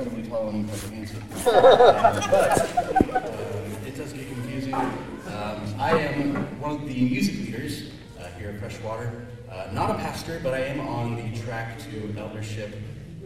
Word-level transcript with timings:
incredibly 0.00 0.30
tall 0.30 0.48
and 0.48 0.60
incredibly 0.60 0.96
handsome. 0.96 1.22
Uh, 1.46 2.26
but 2.30 2.60
um, 3.14 3.86
it 3.86 3.96
does 3.96 4.12
get 4.12 4.26
confusing. 4.28 4.74
Um, 4.74 5.74
I 5.78 5.98
am 5.98 6.60
one 6.60 6.72
of 6.72 6.86
the 6.86 6.94
music 6.94 7.34
leaders 7.36 7.90
uh, 8.18 8.26
here 8.38 8.50
at 8.50 8.60
Freshwater. 8.60 9.26
Uh, 9.50 9.68
not 9.72 9.90
a 9.90 9.94
pastor, 9.94 10.40
but 10.42 10.54
I 10.54 10.60
am 10.60 10.80
on 10.80 11.16
the 11.16 11.38
track 11.40 11.78
to 11.90 12.14
eldership, 12.18 12.74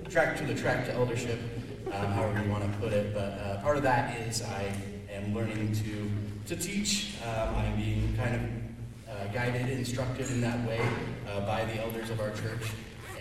track 0.09 0.37
to 0.39 0.45
the 0.45 0.55
track 0.55 0.87
to 0.87 0.95
eldership, 0.95 1.39
um, 1.93 2.07
however 2.13 2.43
you 2.43 2.51
want 2.51 2.65
to 2.65 2.79
put 2.79 2.93
it. 2.93 3.15
But 3.15 3.39
uh, 3.39 3.61
part 3.61 3.77
of 3.77 3.83
that 3.85 4.19
is 4.21 4.43
I 4.43 4.73
am 5.13 5.35
learning 5.35 5.75
to 5.85 6.55
to 6.55 6.61
teach. 6.61 7.15
Um, 7.25 7.55
I'm 7.55 7.77
being 7.77 8.15
kind 8.17 8.35
of 8.35 9.15
uh, 9.15 9.33
guided, 9.33 9.69
instructed 9.71 10.29
in 10.31 10.41
that 10.41 10.67
way 10.69 10.81
uh, 11.31 11.41
by 11.47 11.65
the 11.65 11.81
elders 11.81 12.11
of 12.11 12.21
our 12.21 12.31
church 12.31 12.63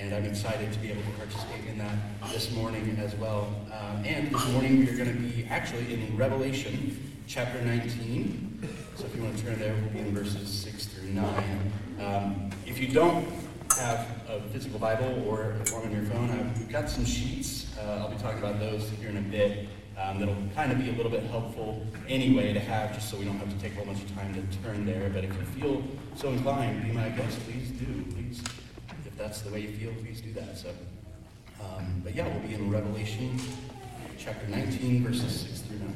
and 0.03 0.13
I'm 0.13 0.25
excited 0.25 0.71
to 0.73 0.79
be 0.79 0.91
able 0.91 1.01
to 1.01 1.11
participate 1.11 1.65
in 1.65 1.77
that 1.77 1.95
this 2.33 2.51
morning 2.51 2.97
as 2.99 3.15
well. 3.15 3.55
Um, 3.71 4.03
and 4.03 4.35
this 4.35 4.51
morning 4.51 4.79
we 4.79 4.89
are 4.89 4.97
going 4.97 5.13
to 5.13 5.17
be 5.17 5.45
actually 5.49 5.93
in 5.93 6.17
Revelation 6.17 7.15
chapter 7.25 7.61
19. 7.61 8.67
So 8.97 9.05
if 9.05 9.15
you 9.15 9.23
want 9.23 9.37
to 9.37 9.43
turn 9.45 9.57
there, 9.59 9.73
we'll 9.75 9.91
be 9.91 9.99
in 9.99 10.13
verses 10.13 10.49
6 10.49 10.85
through 10.87 11.09
9. 11.09 11.71
Um, 12.01 12.49
if 12.65 12.79
you 12.79 12.89
don't 12.89 13.29
have 13.77 14.05
a 14.27 14.41
physical 14.51 14.77
Bible 14.77 15.23
or 15.25 15.53
a 15.53 15.65
form 15.67 15.85
on 15.85 15.95
your 15.95 16.03
phone, 16.03 16.29
I've, 16.31 16.59
we've 16.59 16.69
got 16.69 16.89
some 16.89 17.05
sheets. 17.05 17.73
Uh, 17.79 18.01
I'll 18.01 18.09
be 18.09 18.17
talking 18.17 18.39
about 18.39 18.59
those 18.59 18.89
here 18.99 19.07
in 19.07 19.17
a 19.17 19.21
bit. 19.21 19.69
Um, 19.97 20.19
that'll 20.19 20.35
kind 20.53 20.73
of 20.73 20.79
be 20.79 20.89
a 20.89 20.93
little 20.93 21.11
bit 21.11 21.23
helpful 21.23 21.87
anyway 22.09 22.51
to 22.51 22.59
have, 22.59 22.93
just 22.93 23.09
so 23.09 23.15
we 23.15 23.23
don't 23.23 23.37
have 23.37 23.49
to 23.49 23.59
take 23.61 23.71
a 23.71 23.75
whole 23.75 23.85
bunch 23.85 24.03
of 24.03 24.13
time 24.15 24.33
to 24.33 24.63
turn 24.63 24.85
there. 24.85 25.09
But 25.09 25.23
if 25.23 25.33
you 25.33 25.61
feel 25.61 25.83
so 26.17 26.27
inclined, 26.27 26.83
be 26.83 26.91
my 26.91 27.07
guest, 27.09 27.39
please 27.45 27.69
do. 27.69 28.03
Please 28.11 28.43
if 29.13 29.19
that's 29.19 29.41
the 29.41 29.51
way 29.51 29.59
you 29.59 29.69
feel, 29.69 29.93
please 30.01 30.21
do 30.21 30.33
that. 30.33 30.57
So, 30.57 30.69
um, 31.61 32.01
but 32.03 32.15
yeah, 32.15 32.27
we'll 32.27 32.47
be 32.47 32.55
in 32.55 32.71
Revelation 32.71 33.39
chapter 34.17 34.47
19, 34.47 35.03
verses 35.03 35.41
6 35.41 35.59
through 35.61 35.79
9. 35.79 35.93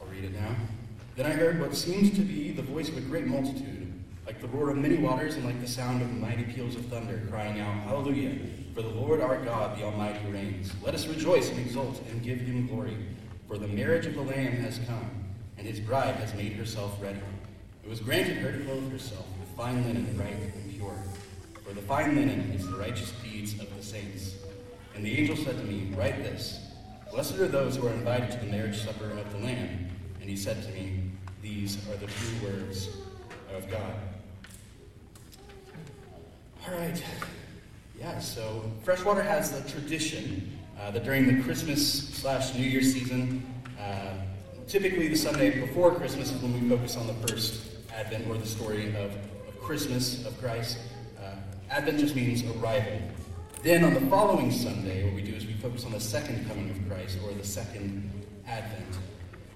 I'll 0.00 0.06
read 0.08 0.24
it 0.24 0.34
now. 0.34 0.54
Then 1.16 1.24
I 1.24 1.30
heard 1.30 1.58
what 1.58 1.74
seemed 1.74 2.14
to 2.16 2.20
be 2.20 2.52
the 2.52 2.62
voice 2.62 2.90
of 2.90 2.98
a 2.98 3.00
great 3.00 3.26
multitude, 3.26 3.90
like 4.26 4.42
the 4.42 4.48
roar 4.48 4.68
of 4.68 4.76
many 4.76 4.96
waters 4.96 5.36
and 5.36 5.44
like 5.46 5.60
the 5.62 5.68
sound 5.68 6.02
of 6.02 6.12
mighty 6.12 6.44
peals 6.44 6.76
of 6.76 6.84
thunder, 6.86 7.22
crying 7.30 7.60
out, 7.60 7.82
Hallelujah! 7.84 8.36
For 8.74 8.82
the 8.82 8.88
Lord 8.88 9.22
our 9.22 9.42
God, 9.42 9.78
the 9.78 9.84
Almighty, 9.84 10.26
reigns. 10.30 10.70
Let 10.82 10.94
us 10.94 11.06
rejoice 11.06 11.48
and 11.50 11.58
exult 11.60 12.02
and 12.10 12.22
give 12.22 12.40
him 12.40 12.66
glory, 12.66 12.96
for 13.48 13.56
the 13.56 13.68
marriage 13.68 14.04
of 14.04 14.14
the 14.14 14.22
Lamb 14.22 14.52
has 14.56 14.78
come 14.86 15.21
and 15.62 15.70
his 15.70 15.78
bride 15.78 16.16
has 16.16 16.34
made 16.34 16.54
herself 16.54 17.00
ready. 17.00 17.20
It 17.84 17.88
was 17.88 18.00
granted 18.00 18.38
her 18.38 18.50
to 18.50 18.64
clothe 18.64 18.90
herself 18.90 19.24
with 19.38 19.48
fine 19.56 19.84
linen, 19.84 20.12
bright 20.16 20.34
and 20.34 20.76
pure. 20.76 20.96
For 21.64 21.72
the 21.72 21.82
fine 21.82 22.16
linen 22.16 22.50
is 22.50 22.68
the 22.68 22.76
righteous 22.76 23.12
deeds 23.22 23.52
of 23.60 23.72
the 23.76 23.80
saints. 23.80 24.34
And 24.96 25.04
the 25.04 25.16
angel 25.16 25.36
said 25.36 25.56
to 25.58 25.62
me, 25.62 25.94
Write 25.94 26.16
this 26.24 26.58
Blessed 27.12 27.36
are 27.36 27.46
those 27.46 27.76
who 27.76 27.86
are 27.86 27.92
invited 27.92 28.32
to 28.32 28.38
the 28.38 28.50
marriage 28.50 28.76
supper 28.82 29.08
of 29.12 29.30
the 29.30 29.38
Lamb. 29.38 29.88
And 30.20 30.28
he 30.28 30.36
said 30.36 30.60
to 30.64 30.68
me, 30.72 30.98
These 31.42 31.78
are 31.88 31.96
the 31.96 32.08
true 32.08 32.48
words 32.48 32.88
of 33.56 33.70
God. 33.70 33.94
All 36.66 36.74
right. 36.76 37.00
Yeah, 38.00 38.18
so 38.18 38.68
Freshwater 38.82 39.22
has 39.22 39.52
the 39.52 39.70
tradition 39.70 40.58
uh, 40.80 40.90
that 40.90 41.04
during 41.04 41.36
the 41.36 41.40
Christmas 41.44 42.08
slash 42.08 42.52
New 42.56 42.64
Year 42.64 42.82
season, 42.82 43.46
uh, 43.78 44.14
typically 44.68 45.08
the 45.08 45.16
Sunday 45.16 45.60
before 45.60 45.94
Christmas 45.94 46.32
is 46.32 46.42
when 46.42 46.52
we 46.60 46.68
focus 46.68 46.96
on 46.96 47.06
the 47.06 47.14
first 47.26 47.62
Advent 47.94 48.26
or 48.28 48.36
the 48.36 48.46
story 48.46 48.88
of, 48.88 48.96
of 48.96 49.60
Christmas 49.60 50.24
of 50.26 50.38
Christ. 50.40 50.78
Uh, 51.20 51.34
Advent 51.70 51.98
just 51.98 52.16
means 52.16 52.42
arrival. 52.56 53.00
Then 53.62 53.84
on 53.84 53.94
the 53.94 54.00
following 54.02 54.50
Sunday, 54.50 55.04
what 55.04 55.14
we 55.14 55.22
do 55.22 55.34
is 55.34 55.46
we 55.46 55.52
focus 55.54 55.84
on 55.84 55.92
the 55.92 56.00
second 56.00 56.46
coming 56.48 56.70
of 56.70 56.88
Christ 56.88 57.18
or 57.24 57.32
the 57.32 57.44
second 57.44 58.10
Advent 58.46 58.98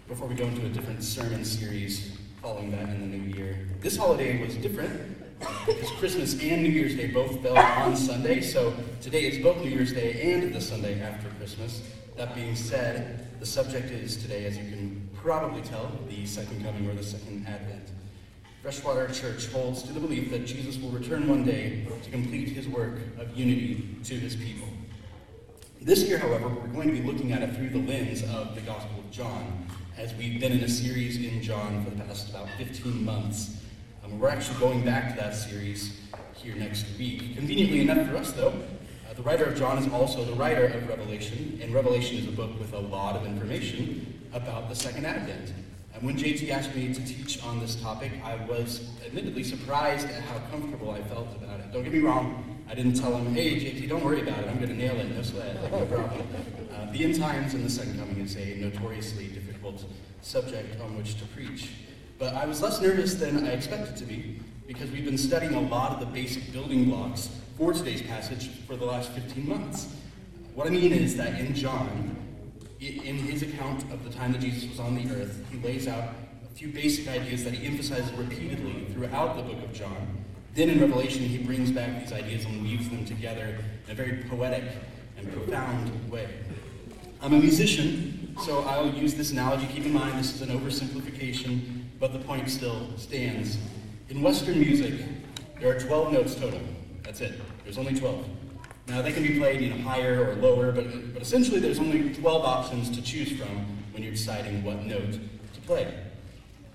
before 0.08 0.28
we 0.28 0.34
go 0.34 0.46
into 0.46 0.64
a 0.64 0.68
different 0.68 1.02
sermon 1.02 1.44
series 1.44 2.16
following 2.40 2.70
that 2.70 2.88
in 2.88 3.10
the 3.10 3.16
new 3.16 3.34
year. 3.34 3.66
This 3.80 3.96
holiday 3.96 4.40
was 4.40 4.54
different 4.56 5.18
because 5.66 5.90
Christmas 5.92 6.40
and 6.40 6.62
New 6.62 6.70
Year's 6.70 6.94
Day 6.94 7.08
both 7.08 7.42
fell 7.42 7.58
on 7.58 7.96
Sunday, 7.96 8.40
so 8.40 8.72
today 9.00 9.24
is 9.24 9.42
both 9.42 9.58
New 9.58 9.70
Year's 9.70 9.92
Day 9.92 10.32
and 10.32 10.54
the 10.54 10.60
Sunday 10.60 11.00
after 11.00 11.28
Christmas. 11.38 11.82
That 12.16 12.34
being 12.34 12.54
said, 12.54 13.25
the 13.38 13.46
subject 13.46 13.90
is 13.90 14.16
today, 14.16 14.46
as 14.46 14.56
you 14.56 14.64
can 14.64 15.08
probably 15.14 15.62
tell, 15.62 15.90
the 16.08 16.24
second 16.26 16.64
coming 16.64 16.88
or 16.88 16.94
the 16.94 17.02
second 17.02 17.46
advent. 17.46 17.90
Freshwater 18.62 19.08
Church 19.08 19.46
holds 19.48 19.82
to 19.82 19.92
the 19.92 20.00
belief 20.00 20.30
that 20.30 20.46
Jesus 20.46 20.78
will 20.78 20.90
return 20.90 21.28
one 21.28 21.44
day 21.44 21.86
to 22.02 22.10
complete 22.10 22.48
his 22.48 22.66
work 22.66 22.94
of 23.18 23.36
unity 23.36 23.96
to 24.04 24.14
his 24.14 24.34
people. 24.34 24.68
This 25.80 26.04
year, 26.04 26.18
however, 26.18 26.48
we're 26.48 26.66
going 26.68 26.88
to 26.88 27.00
be 27.00 27.06
looking 27.06 27.32
at 27.32 27.42
it 27.42 27.54
through 27.54 27.70
the 27.70 27.78
lens 27.78 28.22
of 28.24 28.54
the 28.54 28.60
Gospel 28.62 28.98
of 28.98 29.10
John, 29.10 29.68
as 29.96 30.14
we've 30.14 30.40
been 30.40 30.52
in 30.52 30.60
a 30.60 30.68
series 30.68 31.16
in 31.16 31.42
John 31.42 31.84
for 31.84 31.90
the 31.90 32.02
past 32.02 32.30
about 32.30 32.48
15 32.58 33.04
months. 33.04 33.62
Um, 34.04 34.18
we're 34.18 34.28
actually 34.28 34.58
going 34.58 34.84
back 34.84 35.14
to 35.14 35.20
that 35.20 35.34
series 35.34 36.00
here 36.34 36.56
next 36.56 36.86
week. 36.98 37.36
Conveniently 37.36 37.82
enough 37.82 38.08
for 38.08 38.16
us, 38.16 38.32
though, 38.32 38.54
the 39.16 39.22
writer 39.22 39.44
of 39.44 39.56
John 39.56 39.78
is 39.78 39.90
also 39.92 40.24
the 40.24 40.34
writer 40.34 40.66
of 40.66 40.88
Revelation, 40.88 41.58
and 41.62 41.72
Revelation 41.72 42.18
is 42.18 42.28
a 42.28 42.32
book 42.32 42.58
with 42.58 42.74
a 42.74 42.78
lot 42.78 43.16
of 43.16 43.24
information 43.24 44.20
about 44.34 44.68
the 44.68 44.76
Second 44.76 45.06
Advent. 45.06 45.54
And 45.94 46.02
when 46.02 46.18
JT 46.18 46.50
asked 46.50 46.74
me 46.76 46.92
to 46.92 47.04
teach 47.06 47.42
on 47.42 47.58
this 47.58 47.76
topic, 47.76 48.12
I 48.22 48.36
was 48.44 48.90
admittedly 49.06 49.42
surprised 49.42 50.06
at 50.10 50.22
how 50.24 50.38
comfortable 50.50 50.90
I 50.90 51.00
felt 51.04 51.34
about 51.34 51.60
it. 51.60 51.72
Don't 51.72 51.82
get 51.82 51.94
me 51.94 52.00
wrong, 52.00 52.60
I 52.68 52.74
didn't 52.74 53.00
tell 53.00 53.16
him, 53.16 53.34
hey, 53.34 53.58
JT, 53.58 53.88
don't 53.88 54.04
worry 54.04 54.20
about 54.20 54.38
it, 54.40 54.48
I'm 54.48 54.56
going 54.56 54.68
to 54.68 54.74
nail 54.74 54.96
it, 54.96 55.10
no 55.10 55.22
sweat, 55.22 55.62
like, 55.62 55.72
no 55.72 55.86
problem. 55.86 56.26
Uh, 56.74 56.92
the 56.92 57.02
end 57.02 57.18
times 57.18 57.54
and 57.54 57.64
the 57.64 57.70
second 57.70 57.98
coming 57.98 58.18
is 58.18 58.36
a 58.36 58.56
notoriously 58.56 59.28
difficult 59.28 59.82
subject 60.20 60.78
on 60.82 60.94
which 60.94 61.18
to 61.18 61.24
preach. 61.26 61.70
But 62.18 62.34
I 62.34 62.44
was 62.44 62.60
less 62.60 62.82
nervous 62.82 63.14
than 63.14 63.46
I 63.46 63.52
expected 63.52 63.96
to 63.96 64.04
be, 64.04 64.40
because 64.66 64.90
we've 64.90 65.06
been 65.06 65.16
studying 65.16 65.54
a 65.54 65.60
lot 65.60 65.92
of 65.92 66.00
the 66.00 66.06
basic 66.06 66.52
building 66.52 66.84
blocks 66.84 67.30
for 67.56 67.72
today's 67.72 68.02
passage 68.02 68.50
for 68.66 68.76
the 68.76 68.84
last 68.84 69.10
15 69.12 69.48
months. 69.48 69.88
What 70.54 70.66
I 70.66 70.70
mean 70.70 70.92
is 70.92 71.16
that 71.16 71.40
in 71.40 71.54
John, 71.54 72.14
in 72.80 73.16
his 73.16 73.42
account 73.42 73.82
of 73.84 74.04
the 74.04 74.10
time 74.10 74.32
that 74.32 74.42
Jesus 74.42 74.68
was 74.68 74.78
on 74.78 74.94
the 74.94 75.10
earth, 75.14 75.42
he 75.50 75.58
lays 75.66 75.88
out 75.88 76.10
a 76.44 76.54
few 76.54 76.68
basic 76.68 77.08
ideas 77.08 77.44
that 77.44 77.54
he 77.54 77.66
emphasizes 77.66 78.12
repeatedly 78.12 78.86
throughout 78.92 79.36
the 79.36 79.42
book 79.42 79.62
of 79.64 79.72
John. 79.72 80.22
Then 80.54 80.68
in 80.68 80.80
Revelation, 80.80 81.22
he 81.22 81.38
brings 81.38 81.70
back 81.70 82.02
these 82.02 82.12
ideas 82.12 82.44
and 82.44 82.62
weaves 82.62 82.90
them 82.90 83.06
together 83.06 83.58
in 83.86 83.90
a 83.90 83.94
very 83.94 84.22
poetic 84.28 84.64
and 85.16 85.32
profound 85.32 86.10
way. 86.10 86.28
I'm 87.22 87.32
a 87.32 87.38
musician, 87.38 88.36
so 88.44 88.64
I'll 88.64 88.92
use 88.92 89.14
this 89.14 89.32
analogy. 89.32 89.66
Keep 89.68 89.86
in 89.86 89.94
mind, 89.94 90.18
this 90.18 90.34
is 90.34 90.42
an 90.42 90.50
oversimplification, 90.50 91.84
but 91.98 92.12
the 92.12 92.18
point 92.18 92.50
still 92.50 92.90
stands. 92.98 93.56
In 94.10 94.20
Western 94.20 94.60
music, 94.60 94.94
there 95.58 95.74
are 95.74 95.80
12 95.80 96.12
notes 96.12 96.34
total. 96.34 96.60
That's 97.06 97.20
it. 97.20 97.40
There's 97.62 97.78
only 97.78 97.94
12. 97.94 98.28
Now, 98.88 99.00
they 99.00 99.12
can 99.12 99.22
be 99.22 99.38
played 99.38 99.60
you 99.60 99.70
know, 99.70 99.76
higher 99.76 100.28
or 100.28 100.34
lower, 100.34 100.72
but, 100.72 101.14
but 101.14 101.22
essentially 101.22 101.60
there's 101.60 101.78
only 101.78 102.12
12 102.12 102.44
options 102.44 102.90
to 102.90 103.00
choose 103.00 103.30
from 103.32 103.48
when 103.92 104.02
you're 104.02 104.12
deciding 104.12 104.64
what 104.64 104.84
note 104.84 105.12
to 105.12 105.60
play. 105.66 105.84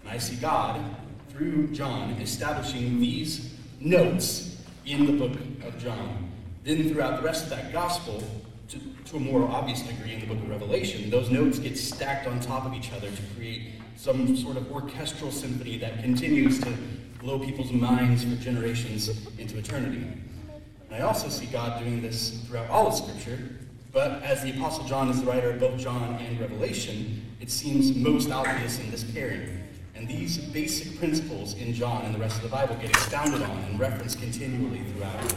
And 0.02 0.10
I 0.10 0.18
see 0.18 0.38
God, 0.38 0.84
through 1.30 1.68
John, 1.68 2.12
establishing 2.14 3.00
these 3.02 3.54
notes 3.82 4.64
in 4.86 5.06
the 5.06 5.14
book 5.14 5.38
of 5.66 5.78
John. 5.78 6.32
Then 6.64 6.90
throughout 6.90 7.18
the 7.18 7.26
rest 7.26 7.44
of 7.44 7.50
that 7.50 7.74
gospel, 7.74 8.24
to, 8.70 8.80
to 9.06 9.18
a 9.18 9.20
more 9.20 9.44
obvious 9.50 9.82
degree 9.82 10.14
in 10.14 10.22
the 10.22 10.28
book 10.28 10.38
of 10.38 10.50
Revelation, 10.50 11.10
those 11.10 11.30
notes 11.30 11.60
get 11.60 11.78
stacked 11.78 12.26
on 12.26 12.40
top 12.40 12.66
of 12.66 12.74
each 12.74 12.94
other 12.94 13.12
to 13.12 13.22
create 13.36 13.74
some 13.98 14.38
sort 14.38 14.56
of 14.56 14.72
orchestral 14.72 15.30
symphony 15.30 15.78
that 15.78 16.02
continues 16.02 16.60
to 16.62 16.74
blow 17.22 17.38
people's 17.38 17.72
minds 17.72 18.24
for 18.24 18.36
generations 18.36 19.08
into 19.38 19.58
eternity. 19.60 20.08
And 20.90 20.96
I 20.96 21.02
also 21.02 21.30
see 21.30 21.46
God 21.46 21.80
doing 21.80 22.02
this 22.02 22.42
throughout 22.48 22.70
all 22.70 22.88
of 22.88 22.96
Scripture, 22.96 23.38
but 23.94 24.24
as 24.24 24.42
the 24.42 24.52
Apostle 24.52 24.86
John 24.86 25.08
is 25.10 25.22
the 25.22 25.28
writer 25.28 25.52
of 25.52 25.60
both 25.60 25.80
John 25.80 26.16
and 26.16 26.40
Revelation, 26.40 27.22
it 27.40 27.52
seems 27.52 27.96
most 27.96 28.32
obvious 28.32 28.80
in 28.80 28.90
this 28.90 29.04
pairing. 29.04 29.64
And 29.94 30.08
these 30.08 30.40
basic 30.40 30.98
principles 30.98 31.54
in 31.54 31.74
John 31.74 32.06
and 32.06 32.16
the 32.16 32.20
rest 32.20 32.38
of 32.38 32.44
the 32.44 32.50
Bible 32.50 32.76
get 32.76 32.90
expounded 32.90 33.44
on 33.44 33.58
and 33.66 33.80
referenced 33.80 34.20
continually 34.20 34.82
throughout 34.94 35.36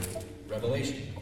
Revelation. 0.48 1.12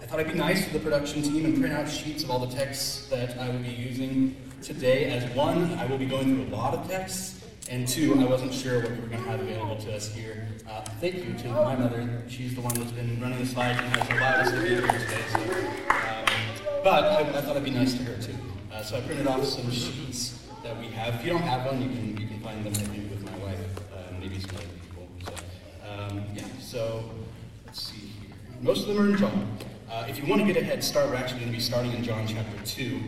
I 0.00 0.06
thought 0.06 0.20
I'd 0.20 0.32
be 0.32 0.38
nice 0.38 0.64
to 0.66 0.72
the 0.72 0.78
production 0.78 1.22
team 1.22 1.44
and 1.44 1.60
print 1.60 1.74
out 1.74 1.88
sheets 1.88 2.24
of 2.24 2.30
all 2.30 2.38
the 2.38 2.54
texts 2.54 3.08
that 3.08 3.38
I 3.38 3.50
will 3.50 3.58
be 3.58 3.68
using 3.68 4.34
today. 4.62 5.10
As 5.10 5.30
one, 5.34 5.74
I 5.74 5.84
will 5.84 5.98
be 5.98 6.06
going 6.06 6.24
through 6.24 6.54
a 6.54 6.56
lot 6.56 6.72
of 6.72 6.88
texts, 6.88 7.39
and 7.70 7.86
two, 7.86 8.20
I 8.20 8.24
wasn't 8.24 8.52
sure 8.52 8.80
what 8.82 8.90
we 8.90 8.96
were 8.98 9.06
going 9.06 9.22
to 9.22 9.30
have 9.30 9.40
available 9.40 9.76
to 9.76 9.94
us 9.94 10.12
here. 10.12 10.48
Uh, 10.68 10.82
thank 11.00 11.14
you 11.14 11.32
to 11.34 11.48
my 11.48 11.76
mother. 11.76 12.22
She's 12.28 12.56
the 12.56 12.60
one 12.60 12.74
that's 12.74 12.90
been 12.90 13.20
running 13.20 13.38
the 13.38 13.46
slides 13.46 13.78
and 13.78 13.88
has 13.96 14.10
allowed 14.10 14.40
us 14.40 14.50
to 14.50 14.60
be 14.60 14.68
here 14.70 14.80
today. 14.80 15.22
So, 15.32 15.38
um, 15.38 16.24
but 16.82 17.04
I, 17.04 17.20
I, 17.20 17.40
thought 17.40 17.50
it'd 17.52 17.64
be 17.64 17.70
nice 17.70 17.94
to 17.94 18.02
her 18.02 18.20
too. 18.20 18.34
Uh, 18.72 18.82
so 18.82 18.96
I 18.96 19.00
printed 19.02 19.28
off 19.28 19.44
some 19.44 19.70
sheets 19.70 20.48
that 20.64 20.76
we 20.80 20.86
have. 20.86 21.14
If 21.14 21.24
you 21.24 21.30
don't 21.30 21.42
have 21.42 21.64
one, 21.64 21.80
you 21.80 21.88
can 21.88 22.16
you 22.16 22.26
can 22.26 22.40
find 22.40 22.64
them 22.66 22.72
maybe 22.90 23.06
with 23.06 23.24
my 23.24 23.38
wife, 23.38 23.78
uh, 23.94 24.12
maybe 24.18 24.40
some 24.40 24.50
other 24.56 24.66
people. 24.82 25.08
So 25.24 25.32
um, 25.88 26.24
yeah. 26.34 26.44
So 26.60 27.08
let's 27.66 27.82
see 27.82 28.08
here. 28.20 28.36
Most 28.62 28.88
of 28.88 28.94
them 28.94 29.06
are 29.06 29.08
in 29.10 29.16
John. 29.16 29.58
Uh, 29.88 30.06
if 30.08 30.18
you 30.18 30.26
want 30.26 30.40
to 30.40 30.46
get 30.46 30.60
a 30.60 30.64
head 30.64 30.82
start, 30.82 31.08
we're 31.08 31.16
actually 31.16 31.40
going 31.40 31.52
to 31.52 31.56
be 31.56 31.62
starting 31.62 31.92
in 31.92 32.02
John 32.02 32.26
chapter 32.26 32.64
2. 32.64 33.00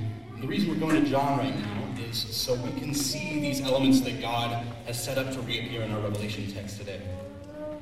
The 0.42 0.48
reason 0.48 0.70
we're 0.70 0.88
going 0.88 1.04
to 1.04 1.08
John 1.08 1.38
right 1.38 1.56
now 1.56 2.02
is 2.02 2.16
so 2.16 2.56
we 2.56 2.72
can 2.72 2.92
see 2.94 3.38
these 3.38 3.60
elements 3.60 4.00
that 4.00 4.20
God 4.20 4.66
has 4.86 5.00
set 5.00 5.16
up 5.16 5.32
to 5.34 5.40
reappear 5.42 5.82
in 5.82 5.92
our 5.92 6.00
Revelation 6.00 6.50
text 6.50 6.78
today. 6.78 7.00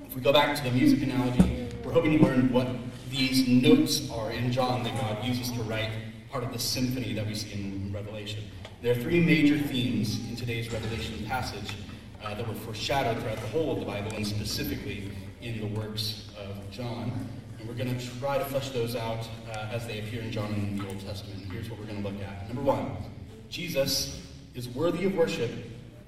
If 0.06 0.14
we 0.14 0.20
go 0.20 0.30
back 0.30 0.54
to 0.58 0.62
the 0.64 0.70
music 0.70 1.02
analogy, 1.02 1.68
we're 1.82 1.92
hoping 1.92 2.18
to 2.18 2.22
learn 2.22 2.52
what 2.52 2.68
these 3.08 3.48
notes 3.48 4.10
are 4.10 4.30
in 4.30 4.52
John 4.52 4.82
that 4.82 4.94
God 5.00 5.24
uses 5.24 5.50
to 5.52 5.62
write 5.62 5.88
part 6.30 6.44
of 6.44 6.52
the 6.52 6.58
symphony 6.58 7.14
that 7.14 7.26
we 7.26 7.34
see 7.34 7.50
in 7.54 7.90
Revelation. 7.94 8.44
There 8.82 8.92
are 8.92 9.00
three 9.00 9.24
major 9.24 9.56
themes 9.56 10.20
in 10.28 10.36
today's 10.36 10.70
Revelation 10.70 11.24
passage 11.24 11.76
uh, 12.22 12.34
that 12.34 12.46
were 12.46 12.52
foreshadowed 12.52 13.22
throughout 13.22 13.40
the 13.40 13.48
whole 13.48 13.72
of 13.72 13.80
the 13.80 13.86
Bible 13.86 14.12
and 14.14 14.26
specifically 14.26 15.10
in 15.40 15.60
the 15.60 15.80
works 15.80 16.28
of 16.38 16.70
John. 16.70 17.26
And 17.60 17.68
we're 17.68 17.74
going 17.74 17.96
to 17.96 18.18
try 18.18 18.38
to 18.38 18.44
flesh 18.46 18.70
those 18.70 18.96
out 18.96 19.28
uh, 19.52 19.68
as 19.70 19.86
they 19.86 19.98
appear 19.98 20.22
in 20.22 20.32
John 20.32 20.52
in 20.54 20.78
the 20.78 20.88
Old 20.88 21.00
Testament. 21.00 21.44
Here's 21.52 21.68
what 21.68 21.78
we're 21.78 21.86
going 21.86 22.02
to 22.02 22.08
look 22.08 22.22
at. 22.22 22.48
Number 22.48 22.62
one, 22.62 22.96
Jesus 23.50 24.22
is 24.54 24.68
worthy 24.68 25.04
of 25.04 25.14
worship 25.14 25.50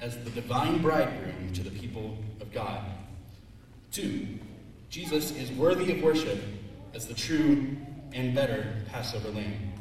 as 0.00 0.16
the 0.24 0.30
divine 0.30 0.80
bridegroom 0.80 1.52
to 1.52 1.62
the 1.62 1.70
people 1.70 2.16
of 2.40 2.50
God. 2.52 2.80
Two, 3.90 4.26
Jesus 4.88 5.32
is 5.32 5.50
worthy 5.52 5.92
of 5.92 6.02
worship 6.02 6.38
as 6.94 7.06
the 7.06 7.14
true 7.14 7.76
and 8.14 8.34
better 8.34 8.74
Passover 8.88 9.28
lamb. 9.28 9.72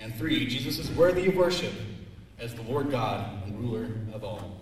And 0.00 0.14
three, 0.16 0.46
Jesus 0.46 0.78
is 0.78 0.90
worthy 0.96 1.28
of 1.28 1.36
worship 1.36 1.72
as 2.38 2.54
the 2.54 2.62
Lord 2.62 2.90
God 2.90 3.44
and 3.44 3.60
ruler 3.60 3.90
of 4.12 4.24
all. 4.24 4.59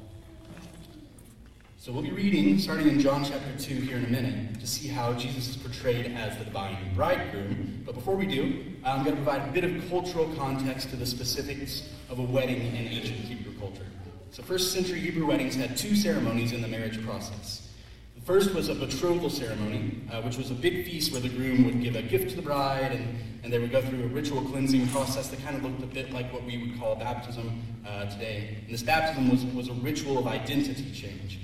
So 1.80 1.92
we'll 1.92 2.02
be 2.02 2.10
reading, 2.10 2.58
starting 2.58 2.88
in 2.88 2.98
John 2.98 3.24
chapter 3.24 3.56
2 3.56 3.72
here 3.72 3.98
in 3.98 4.04
a 4.04 4.08
minute, 4.08 4.58
to 4.58 4.66
see 4.66 4.88
how 4.88 5.12
Jesus 5.12 5.48
is 5.48 5.56
portrayed 5.56 6.06
as 6.06 6.36
the 6.36 6.44
divine 6.44 6.76
bridegroom. 6.96 7.84
But 7.86 7.94
before 7.94 8.16
we 8.16 8.26
do, 8.26 8.64
I'm 8.84 9.04
going 9.04 9.16
to 9.16 9.22
provide 9.22 9.48
a 9.48 9.52
bit 9.52 9.62
of 9.62 9.88
cultural 9.88 10.28
context 10.34 10.90
to 10.90 10.96
the 10.96 11.06
specifics 11.06 11.88
of 12.10 12.18
a 12.18 12.22
wedding 12.22 12.74
in 12.74 12.88
ancient 12.88 13.20
Hebrew 13.20 13.56
culture. 13.60 13.86
So 14.32 14.42
first 14.42 14.72
century 14.72 14.98
Hebrew 14.98 15.24
weddings 15.24 15.54
had 15.54 15.76
two 15.76 15.94
ceremonies 15.94 16.50
in 16.50 16.62
the 16.62 16.68
marriage 16.68 17.00
process. 17.06 17.68
The 18.16 18.22
first 18.22 18.54
was 18.54 18.68
a 18.68 18.74
betrothal 18.74 19.30
ceremony, 19.30 20.00
uh, 20.10 20.20
which 20.22 20.36
was 20.36 20.50
a 20.50 20.54
big 20.54 20.84
feast 20.84 21.12
where 21.12 21.20
the 21.20 21.28
groom 21.28 21.64
would 21.64 21.80
give 21.80 21.94
a 21.94 22.02
gift 22.02 22.30
to 22.30 22.36
the 22.36 22.42
bride 22.42 22.90
and, 22.90 23.18
and 23.44 23.52
they 23.52 23.60
would 23.60 23.70
go 23.70 23.80
through 23.82 24.02
a 24.02 24.08
ritual 24.08 24.42
cleansing 24.42 24.88
process 24.88 25.28
that 25.28 25.40
kind 25.44 25.56
of 25.56 25.62
looked 25.62 25.84
a 25.84 25.86
bit 25.86 26.10
like 26.12 26.32
what 26.32 26.42
we 26.42 26.58
would 26.58 26.80
call 26.80 26.96
baptism 26.96 27.62
uh, 27.86 28.06
today. 28.06 28.58
And 28.64 28.74
this 28.74 28.82
baptism 28.82 29.30
was, 29.30 29.44
was 29.54 29.68
a 29.68 29.80
ritual 29.80 30.18
of 30.18 30.26
identity 30.26 30.90
change. 30.90 31.38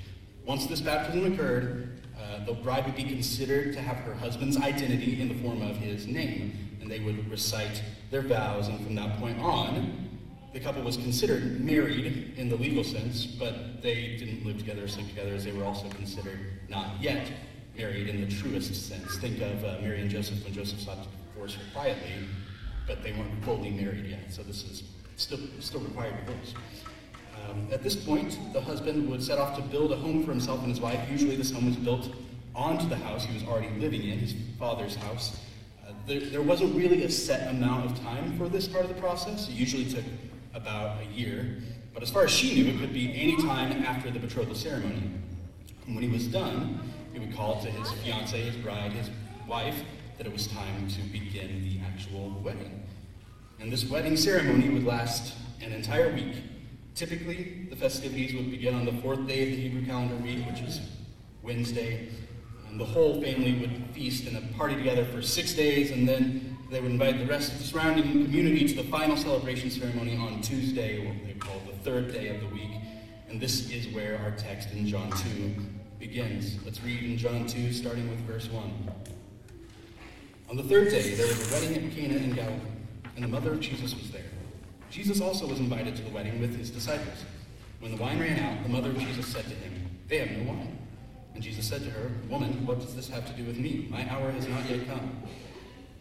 Once 0.46 0.67
this 0.67 0.82
baptism 0.82 1.32
occurred, 1.32 1.88
uh, 2.20 2.44
the 2.44 2.52
bride 2.52 2.85
would 2.85 2.96
be 2.96 3.05
considered 3.05 3.73
to 3.73 3.81
have 3.81 3.96
her 3.99 4.14
husband's 4.14 4.58
identity 4.58 5.20
in 5.20 5.29
the 5.29 5.35
form 5.43 5.62
of 5.62 5.76
his 5.76 6.06
name, 6.06 6.52
and 6.82 6.91
they 6.91 7.00
would 7.00 7.31
recite 7.31 7.82
their 8.11 8.20
vows, 8.20 8.69
and 8.69 8.79
from 8.85 8.94
that 8.94 9.19
point 9.19 9.38
on, 9.41 10.11
the 10.52 10.61
couple 10.61 10.82
was 10.82 10.99
considered 10.99 11.61
married 11.61 12.35
in 12.37 12.50
the 12.50 12.56
legal 12.56 12.85
sense, 12.85 13.25
but 13.25 13.82
they 13.82 14.17
didn't 14.19 14.44
live 14.44 14.58
together 14.58 14.85
or 14.85 14.88
sleep 14.88 15.08
together, 15.08 15.35
as 15.35 15.44
they 15.44 15.52
were 15.52 15.64
also 15.64 15.88
considered 15.91 16.38
not 16.69 17.00
yet 17.00 17.26
married 17.76 18.08
in 18.08 18.20
the 18.20 18.32
truest 18.37 18.88
sense. 18.88 19.17
Think 19.17 19.40
of 19.40 19.64
uh, 19.64 19.79
Mary 19.81 20.00
and 20.02 20.11
Joseph 20.11 20.44
when 20.44 20.52
Joseph 20.52 20.81
sought 20.81 21.02
to 21.02 21.08
divorce 21.32 21.55
her 21.55 21.62
quietly, 21.73 22.12
but 22.87 23.02
they 23.02 23.12
weren't 23.12 23.43
fully 23.44 23.70
married 23.70 24.05
yet, 24.05 24.31
so 24.31 24.43
this 24.43 24.62
is 24.64 24.82
still, 25.17 25.40
still 25.58 25.81
required 25.81 26.14
divorce. 26.26 26.55
Um, 27.49 27.69
at 27.73 27.82
this 27.82 27.96
point, 27.96 28.38
the 28.52 28.61
husband 28.61 29.08
would 29.11 29.23
set 29.23 29.38
off 29.38 29.56
to 29.56 29.62
build 29.62 29.93
a 29.93 29.96
home 29.96 30.25
for 30.25 30.31
himself 30.31 30.61
and 30.61 30.69
his 30.69 30.81
wife. 30.81 31.00
Usually, 31.11 31.37
this 31.37 31.50
home 31.50 31.67
was 31.67 31.76
built 31.76 32.14
onto 32.55 32.88
the 32.88 32.96
house 32.96 33.25
he 33.25 33.35
was 33.35 33.44
already 33.44 33.69
living 33.81 34.02
in, 34.05 34.19
his 34.19 34.35
father's 34.58 34.94
house. 34.96 35.41
Uh, 35.87 35.93
there, 36.06 36.20
there, 36.20 36.43
wasn't 36.43 36.75
really 36.76 37.05
a 37.05 37.11
set 37.11 37.50
amount 37.50 37.91
of 37.91 38.00
time 38.00 38.37
for 38.38 38.49
this 38.49 38.67
part 38.67 38.85
of 38.85 38.94
the 38.94 39.00
process. 39.00 39.49
It 39.49 39.55
usually 39.55 39.85
took 39.85 40.05
about 40.55 41.00
a 41.02 41.06
year. 41.06 41.58
But 41.93 42.02
as 42.02 42.11
far 42.11 42.25
as 42.25 42.31
she 42.31 42.55
knew, 42.55 42.73
it 42.73 42.79
could 42.79 42.93
be 42.93 43.12
any 43.14 43.37
time 43.43 43.85
after 43.85 44.11
the 44.11 44.19
betrothal 44.19 44.55
ceremony. 44.55 45.11
And 45.87 45.94
when 45.94 46.02
he 46.02 46.11
was 46.11 46.26
done, 46.26 46.81
he 47.12 47.19
would 47.19 47.35
call 47.35 47.61
to 47.62 47.70
his 47.70 47.90
fiancee, 48.02 48.40
his 48.40 48.56
bride, 48.56 48.93
his 48.93 49.11
wife, 49.47 49.76
that 50.19 50.26
it 50.26 50.32
was 50.32 50.47
time 50.47 50.88
to 50.88 51.00
begin 51.02 51.62
the 51.62 51.81
actual 51.87 52.31
wedding. 52.43 52.82
And 53.61 53.73
this 53.73 53.85
wedding 53.88 54.17
ceremony 54.17 54.69
would 54.69 54.85
last 54.85 55.35
an 55.62 55.73
entire 55.73 56.12
week. 56.12 56.35
Typically, 56.94 57.67
the 57.70 57.76
festivities 57.76 58.35
would 58.35 58.50
begin 58.50 58.75
on 58.75 58.85
the 58.85 58.93
fourth 59.02 59.26
day 59.26 59.43
of 59.43 59.56
the 59.56 59.56
Hebrew 59.56 59.85
calendar 59.85 60.14
week, 60.17 60.46
which 60.46 60.61
is 60.61 60.81
Wednesday. 61.43 62.08
And 62.69 62.79
the 62.79 62.85
whole 62.85 63.20
family 63.20 63.55
would 63.55 63.91
feast 63.93 64.29
and 64.29 64.37
a 64.37 64.55
party 64.55 64.76
together 64.76 65.05
for 65.05 65.20
six 65.20 65.55
days, 65.55 65.91
and 65.91 66.08
then 66.08 66.56
they 66.70 66.81
would 66.81 66.93
invite 66.93 67.19
the 67.19 67.26
rest 67.26 67.52
of 67.52 67.58
the 67.58 67.64
surrounding 67.64 68.05
community 68.25 68.69
to 68.69 68.75
the 68.76 68.85
final 68.85 69.17
celebration 69.17 69.70
ceremony 69.70 70.17
on 70.17 70.41
Tuesday, 70.41 71.05
what 71.05 71.17
they 71.26 71.32
call 71.35 71.61
the 71.67 71.76
third 71.79 72.12
day 72.12 72.29
of 72.29 72.41
the 72.41 72.49
week. 72.49 72.70
And 73.29 73.40
this 73.40 73.70
is 73.70 73.88
where 73.88 74.19
our 74.20 74.31
text 74.31 74.70
in 74.70 74.87
John 74.87 75.11
2 75.11 75.55
begins. 75.99 76.64
Let's 76.64 76.81
read 76.85 77.02
in 77.02 77.19
John 77.19 77.47
2, 77.47 77.73
starting 77.73 78.08
with 78.08 78.20
verse 78.20 78.49
1. 78.49 78.73
On 80.49 80.56
the 80.56 80.62
third 80.62 80.90
day, 80.90 81.14
there 81.14 81.26
was 81.26 81.50
a 81.50 81.55
wedding 81.55 81.85
at 81.88 81.97
Cana 81.97 82.14
in 82.14 82.32
Galilee, 82.35 82.61
and 83.17 83.25
the 83.25 83.29
mother 83.29 83.52
of 83.52 83.61
Jesus 83.61 83.94
was 83.94 84.12
there. 84.12 84.23
Jesus 84.94 85.20
also 85.20 85.44
was 85.49 85.58
invited 85.58 85.96
to 85.96 86.02
the 86.02 86.11
wedding 86.11 86.41
with 86.41 86.56
his 86.56 86.70
disciples. 86.70 87.25
When 87.81 87.91
the 87.91 88.00
wine 88.00 88.20
ran 88.20 88.38
out, 88.38 88.62
the 88.62 88.69
mother 88.69 88.91
of 88.91 88.99
Jesus 89.00 89.26
said 89.26 89.43
to 89.43 89.55
him, 89.56 89.91
They 90.06 90.19
have 90.19 90.31
no 90.31 90.52
wine. 90.52 90.79
And 91.35 91.43
Jesus 91.43 91.69
said 91.69 91.82
to 91.82 91.91
her, 91.91 92.12
Woman, 92.29 92.64
what 92.64 92.79
does 92.79 92.94
this 92.94 93.08
have 93.08 93.26
to 93.26 93.32
do 93.32 93.43
with 93.43 93.58
me? 93.58 93.88
My 93.91 94.08
hour 94.08 94.31
has 94.31 94.46
not 94.46 94.70
yet 94.70 94.87
come. 94.87 95.20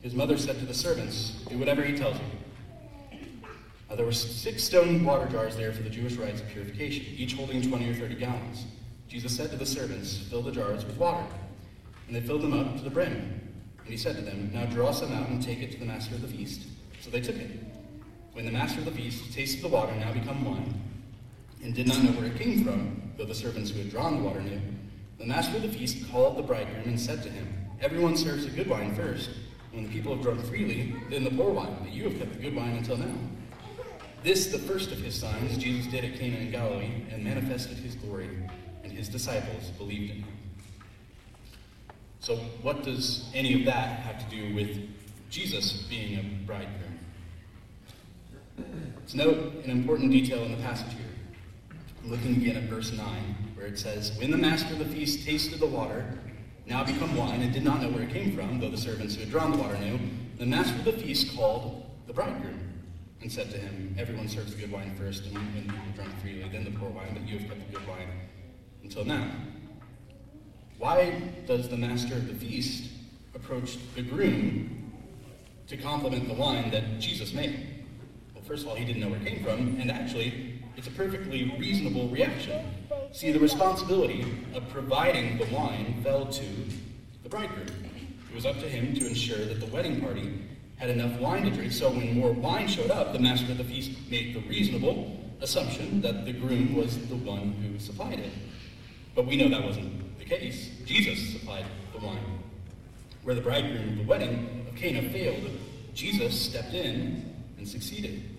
His 0.04 0.14
mother 0.14 0.38
said 0.38 0.60
to 0.60 0.68
the 0.68 0.76
servants, 0.76 1.44
Do 1.50 1.58
whatever 1.58 1.82
he 1.82 1.98
tells 1.98 2.18
you. 2.18 3.20
Now, 3.90 3.96
there 3.96 4.06
were 4.06 4.12
six 4.12 4.64
stone 4.64 5.04
water 5.04 5.28
jars 5.28 5.56
there 5.56 5.74
for 5.74 5.82
the 5.82 5.90
Jewish 5.90 6.14
rites 6.14 6.42
of 6.42 6.50
purification, 6.50 7.16
each 7.18 7.34
holding 7.34 7.68
20 7.68 7.90
or 7.90 7.96
30 7.96 8.14
gallons. 8.14 8.66
Jesus 9.08 9.36
said 9.36 9.50
to 9.50 9.58
the 9.58 9.66
servants, 9.66 10.20
Fill 10.30 10.44
the 10.44 10.52
jars 10.52 10.86
with 10.86 10.98
water. 10.98 11.26
And 12.06 12.16
they 12.16 12.22
filled 12.22 12.44
them 12.44 12.54
up 12.54 12.78
to 12.78 12.84
the 12.84 12.92
brim. 12.92 13.42
And 13.80 13.88
he 13.88 13.98
said 13.98 14.18
to 14.18 14.22
them, 14.22 14.52
Now 14.54 14.68
draw 14.68 14.92
some 14.92 15.12
out 15.14 15.30
and 15.30 15.42
take 15.42 15.64
it 15.64 15.72
to 15.72 15.80
the 15.80 15.86
master 15.86 16.14
of 16.14 16.22
the 16.22 16.28
feast. 16.28 16.68
So 17.02 17.10
they 17.10 17.22
took 17.22 17.38
it. 17.38 17.73
When 18.34 18.46
the 18.46 18.52
master 18.52 18.80
of 18.80 18.86
the 18.86 18.92
feast 18.92 19.32
tasted 19.32 19.62
the 19.62 19.68
water 19.68 19.96
now 19.96 20.12
become 20.12 20.44
wine, 20.44 20.74
and 21.64 21.74
did 21.74 21.88
not 21.88 22.04
know 22.04 22.12
where 22.12 22.26
it 22.26 22.36
came 22.36 22.66
from, 22.66 23.14
though 23.16 23.26
the 23.26 23.36
servants 23.36 23.70
who 23.70 23.78
had 23.78 23.92
drawn 23.92 24.18
the 24.18 24.24
water 24.24 24.42
knew, 24.42 24.60
the 25.20 25.26
master 25.26 25.56
of 25.56 25.62
the 25.62 25.70
feast 25.70 26.12
called 26.12 26.38
the 26.38 26.42
bridegroom 26.42 26.84
and 26.86 27.00
said 27.00 27.22
to 27.24 27.30
him, 27.30 27.48
Everyone 27.80 28.18
serves 28.18 28.46
the 28.46 28.52
good 28.52 28.68
wine 28.68 28.96
first. 28.96 29.30
When 29.72 29.84
the 29.84 29.90
people 29.90 30.14
have 30.14 30.24
drunk 30.24 30.44
freely, 30.46 30.96
then 31.10 31.24
the 31.24 31.30
poor 31.30 31.52
wine, 31.52 31.78
but 31.80 31.92
you 31.92 32.06
have 32.06 32.18
kept 32.18 32.34
the 32.34 32.40
good 32.40 32.56
wine 32.56 32.76
until 32.76 32.98
now. 32.98 33.16
This, 34.24 34.48
the 34.48 34.60
first 34.60 34.92
of 34.92 35.00
his 35.00 35.16
signs, 35.16 35.58
Jesus 35.58 35.92
did 35.92 36.04
at 36.06 36.18
Cana 36.18 36.38
in 36.38 36.52
Galilee, 36.52 37.04
and 37.12 37.24
manifested 37.24 37.78
his 37.78 37.96
glory, 37.96 38.30
and 38.84 38.92
his 38.92 39.10
disciples 39.10 39.70
believed 39.78 40.12
in 40.12 40.18
him. 40.18 40.38
So, 42.20 42.38
what 42.62 42.84
does 42.84 43.30
any 43.34 43.60
of 43.60 43.66
that 43.66 44.00
have 44.00 44.28
to 44.28 44.36
do 44.36 44.56
with 44.56 44.90
Jesus 45.30 45.84
being 45.84 46.20
a 46.20 46.46
bridegroom? 46.46 46.93
To 49.10 49.18
note 49.18 49.66
an 49.66 49.72
important 49.72 50.12
detail 50.12 50.44
in 50.44 50.52
the 50.52 50.62
passage 50.64 50.94
here. 50.94 51.78
I'm 52.04 52.12
looking 52.12 52.36
again 52.36 52.58
at 52.58 52.64
verse 52.64 52.92
9, 52.92 53.08
where 53.56 53.68
it 53.68 53.78
says, 53.78 54.18
When 54.18 54.32
the 54.32 54.38
master 54.38 54.74
of 54.74 54.80
the 54.80 54.86
feast 54.86 55.26
tasted 55.26 55.60
the 55.60 55.68
water, 55.68 56.06
now 56.66 56.84
become 56.84 57.16
wine, 57.16 57.42
and 57.42 57.54
did 57.54 57.64
not 57.64 57.82
know 57.82 57.90
where 57.90 58.04
it 58.04 58.12
came 58.12 58.36
from, 58.36 58.60
though 58.60 58.70
the 58.70 58.78
servants 58.78 59.16
who 59.16 59.22
had 59.22 59.30
drawn 59.30 59.52
the 59.52 59.58
water 59.58 59.78
knew, 59.78 60.00
the 60.38 60.46
master 60.46 60.76
of 60.76 60.86
the 60.86 60.94
feast 60.94 61.36
called 61.36 61.90
the 62.08 62.14
bridegroom 62.14 62.60
and 63.22 63.32
said 63.32 63.50
to 63.52 63.58
him, 63.58 63.96
Everyone 63.98 64.28
serves 64.28 64.54
the 64.54 64.62
good 64.62 64.72
wine 64.72 64.96
first, 64.98 65.26
and 65.26 65.34
when 65.34 65.64
people 65.64 65.80
drunk 65.96 66.12
freely, 66.22 66.48
then 66.50 66.66
the 66.66 66.72
poor 66.72 66.90
wine, 66.90 67.14
but 67.14 67.28
you 67.28 67.40
have 67.40 67.48
kept 67.48 67.72
the 67.72 67.78
good 67.78 67.88
wine 67.88 68.10
until 68.84 69.06
now. 69.06 69.32
Why 70.78 71.32
does 71.48 71.70
the 71.70 71.78
master 71.78 72.16
of 72.16 72.28
the 72.28 72.34
feast 72.34 72.92
approach 73.34 73.78
the 73.96 74.02
groom 74.02 74.92
to 75.68 75.78
compliment 75.78 76.28
the 76.28 76.34
wine 76.34 76.72
that 76.72 77.00
Jesus 77.00 77.34
made? 77.34 77.73
First 78.46 78.64
of 78.64 78.70
all, 78.70 78.76
he 78.76 78.86
didn't 78.86 79.02
know 79.02 79.10
where 79.10 79.20
it 79.20 79.26
came 79.26 79.44
from, 79.44 79.78
and 79.80 79.92
actually, 79.92 80.62
it's 80.76 80.88
a 80.88 80.92
perfectly 80.92 81.56
reasonable 81.58 82.10
reaction. 82.10 82.66
See, 83.12 83.32
the 83.32 83.40
responsibility 83.40 84.26
of 84.54 84.68
providing 84.70 85.38
the 85.38 85.46
wine 85.46 86.02
fell 86.04 86.26
to 86.26 86.46
the 87.24 87.30
bridegroom. 87.30 87.68
It 88.30 88.36
was 88.36 88.46
up 88.46 88.60
to 88.60 88.68
him 88.68 88.94
to 88.96 89.08
ensure 89.08 89.38
that 89.38 89.60
the 89.60 89.68
wedding 89.68 90.02
party 90.02 90.44
had 90.78 90.90
enough 90.90 91.20
wine 91.20 91.44
to 91.44 91.52
drink, 91.52 91.72
so 91.72 91.90
when 91.90 92.18
more 92.18 92.32
wine 92.32 92.68
showed 92.68 92.92
up, 92.92 93.14
the 93.14 93.20
master 93.20 93.52
of 93.52 93.58
the 93.58 93.64
feast 93.64 93.92
made 94.10 94.34
the 94.34 94.42
reasonable 94.42 95.20
assumption 95.42 96.02
that 96.02 96.26
the 96.26 96.34
groom 96.34 96.74
was 96.76 96.98
the 97.08 97.16
one 97.16 97.54
who 97.54 97.78
supplied 97.78 98.20
it. 98.20 98.32
But 99.16 99.28
we 99.28 99.38
know 99.38 99.50
that 99.50 99.64
wasn't 99.64 100.18
the 100.18 100.26
case. 100.26 100.72
Jesus 100.86 101.34
supplied 101.34 101.66
the 101.94 102.04
wine. 102.04 102.40
Where 103.24 103.36
the 103.36 103.42
bridegroom 103.42 103.90
of 103.90 103.98
the 103.98 104.04
wedding 104.04 104.66
of 104.68 104.76
Cana 104.76 105.08
failed, 105.10 105.50
Jesus 105.94 106.40
stepped 106.40 106.74
in 106.74 107.34
and 107.58 107.68
succeeded. 107.68 108.33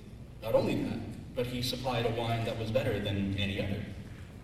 Not 0.44 0.54
only 0.54 0.82
that, 0.84 0.98
but 1.34 1.46
he 1.46 1.62
supplied 1.62 2.06
a 2.06 2.10
wine 2.10 2.44
that 2.44 2.58
was 2.58 2.70
better 2.70 3.00
than 3.00 3.34
any 3.38 3.60
other. 3.60 3.82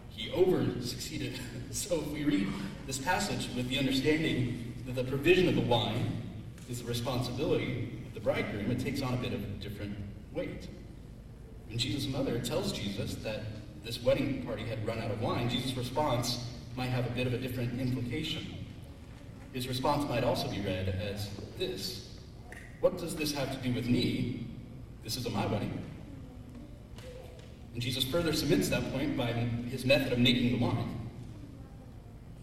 He 0.09 0.30
over 0.33 0.64
succeeded. 0.83 1.38
so 1.71 2.00
we 2.12 2.25
read 2.25 2.49
this 2.87 2.99
passage 2.99 3.49
with 3.54 3.69
the 3.69 3.78
understanding 3.78 4.75
that 4.87 4.95
the 4.95 5.04
provision 5.04 5.49
of 5.49 5.54
the 5.54 5.61
wine 5.61 6.23
is 6.69 6.80
the 6.83 6.88
responsibility 6.88 7.92
of 8.07 8.14
the 8.14 8.21
bridegroom, 8.21 8.71
it 8.71 8.80
takes 8.80 9.02
on 9.02 9.14
a 9.14 9.16
bit 9.19 9.33
of 9.33 9.42
a 9.42 9.47
different 9.59 9.97
weight. 10.33 10.69
When 11.69 11.78
Jesus' 11.78 12.07
mother 12.07 12.38
tells 12.40 12.73
Jesus 12.73 13.14
that 13.16 13.42
this 13.85 14.02
wedding 14.02 14.45
party 14.45 14.64
had 14.64 14.85
run 14.87 14.99
out 15.00 15.11
of 15.11 15.21
wine, 15.21 15.49
Jesus' 15.49 15.76
response 15.76 16.45
might 16.76 16.88
have 16.88 17.07
a 17.07 17.11
bit 17.11 17.26
of 17.26 17.35
a 17.35 17.38
different 17.38 17.80
implication. 17.80 18.47
His 19.52 19.69
response 19.69 20.09
might 20.09 20.25
also 20.25 20.49
be 20.49 20.61
read 20.61 20.88
as 20.88 21.28
this 21.59 22.09
What 22.80 22.99
does 22.99 23.14
this 23.14 23.33
have 23.33 23.50
to 23.52 23.69
do 23.69 23.75
with 23.75 23.87
me? 23.87 24.47
This 25.04 25.16
isn't 25.16 25.35
my 25.35 25.47
wedding. 25.47 25.83
And 27.73 27.83
Jesus 27.83 28.04
further 28.04 28.33
cements 28.33 28.69
that 28.69 28.92
point 28.92 29.16
by 29.16 29.26
his 29.26 29.85
method 29.85 30.12
of 30.12 30.19
making 30.19 30.52
the 30.52 30.64
wine. 30.64 31.00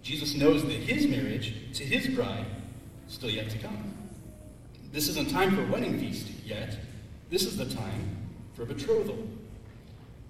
Jesus 0.02 0.36
knows 0.36 0.64
that 0.64 0.72
his 0.72 1.06
marriage 1.08 1.54
to 1.74 1.84
his 1.84 2.08
bride 2.08 2.46
is 3.08 3.14
still 3.14 3.30
yet 3.30 3.50
to 3.50 3.58
come. 3.58 3.94
This 4.92 5.10
isn't 5.10 5.30
time 5.30 5.56
for 5.56 5.64
a 5.64 5.68
wedding 5.68 6.00
feast 6.00 6.28
yet. 6.46 6.78
This 7.30 7.44
is 7.44 7.58
the 7.58 7.66
time 7.66 8.18
for 8.54 8.66
betrothal. 8.66 9.28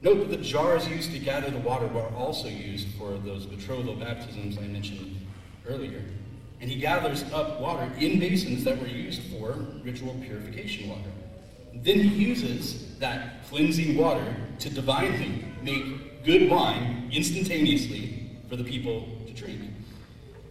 Note 0.02 0.30
that 0.30 0.38
the 0.38 0.44
jars 0.44 0.88
used 0.88 1.12
to 1.12 1.20
gather 1.20 1.50
the 1.50 1.60
water 1.60 1.88
were 1.88 2.10
also 2.16 2.48
used 2.48 2.88
for 2.98 3.18
those 3.20 3.46
betrothal 3.46 3.96
baptisms 3.96 4.58
I 4.58 4.68
mentioned 4.68 5.20
earlier. 5.68 6.02
And 6.60 6.70
he 6.70 6.80
gathers 6.80 7.24
up 7.32 7.60
water 7.62 7.92
in 8.00 8.20
basins 8.20 8.64
that 8.64 8.80
were 8.80 8.88
used 8.88 9.22
for 9.32 9.66
ritual 9.84 10.16
purification 10.24 10.90
water. 10.90 11.12
Then 11.84 12.00
he 12.00 12.26
uses 12.26 12.98
that 13.00 13.46
cleansing 13.50 13.98
water 13.98 14.36
to 14.60 14.70
divinely 14.70 15.46
make 15.62 16.24
good 16.24 16.50
wine 16.50 17.10
instantaneously 17.12 18.30
for 18.50 18.56
the 18.56 18.64
people 18.64 19.08
to 19.26 19.34
drink. 19.34 19.62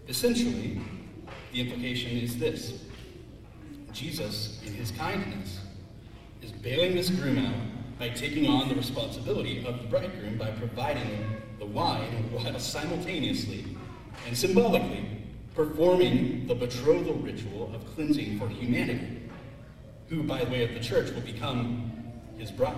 Essentially, 0.09 0.81
the 1.53 1.61
implication 1.61 2.13
is 2.13 2.39
this 2.39 2.85
Jesus, 3.93 4.61
in 4.67 4.75
his 4.75 4.91
kindness, 4.93 5.61
is 6.43 6.53
bailing 6.53 6.95
this 6.95 7.11
groom 7.11 7.39
out 7.39 7.99
by 7.99 8.11
taking 8.11 8.47
on 8.47 8.69
the 8.69 8.75
responsibility 8.75 9.65
of 9.65 9.79
the 9.79 9.89
bridegroom 9.89 10.37
by 10.37 10.51
providing 10.51 11.25
the 11.59 11.67
wine 11.67 12.31
while 12.31 12.59
simultaneously 12.59 13.65
and 14.27 14.37
symbolically 14.37 15.23
performing 15.55 16.47
the 16.47 16.55
betrothal 16.55 17.15
ritual 17.15 17.75
of 17.75 17.87
cleansing 17.95 18.39
for 18.39 18.49
humanity, 18.49 19.23
who, 20.09 20.23
by 20.23 20.43
way 20.45 20.65
of 20.65 20.75
the 20.75 20.81
church, 20.81 21.13
will 21.13 21.23
become 21.23 21.93
his 22.39 22.51
bride. 22.51 22.77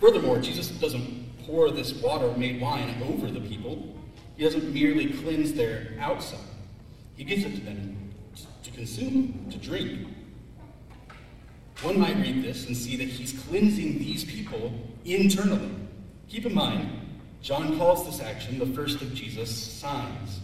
Furthermore, 0.00 0.38
Jesus 0.38 0.68
doesn't 0.68 1.46
pour 1.46 1.70
this 1.70 1.94
water 1.94 2.30
made 2.36 2.60
wine 2.60 3.02
over 3.08 3.30
the 3.30 3.40
people. 3.40 3.94
He 4.36 4.44
doesn't 4.44 4.72
merely 4.72 5.12
cleanse 5.12 5.52
their 5.54 5.94
outside. 5.98 6.40
He 7.16 7.24
gives 7.24 7.44
it 7.44 7.54
to 7.54 7.60
them 7.60 8.12
to 8.62 8.70
consume, 8.72 9.46
to 9.50 9.56
drink. 9.56 10.08
One 11.82 11.98
might 11.98 12.16
read 12.16 12.42
this 12.42 12.66
and 12.66 12.76
see 12.76 12.96
that 12.96 13.08
he's 13.08 13.32
cleansing 13.44 13.98
these 13.98 14.24
people 14.24 14.72
internally. 15.04 15.70
Keep 16.28 16.46
in 16.46 16.54
mind, 16.54 16.90
John 17.40 17.78
calls 17.78 18.04
this 18.04 18.20
action 18.20 18.58
the 18.58 18.66
first 18.66 19.00
of 19.00 19.14
Jesus' 19.14 19.54
signs. 19.54 20.40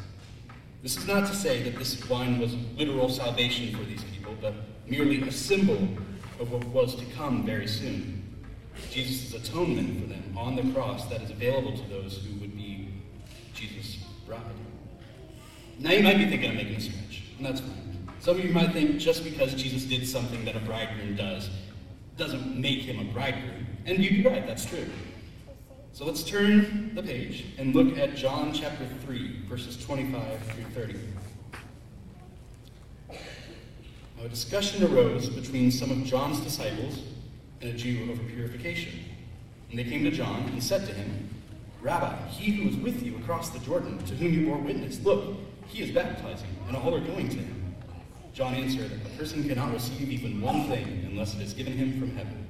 This 0.83 0.97
is 0.97 1.07
not 1.07 1.27
to 1.29 1.35
say 1.35 1.63
that 1.63 1.77
this 1.77 2.09
wine 2.09 2.39
was 2.39 2.55
literal 2.77 3.09
salvation 3.09 3.75
for 3.77 3.85
these 3.85 4.05
people, 4.05 4.35
but 4.41 4.55
merely 4.93 5.23
a 5.23 5.33
symbol 5.33 5.89
of 6.39 6.53
what 6.53 6.63
was 6.67 6.95
to 6.95 7.05
come 7.15 7.47
very 7.47 7.67
soon. 7.67 8.23
Jesus' 8.91 9.33
atonement 9.33 9.99
for 9.99 10.07
them 10.07 10.37
on 10.37 10.55
the 10.55 10.71
cross 10.75 11.09
that 11.09 11.23
is 11.23 11.31
available 11.31 11.73
to 11.73 11.89
those 11.89 12.19
who 12.19 12.39
would 12.41 12.55
be 12.55 12.89
Jesus' 13.55 13.97
bride. 14.27 14.43
Now 15.79 15.93
you 15.93 16.03
might 16.03 16.19
be 16.19 16.27
thinking 16.27 16.51
I'm 16.51 16.57
making 16.57 16.77
a 16.77 16.81
stretch, 16.81 17.23
and 17.39 17.47
that's 17.47 17.61
fine. 17.61 18.07
Some 18.21 18.37
of 18.37 18.45
you 18.45 18.53
might 18.53 18.75
think 18.75 18.99
just 18.99 19.25
because 19.25 19.55
Jesus 19.55 19.85
did 19.85 20.07
something 20.07 20.45
that 20.45 20.57
a 20.57 20.61
bridegroom 20.61 21.17
does 21.17 21.49
doesn't 22.19 22.55
make 22.55 22.81
him 22.81 23.01
a 23.01 23.11
bridegroom. 23.15 23.67
And 23.87 23.99
you'd 23.99 24.23
be 24.23 24.29
right, 24.29 24.47
that's 24.47 24.67
true. 24.67 24.87
So 25.93 26.05
let's 26.05 26.23
turn 26.23 26.95
the 26.95 27.03
page 27.03 27.47
and 27.57 27.75
look 27.75 27.97
at 27.97 28.15
John 28.15 28.53
chapter 28.53 28.87
3, 29.07 29.47
verses 29.49 29.83
25 29.83 30.23
through 30.43 30.65
30. 30.85 30.99
A 34.25 34.29
discussion 34.29 34.85
arose 34.85 35.29
between 35.29 35.73
some 35.73 35.91
of 35.91 36.05
John's 36.05 36.39
disciples 36.39 37.01
and 37.61 37.71
a 37.71 37.73
Jew 37.73 38.09
over 38.09 38.23
purification. 38.23 38.93
And 39.69 39.77
they 39.77 39.83
came 39.83 40.05
to 40.05 40.13
John 40.13 40.45
and 40.45 40.63
said 40.63 40.87
to 40.87 40.95
him, 40.95 41.29
Rabbi, 41.81 42.29
he 42.29 42.53
who 42.53 42.69
was 42.69 42.77
with 42.77 43.03
you 43.03 43.17
across 43.17 43.51
the 43.51 43.59
Jordan, 43.59 43.99
to 44.05 44.15
whom 44.15 44.33
you 44.33 44.47
bore 44.47 44.59
witness, 44.59 45.01
look, 45.03 45.39
he 45.67 45.83
is 45.83 45.91
baptizing, 45.91 46.55
and 46.69 46.77
all 46.77 46.95
are 46.95 47.01
going 47.01 47.31
to 47.31 47.37
him. 47.37 47.75
John 48.33 48.55
answered, 48.55 48.93
A 49.05 49.19
person 49.19 49.43
cannot 49.49 49.73
receive 49.73 50.09
even 50.09 50.41
one 50.41 50.69
thing 50.69 51.05
unless 51.11 51.35
it 51.35 51.41
is 51.41 51.53
given 51.53 51.73
him 51.73 51.99
from 51.99 52.15
heaven. 52.15 52.47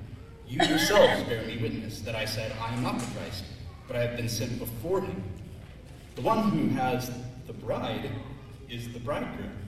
You 0.47 0.63
yourselves 0.67 1.23
bear 1.23 1.43
me 1.47 1.57
witness 1.57 2.03
that 2.03 2.15
I 2.15 2.27
said, 2.27 2.53
I 2.61 2.75
am 2.75 2.83
not 2.83 2.99
the 2.99 3.07
Christ, 3.17 3.45
but 3.89 3.97
I 3.97 4.03
have 4.03 4.19
been 4.19 4.29
sent 4.29 4.59
before 4.59 5.01
him. 5.01 5.23
The 6.17 6.23
one 6.23 6.51
who 6.51 6.69
has 6.75 7.11
the 7.47 7.55
bride 7.55 8.11
is 8.69 8.93
the 8.93 9.01
bridegroom. 9.01 9.62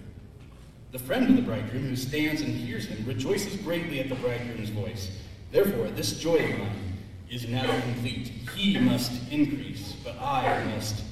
The 0.94 1.00
friend 1.00 1.28
of 1.28 1.34
the 1.34 1.42
bridegroom 1.42 1.88
who 1.88 1.96
stands 1.96 2.40
and 2.40 2.54
hears 2.54 2.86
him 2.86 3.04
rejoices 3.04 3.56
greatly 3.62 3.98
at 3.98 4.08
the 4.08 4.14
bridegroom's 4.14 4.68
voice. 4.68 5.10
Therefore, 5.50 5.88
this 5.88 6.20
joy 6.20 6.36
of 6.36 6.56
mine 6.56 6.98
is 7.28 7.48
now 7.48 7.68
complete. 7.80 8.28
He 8.54 8.78
must 8.78 9.10
increase, 9.32 9.96
but 10.04 10.16
I 10.20 10.62
must 10.66 11.02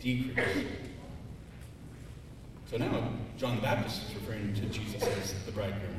decrease. 0.00 0.66
So 2.68 2.76
now, 2.76 3.08
John 3.38 3.54
the 3.54 3.62
Baptist 3.62 4.02
is 4.08 4.16
referring 4.16 4.52
to 4.52 4.62
Jesus 4.62 5.00
as 5.00 5.44
the 5.44 5.52
bridegroom. 5.52 5.94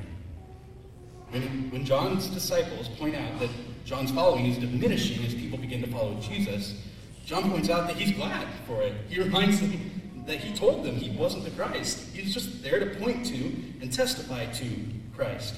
When, 1.29 1.71
when 1.71 1.85
John's 1.85 2.27
disciples 2.27 2.89
point 2.89 3.15
out 3.15 3.39
that 3.39 3.49
John's 3.85 4.11
following 4.11 4.47
is 4.47 4.57
diminishing 4.57 5.25
as 5.25 5.33
people 5.33 5.57
begin 5.57 5.81
to 5.83 5.87
follow 5.89 6.19
Jesus, 6.19 6.81
John 7.25 7.49
points 7.49 7.69
out 7.69 7.87
that 7.87 7.95
he's 7.95 8.13
glad 8.13 8.45
for 8.67 8.81
it. 8.81 8.93
He 9.07 9.21
reminds 9.21 9.61
them 9.61 10.04
that 10.25 10.37
he 10.37 10.53
told 10.55 10.83
them 10.83 10.95
he 10.95 11.15
wasn't 11.15 11.43
the 11.43 11.51
Christ. 11.51 12.13
He 12.13 12.23
was 12.23 12.33
just 12.33 12.63
there 12.63 12.79
to 12.79 12.99
point 12.99 13.25
to 13.27 13.35
and 13.81 13.91
testify 13.91 14.45
to 14.47 14.65
Christ. 15.15 15.55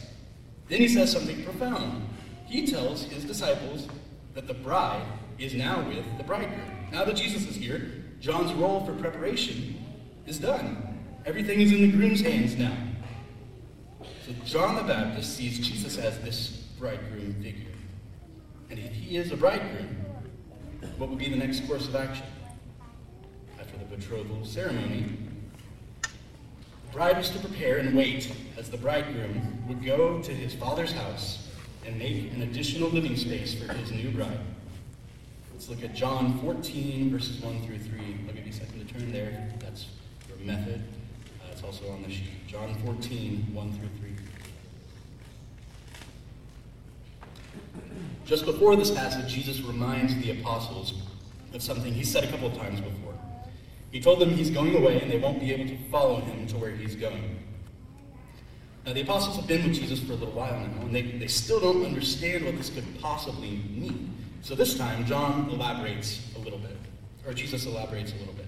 Then 0.67 0.79
he 0.79 0.87
says 0.87 1.11
something 1.11 1.43
profound. 1.43 2.07
He 2.45 2.67
tells 2.67 3.03
his 3.03 3.23
disciples 3.23 3.87
that 4.33 4.47
the 4.47 4.53
bride 4.53 5.05
is 5.37 5.53
now 5.53 5.87
with 5.87 6.05
the 6.17 6.23
bridegroom. 6.23 6.89
Now 6.91 7.05
that 7.05 7.15
Jesus 7.15 7.47
is 7.47 7.55
here, 7.55 8.03
John's 8.19 8.53
role 8.53 8.85
for 8.85 8.93
preparation 8.93 9.83
is 10.25 10.39
done. 10.39 10.99
Everything 11.25 11.61
is 11.61 11.71
in 11.71 11.81
the 11.81 11.91
groom's 11.91 12.21
hands 12.21 12.55
now. 12.57 12.75
So 14.25 14.33
John 14.45 14.75
the 14.75 14.83
Baptist 14.83 15.35
sees 15.35 15.59
Jesus 15.59 15.97
as 15.97 16.19
this 16.19 16.49
bridegroom 16.79 17.35
figure. 17.41 17.71
And 18.69 18.79
if 18.79 18.91
he 18.91 19.17
is 19.17 19.31
a 19.31 19.37
bridegroom, 19.37 19.95
what 20.97 21.09
would 21.09 21.19
be 21.19 21.29
the 21.29 21.35
next 21.35 21.65
course 21.67 21.87
of 21.87 21.95
action? 21.95 22.25
The 23.89 23.95
betrothal 23.95 24.43
ceremony, 24.43 25.17
the 26.01 26.09
bride 26.91 27.17
was 27.17 27.29
to 27.29 27.39
prepare 27.39 27.77
and 27.77 27.95
wait 27.95 28.31
as 28.57 28.69
the 28.69 28.77
bridegroom 28.77 29.63
would 29.67 29.83
go 29.83 30.21
to 30.21 30.31
his 30.31 30.53
father's 30.53 30.91
house 30.91 31.47
and 31.85 31.97
make 31.97 32.33
an 32.33 32.41
additional 32.41 32.89
living 32.89 33.15
space 33.15 33.53
for 33.53 33.71
his 33.73 33.91
new 33.91 34.11
bride. 34.11 34.39
Let's 35.53 35.69
look 35.69 35.83
at 35.83 35.95
John 35.95 36.39
14, 36.39 37.09
verses 37.09 37.41
1 37.41 37.65
through 37.65 37.79
3. 37.79 37.99
I'll 38.27 38.33
give 38.33 38.45
you 38.45 38.51
a 38.51 38.55
second 38.55 38.85
to 38.85 38.93
turn 38.93 39.11
there. 39.11 39.49
That's 39.59 39.85
your 40.27 40.37
method. 40.45 40.83
Uh, 41.41 41.47
it's 41.51 41.63
also 41.63 41.89
on 41.91 42.03
the 42.03 42.11
sheet. 42.11 42.47
John 42.47 42.75
14, 42.85 43.47
1 43.53 43.71
through 43.73 43.89
3. 43.99 44.11
Just 48.25 48.45
before 48.45 48.75
this 48.75 48.91
passage, 48.91 49.33
Jesus 49.33 49.61
reminds 49.61 50.15
the 50.17 50.31
apostles 50.31 50.93
of 51.53 51.61
something 51.61 51.93
he 51.93 52.03
said 52.03 52.25
a 52.25 52.27
couple 52.27 52.49
of 52.49 52.57
times 52.57 52.81
before. 52.81 53.06
He 53.91 54.01
told 54.01 54.19
them 54.19 54.29
he's 54.31 54.49
going 54.49 54.75
away 54.75 55.01
and 55.01 55.11
they 55.11 55.17
won't 55.17 55.39
be 55.39 55.53
able 55.53 55.67
to 55.67 55.77
follow 55.89 56.19
him 56.19 56.45
to 56.47 56.57
where 56.57 56.71
he's 56.71 56.95
going. 56.95 57.39
Now, 58.85 58.93
the 58.93 59.01
apostles 59.01 59.35
have 59.35 59.47
been 59.47 59.63
with 59.63 59.75
Jesus 59.75 59.99
for 59.99 60.13
a 60.13 60.15
little 60.15 60.33
while 60.33 60.57
now, 60.59 60.81
and 60.81 60.95
they, 60.95 61.01
they 61.01 61.27
still 61.27 61.59
don't 61.59 61.83
understand 61.83 62.45
what 62.45 62.57
this 62.57 62.69
could 62.69 62.85
possibly 63.01 63.61
mean. 63.69 64.15
So 64.41 64.55
this 64.55 64.77
time, 64.77 65.05
John 65.05 65.49
elaborates 65.49 66.21
a 66.37 66.39
little 66.39 66.59
bit, 66.59 66.77
or 67.25 67.33
Jesus 67.33 67.65
elaborates 67.65 68.13
a 68.13 68.15
little 68.15 68.33
bit. 68.33 68.45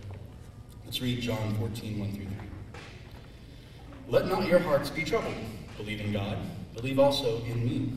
Let's 0.86 1.01
read 1.01 1.19
John 1.19 1.55
14, 1.55 2.00
1 2.00 2.12
through 2.13 2.25
3. 2.25 2.34
Let 4.08 4.27
not 4.27 4.48
your 4.48 4.60
hearts 4.60 4.89
be 4.89 5.03
troubled. 5.03 5.36
Believe 5.75 6.00
in 6.00 6.13
God. 6.13 6.38
Believe 6.74 7.00
also 7.00 7.43
in 7.43 7.65
me. 7.65 7.91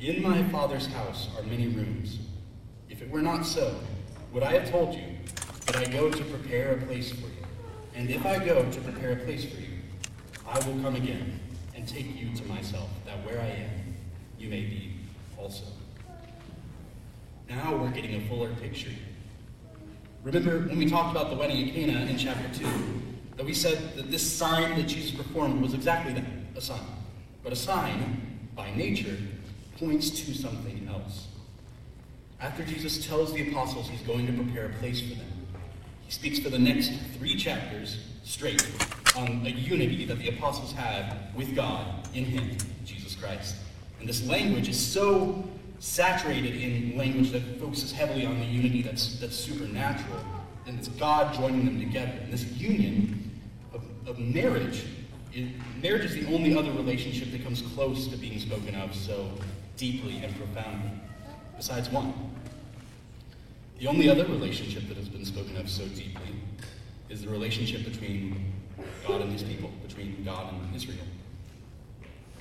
In 0.00 0.22
my 0.22 0.42
Father's 0.50 0.86
house 0.86 1.28
are 1.36 1.42
many 1.44 1.68
rooms. 1.68 2.18
If 2.90 3.00
it 3.00 3.10
were 3.10 3.22
not 3.22 3.46
so, 3.46 3.74
would 4.32 4.42
I 4.42 4.52
have 4.52 4.70
told 4.70 4.94
you 4.94 5.02
that 5.72 5.88
I 5.88 5.90
go 5.90 6.10
to 6.10 6.24
prepare 6.24 6.72
a 6.72 6.78
place 6.78 7.10
for 7.12 7.26
you? 7.26 7.44
And 7.94 8.10
if 8.10 8.24
I 8.26 8.44
go 8.44 8.68
to 8.70 8.80
prepare 8.80 9.12
a 9.12 9.16
place 9.16 9.44
for 9.44 9.60
you, 9.60 9.78
I 10.46 10.58
will 10.66 10.80
come 10.82 10.96
again 10.96 11.38
and 11.74 11.86
take 11.86 12.20
you 12.20 12.34
to 12.34 12.44
myself, 12.46 12.88
that 13.06 13.24
where 13.24 13.40
I 13.40 13.46
am, 13.46 13.94
you 14.38 14.48
may 14.48 14.62
be 14.62 14.94
also. 15.38 15.64
Now 17.48 17.76
we're 17.76 17.90
getting 17.90 18.16
a 18.16 18.28
fuller 18.28 18.50
picture. 18.60 18.90
Remember 20.22 20.60
when 20.60 20.78
we 20.78 20.88
talked 20.88 21.16
about 21.16 21.30
the 21.30 21.36
wedding 21.36 21.68
at 21.68 21.74
Cana 21.74 22.06
in 22.06 22.18
chapter 22.18 22.48
2? 22.58 22.66
that 23.40 23.46
we 23.46 23.54
said 23.54 23.96
that 23.96 24.10
this 24.10 24.30
sign 24.30 24.76
that 24.76 24.86
Jesus 24.86 25.12
performed 25.12 25.62
was 25.62 25.72
exactly 25.72 26.12
that, 26.12 26.24
a 26.56 26.60
sign. 26.60 26.78
But 27.42 27.54
a 27.54 27.56
sign, 27.56 28.48
by 28.54 28.70
nature, 28.74 29.16
points 29.78 30.10
to 30.10 30.34
something 30.34 30.86
else. 30.92 31.28
After 32.38 32.62
Jesus 32.62 33.06
tells 33.06 33.32
the 33.32 33.48
apostles 33.48 33.88
he's 33.88 34.02
going 34.02 34.26
to 34.26 34.32
prepare 34.34 34.66
a 34.66 34.74
place 34.74 35.00
for 35.00 35.14
them, 35.14 35.39
he 36.10 36.14
speaks 36.14 36.40
for 36.40 36.50
the 36.50 36.58
next 36.58 36.90
three 37.16 37.36
chapters 37.36 37.98
straight 38.24 38.68
on 39.16 39.46
a 39.46 39.50
unity 39.50 40.04
that 40.04 40.18
the 40.18 40.28
apostles 40.28 40.72
had 40.72 41.16
with 41.36 41.54
God 41.54 41.86
in 42.14 42.24
him, 42.24 42.56
Jesus 42.84 43.14
Christ. 43.14 43.54
And 44.00 44.08
this 44.08 44.26
language 44.26 44.68
is 44.68 44.76
so 44.76 45.44
saturated 45.78 46.56
in 46.56 46.98
language 46.98 47.30
that 47.30 47.60
focuses 47.60 47.92
heavily 47.92 48.26
on 48.26 48.40
the 48.40 48.44
unity 48.44 48.82
that's, 48.82 49.20
that's 49.20 49.36
supernatural. 49.36 50.18
And 50.66 50.76
it's 50.80 50.88
God 50.88 51.32
joining 51.32 51.64
them 51.64 51.78
together. 51.78 52.18
And 52.24 52.32
this 52.32 52.44
union 52.54 53.30
of, 53.72 53.84
of 54.08 54.18
marriage, 54.18 54.86
marriage 55.80 56.06
is 56.06 56.14
the 56.14 56.26
only 56.34 56.58
other 56.58 56.72
relationship 56.72 57.30
that 57.30 57.44
comes 57.44 57.62
close 57.62 58.08
to 58.08 58.16
being 58.16 58.40
spoken 58.40 58.74
of 58.74 58.96
so 58.96 59.30
deeply 59.76 60.16
and 60.24 60.34
profoundly, 60.36 60.90
besides 61.56 61.88
one. 61.88 62.12
The 63.80 63.86
only 63.86 64.10
other 64.10 64.26
relationship 64.26 64.86
that 64.88 64.98
has 64.98 65.08
been 65.08 65.24
spoken 65.24 65.56
of 65.56 65.70
so 65.70 65.86
deeply 65.88 66.34
is 67.08 67.22
the 67.22 67.30
relationship 67.30 67.82
between 67.82 68.52
God 69.08 69.22
and 69.22 69.32
his 69.32 69.42
people, 69.42 69.70
between 69.82 70.22
God 70.22 70.52
and 70.52 70.76
Israel. 70.76 70.98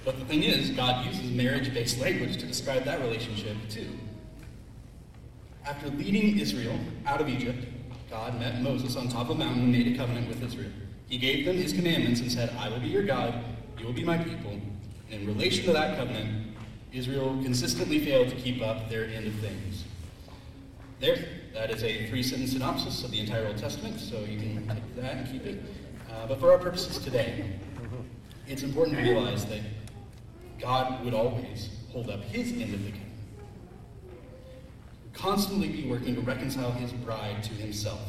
But 0.04 0.20
the 0.20 0.26
thing 0.26 0.44
is, 0.44 0.72
God 0.72 1.06
uses 1.06 1.32
marriage 1.32 1.74
based 1.74 2.02
language 2.02 2.36
to 2.40 2.46
describe 2.46 2.84
that 2.84 3.00
relationship 3.00 3.56
too. 3.70 3.88
After 5.66 5.88
leading 5.92 6.38
Israel 6.40 6.78
out 7.06 7.22
of 7.22 7.30
Egypt, 7.30 7.66
God 8.10 8.38
met 8.38 8.62
Moses 8.62 8.98
on 8.98 9.08
top 9.08 9.30
of 9.30 9.38
a 9.38 9.40
mountain 9.40 9.64
and 9.64 9.72
made 9.72 9.96
a 9.96 9.98
covenant 9.98 10.28
with 10.28 10.44
Israel. 10.44 10.72
He 11.08 11.18
gave 11.18 11.46
them 11.46 11.56
his 11.56 11.72
commandments 11.72 12.20
and 12.20 12.30
said, 12.30 12.54
I 12.60 12.68
will 12.68 12.82
be 12.82 12.88
your 12.88 13.04
God, 13.04 13.34
you 13.78 13.86
will 13.86 13.94
be 13.94 14.04
my 14.04 14.18
people. 14.18 14.60
And 15.10 15.22
in 15.22 15.26
relation 15.26 15.64
to 15.68 15.72
that 15.72 15.98
covenant, 15.98 16.58
Israel 16.92 17.40
consistently 17.42 18.04
failed 18.04 18.28
to 18.28 18.36
keep 18.36 18.62
up 18.62 18.90
their 18.90 19.06
end 19.06 19.28
of 19.28 19.34
things. 19.36 19.69
There, 21.00 21.18
that 21.54 21.72
is 21.72 21.82
a 21.84 22.08
three 22.08 22.22
sentence 22.22 22.52
synopsis 22.52 23.06
of 23.06 23.12
the 23.12 23.22
entire 23.22 23.48
Old 23.48 23.58
Testament, 23.58 24.02
so 24.02 24.20
you 24.20 24.38
can 24.38 24.68
take 24.68 24.96
that 24.98 25.16
and 25.16 25.32
keep 25.32 25.46
it. 25.46 25.64
Uh, 26.12 26.28
but 26.28 26.42
for 26.42 26.52
our 26.52 26.58
purposes 26.58 26.98
today, 26.98 27.46
it's 28.48 28.64
important 28.64 28.98
to 28.98 29.04
realize 29.04 29.46
that 29.46 29.62
God 30.60 31.06
would 31.06 31.14
always 31.14 31.70
hold 31.94 32.10
up 32.10 32.22
his 32.24 32.52
end 32.52 32.74
of 32.74 32.84
the 32.84 32.92
covenant. 32.92 33.06
Constantly 35.14 35.70
be 35.70 35.90
working 35.90 36.16
to 36.16 36.22
reconcile 36.22 36.72
his 36.72 36.92
bride 36.92 37.44
to 37.44 37.54
himself. 37.54 38.02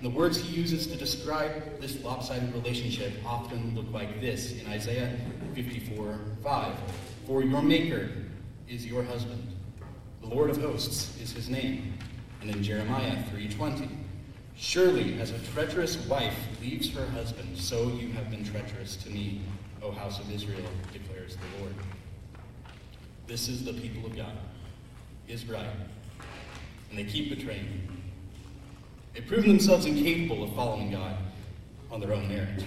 And 0.00 0.10
the 0.10 0.16
words 0.16 0.38
he 0.38 0.56
uses 0.56 0.86
to 0.86 0.96
describe 0.96 1.80
this 1.80 2.02
lopsided 2.02 2.54
relationship 2.54 3.12
often 3.26 3.74
look 3.74 3.92
like 3.92 4.22
this 4.22 4.58
in 4.58 4.66
Isaiah 4.68 5.18
54 5.54 6.18
5. 6.42 6.74
For 7.26 7.42
your 7.42 7.60
Maker 7.60 8.08
is 8.68 8.86
your 8.86 9.02
husband, 9.02 9.46
the 10.22 10.28
Lord 10.28 10.48
of 10.48 10.56
hosts 10.56 11.20
is 11.20 11.32
his 11.32 11.50
name. 11.50 11.98
And 12.40 12.50
in 12.50 12.62
Jeremiah 12.62 13.22
3:20, 13.30 13.88
surely 14.56 15.20
as 15.20 15.30
a 15.30 15.38
treacherous 15.52 15.96
wife 16.06 16.36
leaves 16.60 16.90
her 16.90 17.06
husband, 17.06 17.58
so 17.58 17.88
you 17.88 18.12
have 18.12 18.30
been 18.30 18.44
treacherous 18.44 18.96
to 18.96 19.10
me, 19.10 19.40
O 19.82 19.90
house 19.90 20.20
of 20.20 20.30
Israel, 20.32 20.70
declares 20.92 21.36
the 21.36 21.60
Lord. 21.60 21.74
This 23.26 23.48
is 23.48 23.64
the 23.64 23.72
people 23.72 24.06
of 24.06 24.16
God, 24.16 24.36
Israel, 25.26 25.72
and 26.90 26.98
they 26.98 27.04
keep 27.04 27.28
betraying 27.28 27.64
him. 27.64 28.02
They've 29.12 29.26
proven 29.26 29.48
themselves 29.48 29.84
incapable 29.84 30.44
of 30.44 30.54
following 30.54 30.90
God 30.90 31.16
on 31.90 32.00
their 32.00 32.12
own 32.12 32.28
merit. 32.28 32.62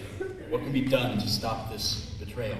What 0.50 0.62
can 0.62 0.72
be 0.72 0.82
done 0.82 1.18
to 1.18 1.28
stop 1.28 1.72
this 1.72 2.12
betrayal? 2.20 2.58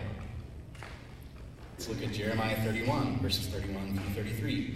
Let's 1.74 1.90
look 1.90 2.02
at 2.04 2.14
Jeremiah 2.14 2.56
31, 2.64 3.20
verses 3.20 3.48
31 3.48 3.98
through 3.98 4.24
33. 4.24 4.76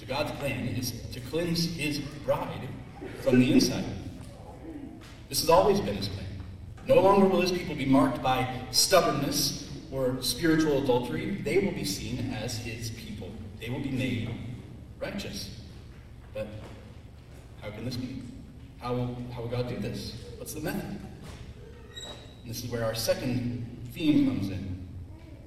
So 0.00 0.06
God's 0.06 0.30
plan 0.38 0.66
is 0.66 0.92
to 1.12 1.20
cleanse 1.20 1.76
his 1.76 1.98
bride 2.24 2.66
from 3.20 3.38
the 3.38 3.52
inside. 3.52 3.84
This 5.28 5.42
has 5.42 5.50
always 5.50 5.78
been 5.78 5.94
his 5.94 6.08
plan. 6.08 6.26
No 6.88 7.02
longer 7.02 7.26
will 7.26 7.42
his 7.42 7.52
people 7.52 7.74
be 7.74 7.84
marked 7.84 8.22
by 8.22 8.62
stubbornness 8.70 9.68
or 9.92 10.16
spiritual 10.22 10.82
adultery. 10.82 11.42
They 11.42 11.58
will 11.58 11.72
be 11.72 11.84
seen 11.84 12.32
as 12.32 12.56
his 12.56 12.88
people. 12.92 13.30
They 13.60 13.68
will 13.68 13.80
be 13.80 13.90
made 13.90 14.30
righteous. 14.98 15.60
But 16.32 16.48
how 17.60 17.68
can 17.68 17.84
this 17.84 17.96
be? 17.96 18.22
How 18.78 18.94
will, 18.94 19.18
how 19.34 19.42
will 19.42 19.48
God 19.48 19.68
do 19.68 19.76
this? 19.76 20.14
What's 20.38 20.54
the 20.54 20.62
method? 20.62 20.98
And 22.40 22.50
this 22.50 22.64
is 22.64 22.70
where 22.70 22.86
our 22.86 22.94
second 22.94 23.90
theme 23.92 24.28
comes 24.28 24.48
in. 24.48 24.88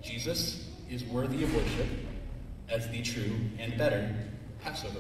Jesus 0.03 0.69
is 0.91 1.03
worthy 1.05 1.43
of 1.43 1.55
worship 1.55 1.87
as 2.69 2.87
the 2.89 3.01
true 3.01 3.33
and 3.57 3.75
better 3.79 4.15
Passover. 4.63 4.99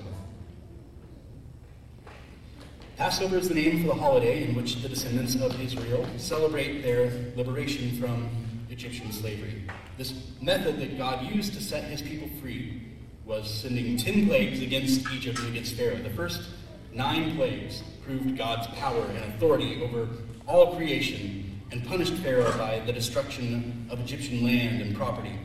Passover 2.97 3.37
is 3.37 3.47
the 3.47 3.55
name 3.55 3.81
for 3.81 3.87
the 3.87 3.99
holiday 3.99 4.43
in 4.43 4.55
which 4.55 4.81
the 4.81 4.89
descendants 4.89 5.35
of 5.35 5.59
Israel 5.59 6.05
celebrate 6.17 6.81
their 6.81 7.11
liberation 7.35 7.97
from 7.97 8.29
Egyptian 8.69 9.11
slavery. 9.11 9.63
This 9.97 10.13
method 10.41 10.79
that 10.79 10.97
God 10.97 11.25
used 11.25 11.53
to 11.53 11.61
set 11.61 11.85
his 11.85 12.01
people 12.01 12.29
free 12.41 12.81
was 13.25 13.49
sending 13.49 13.95
ten 13.95 14.27
plagues 14.27 14.61
against 14.61 15.09
Egypt 15.11 15.39
and 15.39 15.47
against 15.47 15.75
Pharaoh. 15.75 15.95
The 15.95 16.09
first 16.09 16.49
nine 16.91 17.35
plagues 17.37 17.83
proved 18.03 18.37
God's 18.37 18.67
power 18.67 19.05
and 19.05 19.33
authority 19.33 19.81
over 19.81 20.09
all 20.45 20.75
creation 20.75 21.61
and 21.71 21.85
punished 21.87 22.15
Pharaoh 22.15 22.55
by 22.57 22.81
the 22.85 22.91
destruction 22.91 23.87
of 23.89 24.01
Egyptian 24.01 24.43
land 24.43 24.81
and 24.81 24.95
property. 24.95 25.39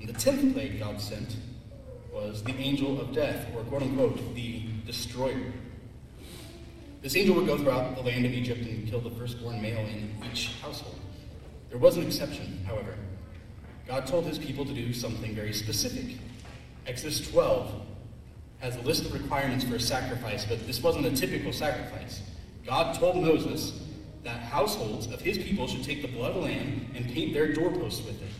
And 0.00 0.08
the 0.08 0.12
tenth 0.12 0.52
plague 0.52 0.80
God 0.80 1.00
sent 1.00 1.36
was 2.24 2.42
the 2.42 2.54
angel 2.56 3.00
of 3.00 3.12
death, 3.12 3.46
or 3.54 3.62
quote 3.64 3.82
unquote, 3.82 4.34
the 4.34 4.62
destroyer. 4.86 5.52
This 7.02 7.16
angel 7.16 7.34
would 7.36 7.46
go 7.46 7.58
throughout 7.58 7.96
the 7.96 8.02
land 8.02 8.24
of 8.24 8.32
Egypt 8.32 8.62
and 8.62 8.88
kill 8.88 9.00
the 9.00 9.10
firstborn 9.10 9.60
male 9.60 9.86
in 9.86 10.10
each 10.32 10.54
household. 10.62 10.98
There 11.68 11.78
was 11.78 11.98
an 11.98 12.06
exception, 12.06 12.64
however. 12.66 12.96
God 13.86 14.06
told 14.06 14.24
his 14.24 14.38
people 14.38 14.64
to 14.64 14.72
do 14.72 14.94
something 14.94 15.34
very 15.34 15.52
specific. 15.52 16.16
Exodus 16.86 17.30
12 17.30 17.82
has 18.58 18.76
a 18.76 18.80
list 18.80 19.04
of 19.04 19.12
requirements 19.12 19.64
for 19.64 19.74
a 19.74 19.80
sacrifice, 19.80 20.46
but 20.46 20.66
this 20.66 20.82
wasn't 20.82 21.04
a 21.04 21.10
typical 21.10 21.52
sacrifice. 21.52 22.22
God 22.64 22.94
told 22.98 23.16
Moses 23.16 23.82
that 24.22 24.40
households 24.40 25.06
of 25.08 25.20
his 25.20 25.36
people 25.36 25.66
should 25.66 25.84
take 25.84 26.00
the 26.00 26.08
blood 26.08 26.30
of 26.30 26.36
the 26.36 26.48
lamb 26.48 26.90
and 26.94 27.06
paint 27.06 27.34
their 27.34 27.52
doorposts 27.52 28.02
with 28.06 28.22
it. 28.22 28.30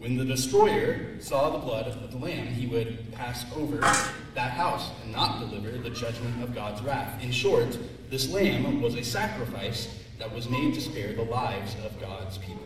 When 0.00 0.16
the 0.16 0.24
destroyer 0.24 1.20
saw 1.20 1.50
the 1.50 1.58
blood 1.58 1.86
of 1.86 2.10
the 2.10 2.16
lamb, 2.16 2.46
he 2.46 2.66
would 2.66 3.12
pass 3.12 3.44
over 3.54 3.76
that 4.34 4.50
house 4.50 4.90
and 5.02 5.12
not 5.12 5.40
deliver 5.40 5.76
the 5.76 5.90
judgment 5.90 6.42
of 6.42 6.54
God's 6.54 6.80
wrath. 6.80 7.22
In 7.22 7.30
short, 7.30 7.76
this 8.08 8.32
lamb 8.32 8.80
was 8.80 8.94
a 8.94 9.04
sacrifice 9.04 9.94
that 10.18 10.34
was 10.34 10.48
made 10.48 10.72
to 10.72 10.80
spare 10.80 11.12
the 11.12 11.24
lives 11.24 11.76
of 11.84 12.00
God's 12.00 12.38
people. 12.38 12.64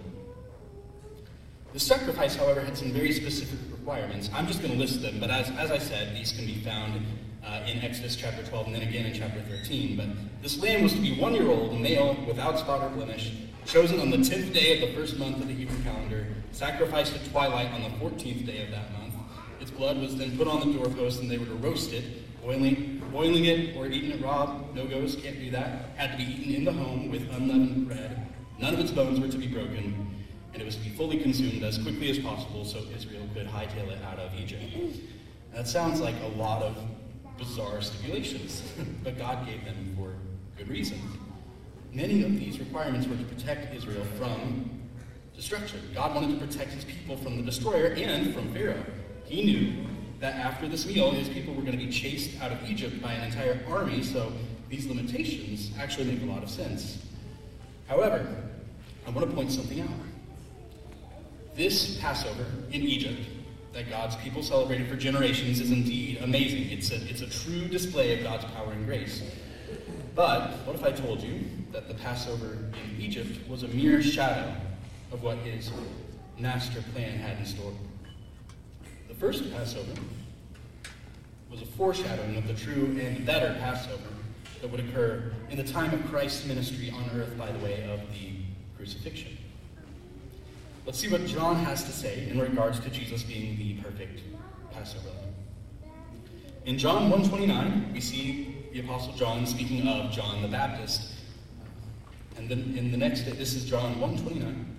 The 1.73 1.81
sacrifice, 1.81 2.37
however, 2.37 2.61
had 2.61 2.79
some 2.79 2.93
very 2.93 3.13
specific 3.13 3.59
requirements. 3.73 4.31
I'm 4.33 4.47
just 4.47 4.61
going 4.61 4.73
to 4.73 4.79
list 4.79 5.03
them, 5.03 5.19
but 5.19 5.29
as, 5.29 5.51
as 5.59 5.73
I 5.73 5.79
said, 5.79 6.15
these 6.15 6.31
can 6.31 6.47
be 6.47 6.61
found 6.61 7.05
uh, 7.45 7.67
in 7.67 7.81
Exodus 7.81 8.15
chapter 8.15 8.45
12 8.45 8.67
and 8.67 8.77
then 8.77 8.83
again 8.83 9.07
in 9.07 9.13
chapter 9.13 9.41
13. 9.41 9.97
But 9.97 10.07
this 10.41 10.63
lamb 10.63 10.85
was 10.85 10.93
to 10.93 11.01
be 11.01 11.19
one 11.19 11.35
year 11.35 11.51
old, 11.51 11.81
male, 11.81 12.17
without 12.29 12.61
spot 12.61 12.81
or 12.81 12.91
blemish, 12.91 13.33
chosen 13.67 13.99
on 13.99 14.11
the 14.11 14.19
10th 14.19 14.53
day 14.53 14.81
of 14.81 14.89
the 14.89 14.95
first 14.97 15.19
month 15.19 15.41
of 15.41 15.49
the 15.49 15.55
Hebrew 15.55 15.83
calendar, 15.83 16.24
sacrificed 16.55 17.15
at 17.15 17.25
twilight 17.31 17.71
on 17.73 17.83
the 17.83 17.89
14th 17.99 18.47
day 18.47 18.63
of 18.65 18.71
that 18.71 18.93
month. 18.93 19.15
Its 19.61 19.71
blood 19.71 19.99
was 19.99 20.17
then 20.17 20.37
put 20.37 20.47
on 20.47 20.61
the 20.61 20.79
doorpost 20.79 21.21
and 21.21 21.31
they 21.31 21.37
were 21.37 21.47
to 21.47 21.55
roast 21.55 21.93
it, 21.93 22.05
boiling, 22.43 23.03
boiling 23.13 23.47
it 23.47 23.77
or 23.77 23.87
eating 23.87 24.13
it 24.13 24.23
raw. 24.23 24.61
No 24.73 24.87
goes, 24.87 25.17
can't 25.17 25.39
do 25.41 25.51
that. 25.51 25.91
Had 25.97 26.13
to 26.13 26.17
be 26.25 26.31
eaten 26.33 26.55
in 26.55 26.65
the 26.65 26.73
home 26.73 27.11
with 27.11 27.23
unleavened 27.35 27.89
bread. 27.89 28.29
None 28.61 28.75
of 28.75 28.81
its 28.81 28.93
bones 28.93 29.19
were 29.19 29.29
to 29.29 29.37
be 29.37 29.49
broken, 29.49 30.15
and 30.53 30.63
it 30.63 30.65
was 30.65 30.77
to 30.77 30.83
be 30.83 30.91
fully 30.91 31.19
consumed 31.19 31.65
as 31.65 31.77
quickly 31.79 32.09
as 32.11 32.19
possible 32.21 32.65
so 32.65 32.79
Israel 32.97 33.29
could 33.35 33.49
hightail 33.49 33.91
it 33.91 34.01
out 34.05 34.21
of 34.21 34.33
Egypt. 34.39 34.63
That 35.53 35.67
sounds 35.67 36.01
like 36.01 36.15
a 36.23 36.39
lot 36.39 36.63
of 36.63 36.77
bizarre 37.37 37.83
stipulations, 37.83 38.63
but 39.03 39.19
God 39.19 39.45
gave 39.45 39.65
them 39.65 39.97
for 39.97 40.15
good 40.57 40.69
reason. 40.69 41.01
many 41.93 42.23
of 42.23 42.39
these 42.39 42.61
requirements 42.61 43.09
were 43.09 43.17
to 43.17 43.25
protect 43.25 43.75
Israel 43.75 44.05
from 44.17 44.84
destruction. 45.37 45.81
God 45.95 46.15
wanted 46.15 46.39
to 46.39 46.47
protect 46.47 46.73
his 46.73 46.85
people 46.85 47.17
from 47.17 47.37
the 47.37 47.43
destroyer 47.43 47.87
and 47.87 48.35
from 48.35 48.53
Pharaoh. 48.53 48.85
He 49.25 49.45
knew 49.45 49.87
that 50.21 50.35
after 50.37 50.69
this 50.69 50.87
meal, 50.87 51.11
his 51.11 51.29
people 51.29 51.55
were 51.55 51.63
going 51.63 51.79
to 51.79 51.85
be 51.85 51.91
chased 51.91 52.41
out 52.41 52.53
of 52.53 52.71
Egypt 52.71 53.03
by 53.03 53.13
an 53.13 53.25
entire 53.25 53.61
army, 53.69 54.03
so 54.03 54.33
these 54.69 54.87
limitations 54.87 55.71
actually 55.79 56.07
make 56.07 56.23
a 56.23 56.27
lot 56.27 56.43
of 56.43 56.51
sense. 56.51 57.05
However, 57.89 58.27
I 59.07 59.11
want 59.11 59.29
to 59.29 59.35
point 59.35 59.53
something 59.53 59.81
out. 59.81 59.89
This 61.55 61.99
Passover 61.99 62.47
in 62.73 62.83
Egypt 62.83 63.21
that 63.73 63.91
God's 63.91 64.17
people 64.17 64.43
celebrated 64.43 64.89
for 64.89 64.97
generations 64.97 65.61
is 65.61 65.71
indeed 65.71 66.19
amazing. 66.23 66.71
It's 66.71 66.91
a, 66.91 66.97
it's 67.09 67.21
a 67.21 67.29
true 67.29 67.69
display 67.69 68.17
of 68.17 68.23
God's 68.23 68.45
power 68.47 68.73
and 68.73 68.87
grace. 68.87 69.23
But 70.15 70.53
what 70.65 70.77
if 70.77 70.85
I 70.85 70.93
told 70.93 71.21
you 71.23 71.41
that 71.73 71.89
the 71.89 71.95
Passover 71.95 72.59
in 72.73 73.01
Egypt 73.01 73.49
was 73.49 73.65
a 73.65 73.69
mere 73.69 74.01
shadow 74.01 74.55
of 75.15 75.23
what 75.23 75.39
his 75.39 75.71
master 76.39 76.83
plan 76.93 77.17
had 77.17 77.39
in 77.39 77.47
store? 77.47 77.73
The 79.07 79.15
first 79.15 79.51
Passover 79.53 79.93
was 81.49 81.63
a 81.63 81.67
foreshadowing 81.67 82.37
of 82.37 82.49
the 82.49 82.55
true 82.55 82.99
and 83.01 83.25
better 83.25 83.55
Passover 83.61 84.03
that 84.61 84.69
would 84.69 84.81
occur 84.81 85.33
in 85.51 85.57
the 85.57 85.65
time 85.65 85.95
of 85.95 86.05
Christ's 86.11 86.47
ministry 86.47 86.91
on 86.91 87.09
earth 87.15 87.39
by 87.39 87.51
the 87.53 87.59
way 87.61 87.89
of 87.89 88.01
the 88.13 88.33
crucifixion. 88.77 89.39
Let's 90.85 90.99
see 90.99 91.09
what 91.09 91.25
John 91.27 91.57
has 91.65 91.85
to 91.85 91.93
say 91.93 92.29
in 92.29 92.41
regards 92.41 92.81
to 92.81 92.91
Jesus 92.91 93.23
being 93.23 93.57
the 93.57 93.75
perfect 93.75 94.21
Passover 94.73 95.11
In 96.65 96.77
John 96.77 97.09
1:29, 97.09 97.93
we 97.93 98.01
see 98.01 98.57
the 98.73 98.81
apostle 98.81 99.13
John 99.13 99.47
speaking 99.47 99.87
of 99.87 100.11
John 100.11 100.43
the 100.43 100.49
Baptist. 100.49 101.13
And 102.37 102.49
then 102.49 102.75
in 102.77 102.91
the 102.91 102.97
next 102.97 103.27
this 103.27 103.55
is 103.55 103.65
John 103.65 104.01
1:29. 104.01 104.74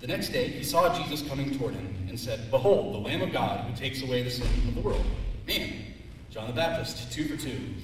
The 0.00 0.06
next 0.06 0.30
day, 0.30 0.48
he 0.48 0.64
saw 0.64 0.96
Jesus 0.96 1.26
coming 1.28 1.56
toward 1.58 1.74
him 1.74 2.06
and 2.08 2.18
said, 2.18 2.50
"Behold, 2.50 2.94
the 2.94 2.98
Lamb 2.98 3.20
of 3.20 3.32
God 3.32 3.66
who 3.66 3.76
takes 3.76 4.02
away 4.02 4.22
the 4.22 4.30
sin 4.30 4.46
of 4.66 4.74
the 4.74 4.80
world." 4.80 5.04
Man, 5.46 5.74
John 6.30 6.46
the 6.46 6.54
Baptist, 6.54 7.12
two 7.12 7.24
for 7.24 7.36
two. 7.36 7.74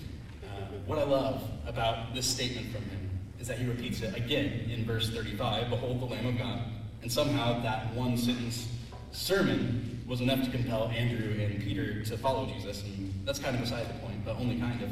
Uh, 0.43 0.63
what 0.87 0.99
I 0.99 1.05
love 1.05 1.43
about 1.67 2.15
this 2.15 2.27
statement 2.27 2.73
from 2.73 2.83
him 2.85 3.11
is 3.39 3.47
that 3.49 3.59
he 3.59 3.67
repeats 3.67 4.01
it 4.01 4.17
again 4.17 4.71
in 4.71 4.87
verse 4.87 5.11
35, 5.11 5.69
"Behold, 5.69 6.01
the 6.01 6.07
Lamb 6.07 6.27
of 6.27 6.39
God." 6.39 6.61
And 7.03 7.13
somehow 7.13 7.61
that 7.63 7.93
one 7.95 8.17
sentence 8.17 8.69
sermon 9.13 10.03
was 10.07 10.23
enough 10.23 10.43
to 10.43 10.51
compel 10.51 10.89
Andrew 10.89 11.39
and 11.39 11.63
Peter 11.63 12.03
to 12.05 12.17
follow 12.17 12.47
Jesus. 12.47 12.83
And 12.83 13.13
that's 13.27 13.39
kind 13.39 13.55
of 13.55 13.61
beside 13.61 13.89
the 13.89 13.99
point, 14.01 14.25
but 14.25 14.37
only 14.37 14.59
kind 14.59 14.81
of. 14.83 14.91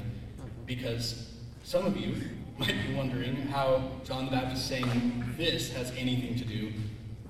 Because 0.66 1.32
some 1.62 1.86
of 1.86 1.96
you 1.96 2.16
might 2.58 2.76
be 2.86 2.94
wondering 2.94 3.34
how 3.48 3.90
John 4.04 4.26
the 4.26 4.30
Baptist 4.30 4.66
saying 4.66 5.34
this 5.38 5.72
has 5.72 5.90
anything 5.96 6.36
to 6.36 6.44
do 6.44 6.72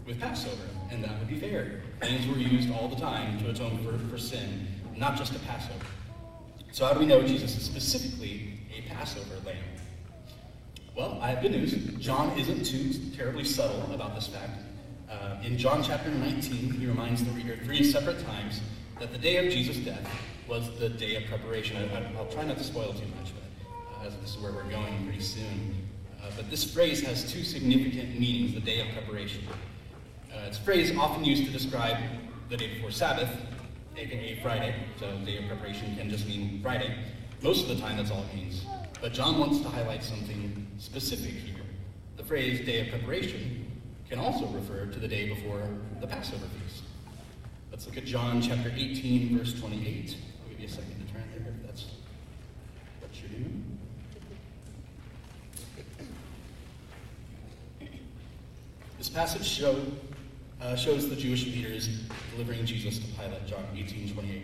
with 0.06 0.20
Passover. 0.20 0.62
And 0.90 1.02
that 1.02 1.18
would 1.18 1.28
be 1.28 1.38
fair. 1.38 1.82
Things 2.00 2.26
were 2.26 2.36
used 2.36 2.70
all 2.72 2.88
the 2.88 2.96
time 2.96 3.38
to 3.40 3.50
atone 3.50 3.78
for, 3.84 3.98
for 4.08 4.18
sin, 4.18 4.66
not 4.96 5.16
just 5.16 5.34
a 5.34 5.38
Passover. 5.40 5.86
So 6.72 6.84
how 6.84 6.92
do 6.92 7.00
we 7.00 7.06
know 7.06 7.22
Jesus 7.22 7.56
is 7.56 7.62
specifically 7.62 8.58
a 8.76 8.82
Passover 8.88 9.36
lamb? 9.46 9.56
Well, 10.96 11.18
I 11.20 11.30
have 11.30 11.42
good 11.42 11.52
news. 11.52 11.72
John 11.98 12.38
isn't 12.38 12.64
too 12.64 12.92
terribly 13.16 13.44
subtle 13.44 13.92
about 13.92 14.14
this 14.14 14.28
fact. 14.28 14.60
Uh, 15.10 15.36
in 15.42 15.58
John 15.58 15.82
chapter 15.82 16.10
19, 16.10 16.72
he 16.72 16.86
reminds 16.86 17.24
the 17.24 17.30
reader 17.32 17.56
three 17.64 17.84
separate 17.84 18.24
times 18.24 18.60
that 19.00 19.12
the 19.12 19.18
day 19.18 19.44
of 19.44 19.52
Jesus' 19.52 19.76
death 19.78 20.08
was 20.48 20.76
the 20.78 20.88
day 20.88 21.16
of 21.16 21.24
preparation. 21.26 21.76
I, 21.76 22.12
will 22.18 22.26
try 22.26 22.44
not 22.44 22.58
to 22.58 22.64
spoil 22.64 22.92
too 22.92 23.06
much, 23.18 23.32
but 23.34 24.06
uh, 24.06 24.10
this 24.20 24.36
is 24.36 24.38
where 24.38 24.52
we're 24.52 24.70
going 24.70 25.04
pretty 25.04 25.22
soon. 25.22 25.74
Uh, 26.22 26.30
but 26.36 26.50
this 26.50 26.72
phrase 26.72 27.02
has 27.02 27.30
two 27.30 27.42
significant 27.42 28.18
meanings, 28.18 28.54
the 28.54 28.60
day 28.60 28.80
of 28.80 28.88
preparation. 28.94 29.42
Uh, 30.35 30.47
it's 30.47 30.59
a 30.59 30.62
phrase 30.62 30.97
often 30.97 31.25
used 31.25 31.44
to 31.44 31.51
describe 31.53 31.97
the 32.49 32.57
day 32.57 32.75
before 32.75 32.90
Sabbath, 32.90 33.31
aka 33.97 34.40
Friday, 34.42 34.75
so 34.99 35.16
day 35.18 35.38
of 35.38 35.47
preparation 35.47 35.94
can 35.97 36.11
just 36.11 36.27
mean 36.27 36.61
Friday. 36.61 36.92
Most 37.40 37.62
of 37.62 37.77
the 37.77 37.81
time, 37.81 37.99
that's 37.99 38.11
all 38.11 38.25
it 38.25 38.35
means. 38.35 38.64
But 39.01 39.12
John 39.12 39.38
wants 39.38 39.61
to 39.61 39.68
highlight 39.68 40.03
something 40.03 40.66
specific 40.79 41.35
here. 41.35 41.62
The 42.16 42.25
phrase 42.25 42.66
day 42.66 42.81
of 42.81 42.88
preparation 42.88 43.70
can 44.09 44.18
also 44.18 44.47
refer 44.47 44.87
to 44.87 44.99
the 44.99 45.07
day 45.07 45.29
before 45.29 45.68
the 46.01 46.07
Passover 46.07 46.47
feast. 46.47 46.83
Let's 47.70 47.87
look 47.87 47.97
at 47.97 48.05
John 48.05 48.42
chapter 48.42 48.73
18, 48.75 49.38
verse 49.38 49.59
28. 49.61 50.16
I'll 50.42 50.51
give 50.51 50.61
you 50.61 50.66
a 50.66 50.68
second 50.68 51.07
to 51.07 51.12
turn 51.12 51.23
there 51.37 51.55
if 51.55 51.66
that's 51.66 51.85
what 53.01 53.11
you're 53.20 53.38
doing. 53.38 53.79
This 59.05 59.12
passage 59.12 59.44
show, 59.44 59.79
uh, 60.64 60.74
shows 60.74 61.09
the 61.09 61.16
Jewish 61.16 61.44
leaders 61.44 61.88
delivering 62.33 62.64
Jesus 62.64 62.98
to 62.98 63.07
Pilate, 63.18 63.46
John 63.46 63.64
18, 63.74 64.14
28. 64.14 64.42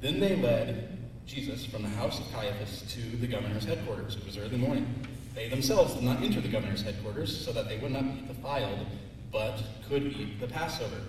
Then 0.00 0.20
they 0.20 0.36
led 0.36 0.98
Jesus 1.26 1.64
from 1.64 1.82
the 1.82 1.88
house 1.88 2.18
of 2.20 2.30
Caiaphas 2.32 2.82
to 2.92 3.00
the 3.16 3.26
governor's 3.26 3.64
headquarters. 3.64 4.16
It 4.16 4.26
was 4.26 4.36
early 4.36 4.58
morning. 4.58 4.86
They 5.34 5.48
themselves 5.48 5.94
did 5.94 6.02
not 6.02 6.22
enter 6.22 6.40
the 6.40 6.48
governor's 6.48 6.82
headquarters 6.82 7.44
so 7.44 7.52
that 7.52 7.68
they 7.68 7.78
would 7.78 7.92
not 7.92 8.02
be 8.02 8.26
defiled, 8.26 8.86
but 9.32 9.62
could 9.88 10.02
eat 10.02 10.40
the 10.40 10.46
Passover. 10.46 11.00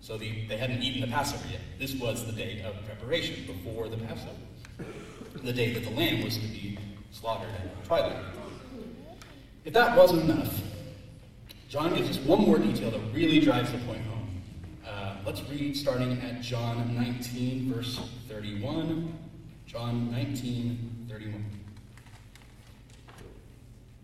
So 0.00 0.16
the, 0.16 0.46
they 0.48 0.56
hadn't 0.56 0.82
eaten 0.82 1.02
the 1.02 1.14
Passover 1.14 1.46
yet. 1.50 1.60
This 1.78 1.94
was 1.94 2.26
the 2.26 2.32
day 2.32 2.62
of 2.62 2.74
preparation 2.86 3.46
before 3.46 3.88
the 3.88 3.98
Passover, 3.98 4.30
the 5.42 5.52
day 5.52 5.72
that 5.74 5.84
the 5.84 5.90
lamb 5.90 6.24
was 6.24 6.36
to 6.36 6.46
be 6.46 6.78
slaughtered 7.12 7.50
at 7.50 7.84
twilight. 7.84 8.16
If 9.64 9.74
that 9.74 9.96
wasn't 9.96 10.22
enough, 10.22 10.58
John 11.70 11.94
gives 11.94 12.10
us 12.10 12.18
one 12.24 12.40
more 12.40 12.58
detail 12.58 12.90
that 12.90 13.00
really 13.14 13.38
drives 13.38 13.70
the 13.70 13.78
point 13.78 14.02
home. 14.06 14.42
Uh, 14.84 15.14
let's 15.24 15.40
read 15.48 15.76
starting 15.76 16.20
at 16.20 16.42
John 16.42 16.96
19, 16.96 17.72
verse 17.72 18.00
31. 18.28 19.16
John 19.68 20.10
19, 20.10 21.06
31. 21.08 21.44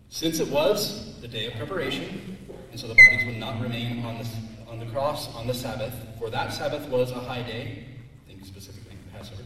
Since 0.07 0.39
it 0.39 0.47
was 0.47 1.19
the 1.19 1.27
day 1.27 1.47
of 1.47 1.55
preparation, 1.55 2.37
and 2.71 2.79
so 2.79 2.87
the 2.87 2.95
bodies 2.95 3.25
would 3.25 3.35
not 3.35 3.61
remain 3.61 4.01
on 4.05 4.17
the, 4.17 4.71
on 4.71 4.79
the 4.79 4.85
cross 4.85 5.27
on 5.35 5.45
the 5.45 5.53
Sabbath, 5.53 5.93
for 6.17 6.29
that 6.29 6.53
Sabbath 6.53 6.87
was 6.87 7.11
a 7.11 7.19
high 7.19 7.43
day, 7.43 7.83
think 8.29 8.45
specifically 8.45 8.95
Passover, 9.11 9.43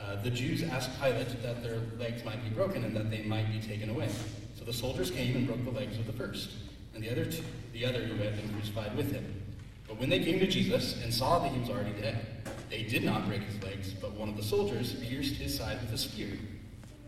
uh, 0.00 0.22
the 0.22 0.30
Jews 0.30 0.62
asked 0.62 0.90
Pilate 1.00 1.42
that 1.42 1.64
their 1.64 1.80
legs 1.98 2.24
might 2.24 2.44
be 2.44 2.50
broken 2.50 2.84
and 2.84 2.94
that 2.94 3.10
they 3.10 3.24
might 3.24 3.50
be 3.50 3.58
taken 3.58 3.90
away. 3.90 4.08
So 4.56 4.64
the 4.64 4.72
soldiers 4.72 5.10
came 5.10 5.34
and 5.34 5.48
broke 5.48 5.64
the 5.64 5.72
legs 5.72 5.98
of 5.98 6.06
the 6.06 6.12
first, 6.12 6.50
and 6.96 7.04
the 7.04 7.12
other, 7.12 7.26
two, 7.26 7.44
the 7.74 7.84
other 7.84 8.00
who 8.00 8.16
had 8.22 8.34
been 8.36 8.48
crucified 8.54 8.96
with 8.96 9.12
him. 9.12 9.42
But 9.86 10.00
when 10.00 10.08
they 10.08 10.24
came 10.24 10.40
to 10.40 10.46
Jesus 10.46 11.00
and 11.02 11.12
saw 11.12 11.38
that 11.40 11.52
he 11.52 11.60
was 11.60 11.68
already 11.68 11.92
dead, 12.00 12.26
they 12.70 12.84
did 12.84 13.04
not 13.04 13.26
break 13.26 13.42
his 13.42 13.62
legs, 13.62 13.92
but 13.92 14.12
one 14.14 14.30
of 14.30 14.36
the 14.36 14.42
soldiers 14.42 14.94
pierced 14.94 15.34
his 15.34 15.56
side 15.56 15.78
with 15.82 15.92
a 15.92 15.98
spear. 15.98 16.38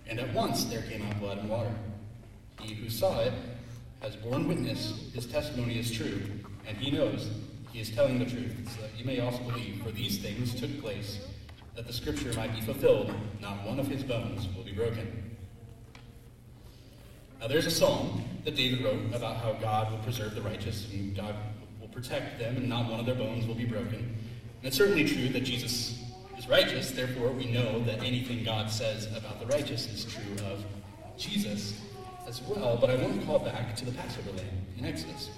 And 0.07 0.21
at 0.21 0.33
once 0.35 0.65
there 0.65 0.83
came 0.83 1.03
out 1.07 1.19
blood 1.19 1.39
and 1.39 1.49
water. 1.49 1.73
He 2.61 2.75
who 2.75 2.91
saw 2.91 3.21
it 3.21 3.33
has 4.03 4.15
borne 4.17 4.47
witness, 4.47 5.11
his 5.15 5.25
testimony 5.25 5.79
is 5.79 5.91
true, 5.91 6.21
and 6.67 6.77
he 6.77 6.91
knows 6.91 7.31
he 7.73 7.81
is 7.81 7.91
telling 7.91 8.19
the 8.19 8.27
truth, 8.27 8.53
so 8.77 8.83
that 8.83 8.91
you 8.99 9.07
may 9.07 9.21
also 9.21 9.43
believe, 9.45 9.83
for 9.83 9.91
these 9.91 10.19
things 10.19 10.55
took 10.55 10.81
place, 10.83 11.27
that 11.77 11.87
the 11.87 11.93
scripture 11.95 12.33
might 12.35 12.55
be 12.55 12.61
fulfilled, 12.61 13.13
not 13.41 13.65
one 13.65 13.81
of 13.81 13.89
his 13.89 14.05
bones 14.05 14.49
will 14.55 14.65
be 14.65 14.73
broken. 14.73 15.37
Now 17.41 17.49
there's 17.49 17.67
a 17.67 17.71
psalm 17.71 18.28
that 18.49 18.57
David 18.57 18.83
wrote 18.83 19.15
about 19.15 19.37
how 19.37 19.53
God 19.61 19.91
will 19.91 19.99
preserve 19.99 20.35
the 20.35 20.41
righteous 20.41 20.91
and 20.91 21.15
God 21.15 21.35
will 21.83 21.89
protect 21.89 22.39
them 22.39 22.57
and 22.57 22.67
not 22.67 22.91
one 22.91 22.99
of 22.99 23.05
their 23.05 23.15
bones 23.15 23.47
will 23.47 23.55
be 23.55 23.67
broken. 23.67 23.97
And 23.97 24.63
it's 24.63 24.75
certainly 24.79 25.05
true 25.05 25.29
that 25.29 25.41
Jesus 25.45 26.03
is 26.39 26.49
righteous, 26.49 26.93
therefore 26.93 27.31
we 27.31 27.45
know 27.45 27.81
that 27.81 28.03
anything 28.03 28.45
God 28.45 28.71
says 28.71 29.05
about 29.15 29.39
the 29.39 29.45
righteous 29.49 29.87
is 29.93 30.07
true 30.07 30.47
of 30.47 30.65
Jesus 31.19 31.79
as 32.27 32.41
well, 32.41 32.79
but 32.81 32.89
I 32.89 32.97
want 32.97 33.21
to 33.21 33.27
call 33.27 33.39
back 33.39 33.77
to 33.77 33.85
the 33.85 33.93
Passover 33.93 34.31
lamb 34.31 34.47
in 34.79 34.87
Exodus. 34.87 35.29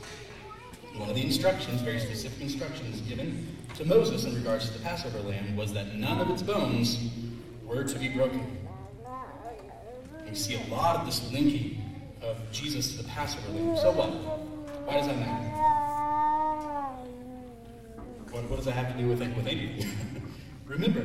One 0.95 1.09
of 1.09 1.17
the 1.17 1.25
instructions, 1.25 1.83
very 1.83 1.99
specific 1.99 2.41
instructions 2.41 3.01
given 3.01 3.57
to 3.75 3.85
Moses 3.85 4.25
in 4.25 4.37
regards 4.37 4.69
to 4.69 4.79
the 4.79 4.85
Passover 4.85 5.19
lamb, 5.19 5.57
was 5.57 5.73
that 5.73 5.97
none 5.97 6.21
of 6.21 6.31
its 6.31 6.43
bones 6.43 7.11
were 7.65 7.83
to 7.83 7.99
be 7.99 8.09
broken. 8.09 8.57
And 10.17 10.29
you 10.29 10.37
see 10.37 10.55
a 10.55 10.73
lot 10.73 10.95
of 10.95 11.07
this 11.07 11.33
linking 11.33 11.90
of 12.23 12.39
Jesus 12.53 12.93
to 12.93 13.03
the 13.03 13.09
Passover 13.09 13.53
lamb. 13.53 13.77
So 13.77 13.91
what? 13.91 14.11
Why 14.87 14.95
does 14.95 15.07
that 15.07 15.19
matter? 15.19 15.47
What, 18.31 18.49
what 18.49 18.57
does 18.57 18.65
that 18.67 18.73
have 18.73 18.93
to 18.93 18.99
do 18.99 19.09
with, 19.09 19.21
with 19.21 19.47
anything? 19.47 19.91
Remember 20.67 21.05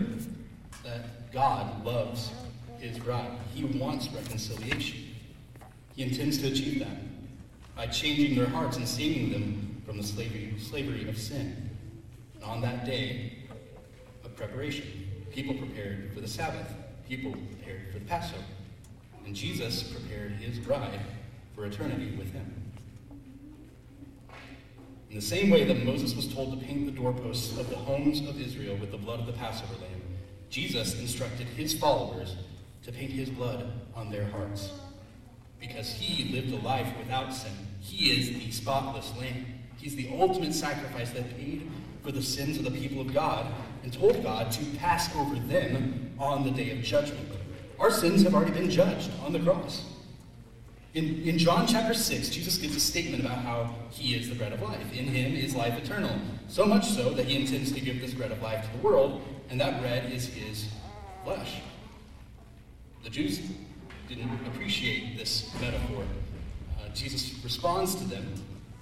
that 0.84 1.32
God 1.32 1.84
loves 1.84 2.32
his 2.80 3.00
bride. 3.00 3.32
He 3.54 3.66
wants 3.66 4.10
reconciliation. 4.10 5.00
He 5.96 6.04
intends 6.04 6.38
to 6.40 6.48
achieve 6.48 6.80
that 6.80 6.98
by 7.76 7.88
changing 7.88 8.36
their 8.36 8.48
hearts 8.48 8.78
and 8.78 8.88
saving 8.88 9.32
them 9.32 9.82
from 9.86 9.98
the 9.98 10.04
slavery, 10.04 10.54
slavery 10.60 11.08
of 11.10 11.18
sin. 11.18 11.70
And 12.36 12.44
on 12.44 12.62
that 12.62 12.86
day 12.86 13.34
of 14.24 14.36
preparation, 14.36 14.86
people 15.32 15.56
prepared 15.56 16.14
for 16.14 16.22
the 16.22 16.28
Sabbath. 16.28 16.72
People 17.08 17.32
prepared 17.32 17.92
for 17.92 18.00
the 18.00 18.06
Passover. 18.06 18.44
And 19.26 19.36
Jesus 19.36 19.84
prepared 19.84 20.34
his 20.34 20.60
bride 20.60 21.00
for 21.56 21.66
eternity 21.66 22.16
with 22.18 22.32
him. 22.32 22.54
In 25.10 25.16
the 25.16 25.26
same 25.26 25.50
way 25.50 25.64
that 25.64 25.86
Moses 25.86 26.16
was 26.16 26.34
told 26.34 26.60
to 26.60 26.66
paint 26.66 26.86
the 26.86 26.92
doorposts 26.92 27.58
of 27.58 27.70
the 27.70 27.76
homes 27.76 28.20
of 28.28 28.40
Israel 28.40 28.76
with 28.78 28.92
the 28.92 28.98
blood 28.98 29.20
of 29.20 29.26
the 29.26 29.34
Passover 29.34 29.74
lamb, 29.76 30.02
Jesus 30.50 31.00
instructed 31.00 31.48
his 31.48 31.74
followers 31.74 32.36
to 32.84 32.92
paint 32.92 33.12
his 33.12 33.30
blood 33.30 33.72
on 33.96 34.12
their 34.12 34.26
hearts. 34.26 34.72
Because 35.60 35.90
he 35.90 36.34
lived 36.34 36.54
a 36.54 36.66
life 36.66 36.88
without 36.98 37.34
sin. 37.34 37.54
He 37.80 38.12
is 38.12 38.30
the 38.30 38.52
spotless 38.52 39.12
lamb. 39.18 39.46
He's 39.78 39.96
the 39.96 40.10
ultimate 40.20 40.54
sacrifice 40.54 41.12
that 41.12 41.38
paid 41.38 41.70
for 42.04 42.12
the 42.12 42.22
sins 42.22 42.58
of 42.58 42.66
the 42.66 42.72
people 42.72 43.02
of 43.02 43.14
God 43.14 43.48
and 43.84 43.92
told 43.92 44.22
God 44.22 44.52
to 44.52 44.66
pass 44.78 45.16
over 45.16 45.36
them 45.36 46.12
on 46.20 46.44
the 46.44 46.52
day 46.52 46.72
of 46.72 46.84
judgment. 46.84 47.35
Our 47.80 47.92
sins 47.92 48.24
have 48.24 48.34
already 48.34 48.52
been 48.52 48.70
judged 48.70 49.12
on 49.26 49.34
the 49.34 49.40
cross. 49.40 49.84
In, 50.94 51.24
in 51.28 51.38
John 51.38 51.68
chapter 51.68 51.94
6, 51.94 52.30
Jesus 52.30 52.58
gives 52.58 52.76
a 52.76 52.80
statement 52.80 53.22
about 53.22 53.40
how 53.40 53.76
he 53.92 54.16
is 54.16 54.30
the 54.30 54.36
bread 54.36 54.54
of 54.54 54.62
life. 54.62 54.94
In 54.94 55.06
him 55.06 55.36
is 55.36 55.54
life 55.54 55.78
eternal. 55.78 56.18
So 56.48 56.66
much 56.66 56.86
so 56.86 57.10
that 57.12 57.26
he 57.26 57.36
intends 57.36 57.74
to 57.74 57.82
give 57.82 58.00
this 58.00 58.14
bread 58.14 58.32
of 58.32 58.42
life 58.42 58.66
to 58.66 58.78
the 58.78 58.84
world, 58.84 59.22
and 59.50 59.60
that 59.60 59.82
bread 59.82 60.12
is 60.12 60.28
his 60.28 60.70
flesh. 61.26 61.62
The 63.04 63.10
Jews 63.10 63.42
didn't 64.08 64.32
appreciate 64.48 65.18
this 65.18 65.54
metaphor. 65.60 66.04
Uh, 66.80 66.90
Jesus 66.94 67.44
responds 67.44 67.96
to 67.96 68.06
them 68.06 68.34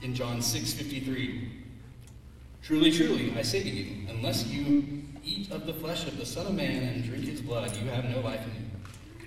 in 0.03 0.13
John 0.13 0.37
6:53. 0.39 1.49
Truly, 2.61 2.91
truly, 2.91 3.33
I 3.37 3.41
say 3.41 3.63
to 3.63 3.69
you, 3.69 4.07
unless 4.09 4.45
you 4.47 5.03
eat 5.25 5.51
of 5.51 5.65
the 5.65 5.73
flesh 5.73 6.05
of 6.07 6.17
the 6.17 6.25
Son 6.25 6.45
of 6.45 6.53
Man 6.53 6.83
and 6.83 7.03
drink 7.03 7.25
his 7.25 7.41
blood, 7.41 7.75
you 7.75 7.89
have 7.89 8.05
no 8.05 8.19
life 8.19 8.41
in 8.45 8.63
you. 8.63 8.72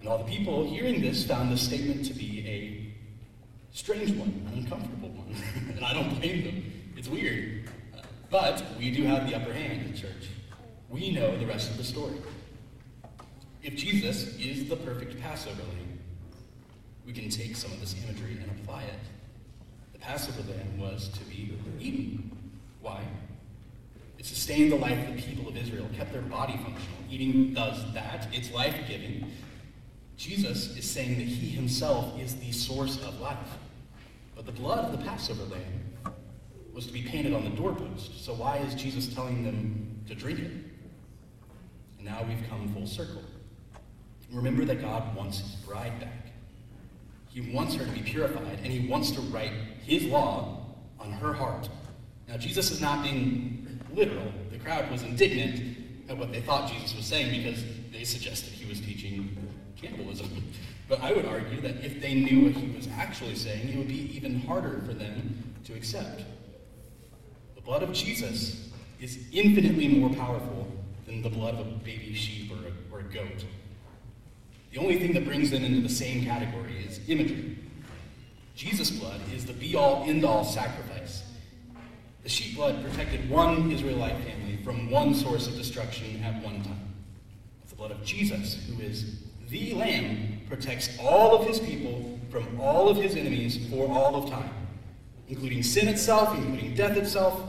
And 0.00 0.08
all 0.08 0.18
the 0.18 0.24
people 0.24 0.64
hearing 0.64 1.00
this 1.00 1.24
found 1.24 1.52
this 1.52 1.62
statement 1.62 2.06
to 2.06 2.14
be 2.14 2.46
a 2.46 3.76
strange 3.76 4.12
one, 4.12 4.28
an 4.52 4.62
uncomfortable 4.62 5.10
one. 5.10 5.34
and 5.76 5.84
I 5.84 5.92
don't 5.92 6.18
blame 6.18 6.44
them. 6.44 6.72
It's 6.96 7.08
weird. 7.08 7.68
But 8.30 8.64
we 8.78 8.90
do 8.90 9.04
have 9.04 9.28
the 9.28 9.36
upper 9.36 9.52
hand 9.52 9.86
in 9.86 9.94
church. 9.94 10.28
We 10.88 11.10
know 11.12 11.36
the 11.36 11.46
rest 11.46 11.70
of 11.70 11.76
the 11.76 11.84
story. 11.84 12.16
If 13.62 13.76
Jesus 13.76 14.38
is 14.38 14.68
the 14.68 14.76
perfect 14.76 15.20
Passover 15.20 15.62
lamb, 15.62 15.98
we 17.04 17.12
can 17.12 17.28
take 17.28 17.56
some 17.56 17.70
of 17.72 17.80
this 17.80 17.94
imagery 18.04 18.38
and 18.40 18.50
apply 18.62 18.84
it. 18.84 18.98
The 19.92 19.98
Passover 19.98 20.42
lamb 20.50 20.78
was 20.78 21.08
to 21.08 21.24
be 21.24 21.52
eaten. 21.78 22.30
Why? 22.80 23.02
It 24.18 24.26
sustained 24.26 24.72
the 24.72 24.76
life 24.76 25.08
of 25.08 25.16
the 25.16 25.22
people 25.22 25.48
of 25.48 25.56
Israel, 25.56 25.88
kept 25.96 26.12
their 26.12 26.22
body 26.22 26.52
functional. 26.52 26.98
Eating 27.10 27.54
does 27.54 27.92
that. 27.94 28.28
It's 28.32 28.52
life 28.52 28.76
giving. 28.86 29.30
Jesus 30.20 30.76
is 30.76 30.84
saying 30.84 31.16
that 31.16 31.26
he 31.26 31.48
himself 31.48 32.20
is 32.20 32.36
the 32.36 32.52
source 32.52 33.02
of 33.04 33.18
life. 33.20 33.38
But 34.36 34.44
the 34.44 34.52
blood 34.52 34.84
of 34.84 34.92
the 34.92 35.02
Passover 35.02 35.44
lamb 35.44 36.12
was 36.74 36.86
to 36.86 36.92
be 36.92 37.00
painted 37.00 37.32
on 37.32 37.44
the 37.44 37.50
doorpost. 37.56 38.22
So 38.22 38.34
why 38.34 38.58
is 38.58 38.74
Jesus 38.74 39.14
telling 39.14 39.42
them 39.42 39.98
to 40.08 40.14
drink 40.14 40.40
it? 40.40 40.50
And 41.96 42.04
now 42.04 42.22
we've 42.28 42.46
come 42.50 42.68
full 42.74 42.86
circle. 42.86 43.22
Remember 44.30 44.66
that 44.66 44.82
God 44.82 45.16
wants 45.16 45.38
his 45.38 45.52
bride 45.66 45.98
back. 45.98 46.32
He 47.30 47.54
wants 47.54 47.74
her 47.76 47.86
to 47.86 47.90
be 47.90 48.02
purified, 48.02 48.58
and 48.62 48.66
he 48.66 48.88
wants 48.88 49.12
to 49.12 49.22
write 49.22 49.52
his 49.86 50.04
law 50.04 50.66
on 50.98 51.12
her 51.12 51.32
heart. 51.32 51.70
Now, 52.28 52.36
Jesus 52.36 52.70
is 52.70 52.82
not 52.82 53.02
being 53.02 53.80
literal. 53.94 54.30
The 54.52 54.58
crowd 54.58 54.90
was 54.90 55.02
indignant 55.02 55.78
at 56.10 56.18
what 56.18 56.30
they 56.30 56.42
thought 56.42 56.70
Jesus 56.70 56.94
was 56.94 57.06
saying 57.06 57.42
because 57.42 57.64
they 57.90 58.04
suggested 58.04 58.52
he 58.52 58.68
was 58.68 58.80
teaching 58.80 59.29
cannibalism. 59.80 60.28
But 60.88 61.00
I 61.00 61.12
would 61.12 61.24
argue 61.24 61.60
that 61.60 61.84
if 61.84 62.00
they 62.00 62.14
knew 62.14 62.46
what 62.46 62.52
he 62.52 62.74
was 62.76 62.88
actually 62.96 63.36
saying, 63.36 63.68
it 63.68 63.76
would 63.76 63.88
be 63.88 64.14
even 64.16 64.40
harder 64.40 64.82
for 64.86 64.92
them 64.92 65.54
to 65.64 65.74
accept. 65.74 66.24
The 67.54 67.60
blood 67.60 67.82
of 67.82 67.92
Jesus 67.92 68.70
is 69.00 69.24
infinitely 69.32 69.88
more 69.88 70.10
powerful 70.10 70.66
than 71.06 71.22
the 71.22 71.30
blood 71.30 71.54
of 71.54 71.66
a 71.66 71.70
baby 71.70 72.14
sheep 72.14 72.50
or 72.50 72.66
a, 72.66 72.96
or 72.96 73.00
a 73.00 73.04
goat. 73.04 73.44
The 74.72 74.78
only 74.78 74.98
thing 74.98 75.12
that 75.14 75.24
brings 75.24 75.50
them 75.50 75.64
into 75.64 75.80
the 75.80 75.92
same 75.92 76.24
category 76.24 76.84
is 76.86 77.00
imagery. 77.08 77.58
Jesus' 78.54 78.90
blood 78.90 79.20
is 79.34 79.46
the 79.46 79.52
be 79.52 79.74
all, 79.74 80.04
end 80.06 80.24
all 80.24 80.44
sacrifice. 80.44 81.24
The 82.22 82.28
sheep 82.28 82.56
blood 82.56 82.84
protected 82.84 83.28
one 83.30 83.70
Israelite 83.70 84.16
family 84.24 84.58
from 84.62 84.90
one 84.90 85.14
source 85.14 85.46
of 85.46 85.54
destruction 85.54 86.22
at 86.22 86.42
one 86.42 86.62
time. 86.62 86.94
The 87.68 87.74
blood 87.76 87.90
of 87.90 88.04
Jesus, 88.04 88.68
who 88.68 88.82
is 88.82 89.22
the 89.50 89.74
Lamb 89.74 90.40
protects 90.48 90.96
all 90.98 91.34
of 91.36 91.46
his 91.46 91.58
people 91.58 92.18
from 92.30 92.60
all 92.60 92.88
of 92.88 92.96
his 92.96 93.16
enemies 93.16 93.68
for 93.68 93.88
all 93.90 94.14
of 94.14 94.30
time, 94.30 94.50
including 95.28 95.62
sin 95.62 95.88
itself, 95.88 96.36
including 96.36 96.74
death 96.74 96.96
itself. 96.96 97.40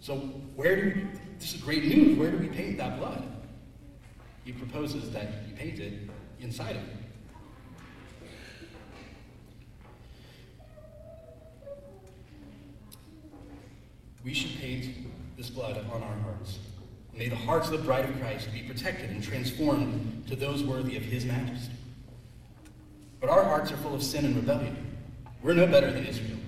So, 0.00 0.16
where 0.54 0.76
do 0.76 0.82
we, 0.94 1.06
this 1.38 1.54
is 1.54 1.60
great 1.60 1.84
news. 1.84 2.16
Where 2.16 2.30
do 2.30 2.38
we 2.38 2.46
paint 2.46 2.78
that 2.78 2.98
blood? 2.98 3.24
He 4.44 4.52
proposes 4.52 5.10
that 5.10 5.28
you 5.48 5.54
paint 5.56 5.80
it 5.80 5.92
inside 6.40 6.76
of 6.76 6.82
him. 6.82 6.98
We 14.24 14.34
should 14.34 14.60
paint 14.60 14.94
this 15.36 15.50
blood 15.50 15.78
on 15.92 16.02
our 16.02 16.16
hearts. 16.18 16.58
May 17.18 17.28
the 17.28 17.34
hearts 17.34 17.68
of 17.68 17.72
the 17.72 17.84
bride 17.84 18.04
of 18.04 18.16
Christ 18.20 18.52
be 18.52 18.62
protected 18.62 19.10
and 19.10 19.20
transformed 19.20 20.24
to 20.28 20.36
those 20.36 20.62
worthy 20.62 20.96
of 20.96 21.02
his 21.02 21.24
majesty. 21.24 21.74
But 23.20 23.28
our 23.28 23.42
hearts 23.42 23.72
are 23.72 23.76
full 23.78 23.96
of 23.96 24.04
sin 24.04 24.24
and 24.24 24.36
rebellion. 24.36 24.76
We're 25.42 25.54
no 25.54 25.66
better 25.66 25.90
than 25.90 26.06
Israel. 26.06 26.38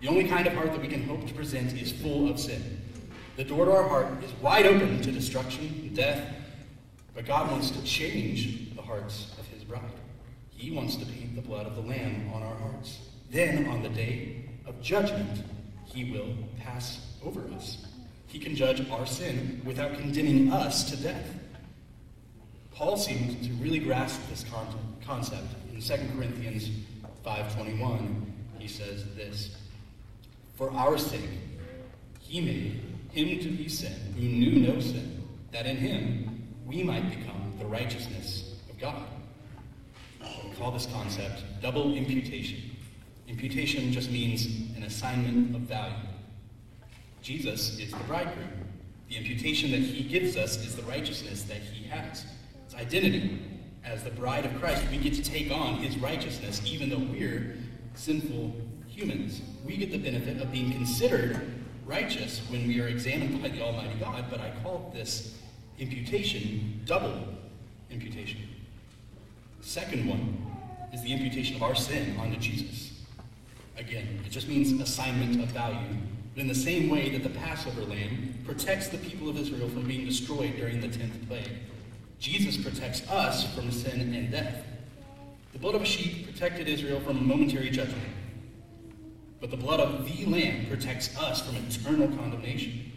The 0.00 0.08
only 0.08 0.26
kind 0.26 0.48
of 0.48 0.54
heart 0.54 0.72
that 0.72 0.80
we 0.80 0.88
can 0.88 1.04
hope 1.04 1.24
to 1.28 1.34
present 1.34 1.80
is 1.80 1.92
full 1.92 2.28
of 2.28 2.40
sin. 2.40 2.82
The 3.36 3.44
door 3.44 3.66
to 3.66 3.70
our 3.70 3.88
heart 3.88 4.08
is 4.24 4.32
wide 4.42 4.66
open 4.66 5.00
to 5.02 5.12
destruction 5.12 5.66
and 5.66 5.94
death, 5.94 6.34
but 7.14 7.24
God 7.24 7.48
wants 7.52 7.70
to 7.70 7.82
change 7.84 8.74
the 8.74 8.82
hearts 8.82 9.36
of 9.38 9.46
his 9.46 9.62
bride. 9.62 9.82
He 10.50 10.72
wants 10.72 10.96
to 10.96 11.06
paint 11.06 11.36
the 11.36 11.42
blood 11.42 11.66
of 11.66 11.76
the 11.76 11.82
Lamb 11.82 12.32
on 12.34 12.42
our 12.42 12.56
hearts. 12.56 12.98
Then, 13.30 13.68
on 13.68 13.84
the 13.84 13.88
day 13.90 14.46
of 14.66 14.82
judgment, 14.82 15.44
he 15.84 16.10
will 16.10 16.34
pass 16.58 17.06
over 17.24 17.42
us. 17.54 17.86
He 18.36 18.42
can 18.42 18.54
judge 18.54 18.86
our 18.90 19.06
sin 19.06 19.62
without 19.64 19.94
condemning 19.94 20.52
us 20.52 20.90
to 20.90 20.96
death. 21.02 21.26
Paul 22.74 22.98
seems 22.98 23.46
to 23.46 23.54
really 23.54 23.78
grasp 23.78 24.20
this 24.28 24.44
concept. 25.06 25.46
In 25.72 25.80
2 25.80 25.94
Corinthians 26.14 26.68
5.21, 27.24 28.26
he 28.58 28.68
says 28.68 29.06
this, 29.14 29.56
For 30.54 30.70
our 30.72 30.98
sake, 30.98 31.30
he 32.20 32.42
made 32.42 32.82
him 33.10 33.40
to 33.40 33.48
be 33.48 33.70
sin 33.70 33.94
who 34.14 34.20
knew 34.20 34.68
no 34.68 34.80
sin, 34.80 35.26
that 35.52 35.64
in 35.64 35.78
him 35.78 36.46
we 36.66 36.82
might 36.82 37.08
become 37.08 37.54
the 37.58 37.64
righteousness 37.64 38.52
of 38.68 38.78
God. 38.78 39.02
We 40.44 40.54
call 40.58 40.72
this 40.72 40.84
concept 40.92 41.42
double 41.62 41.94
imputation. 41.94 42.76
Imputation 43.28 43.92
just 43.92 44.10
means 44.10 44.44
an 44.76 44.82
assignment 44.82 45.56
of 45.56 45.62
value. 45.62 45.94
Jesus 47.22 47.78
is 47.78 47.90
the 47.90 48.04
bridegroom. 48.04 48.48
The 49.08 49.16
imputation 49.16 49.70
that 49.70 49.80
he 49.80 50.02
gives 50.02 50.36
us 50.36 50.56
is 50.56 50.76
the 50.76 50.82
righteousness 50.82 51.44
that 51.44 51.58
he 51.58 51.86
has. 51.88 52.24
It's 52.64 52.74
identity. 52.74 53.40
As 53.84 54.02
the 54.02 54.10
bride 54.10 54.44
of 54.44 54.58
Christ, 54.60 54.84
we 54.90 54.98
get 54.98 55.14
to 55.14 55.22
take 55.22 55.50
on 55.52 55.76
his 55.76 55.96
righteousness, 55.98 56.60
even 56.66 56.90
though 56.90 56.98
we're 56.98 57.56
sinful 57.94 58.54
humans. 58.88 59.42
We 59.64 59.76
get 59.76 59.92
the 59.92 59.98
benefit 59.98 60.42
of 60.42 60.50
being 60.50 60.72
considered 60.72 61.56
righteous 61.84 62.40
when 62.48 62.66
we 62.66 62.80
are 62.80 62.88
examined 62.88 63.40
by 63.40 63.48
the 63.48 63.62
Almighty 63.62 63.98
God, 64.00 64.24
but 64.28 64.40
I 64.40 64.52
call 64.62 64.90
this 64.92 65.38
imputation 65.78 66.80
double 66.84 67.28
imputation. 67.90 68.40
Second 69.60 70.08
one 70.08 70.36
is 70.92 71.02
the 71.02 71.12
imputation 71.12 71.56
of 71.56 71.62
our 71.62 71.74
sin 71.74 72.16
onto 72.18 72.38
Jesus. 72.38 73.00
Again, 73.76 74.20
it 74.24 74.30
just 74.30 74.48
means 74.48 74.72
assignment 74.80 75.42
of 75.42 75.48
value 75.50 75.98
in 76.36 76.48
the 76.48 76.54
same 76.54 76.90
way 76.90 77.08
that 77.10 77.22
the 77.22 77.38
Passover 77.38 77.82
lamb 77.82 78.34
protects 78.44 78.88
the 78.88 78.98
people 78.98 79.28
of 79.28 79.38
Israel 79.38 79.68
from 79.68 79.84
being 79.84 80.04
destroyed 80.04 80.56
during 80.56 80.80
the 80.80 80.88
tenth 80.88 81.26
plague, 81.28 81.50
Jesus 82.18 82.56
protects 82.62 83.08
us 83.08 83.54
from 83.54 83.70
sin 83.70 84.00
and 84.00 84.30
death. 84.30 84.64
The 85.52 85.58
blood 85.58 85.74
of 85.74 85.82
a 85.82 85.86
sheep 85.86 86.26
protected 86.26 86.68
Israel 86.68 87.00
from 87.00 87.26
momentary 87.26 87.70
judgment. 87.70 88.02
But 89.40 89.50
the 89.50 89.56
blood 89.56 89.80
of 89.80 90.06
the 90.06 90.26
Lamb 90.26 90.66
protects 90.66 91.16
us 91.18 91.40
from 91.40 91.56
eternal 91.56 92.08
condemnation. 92.16 92.92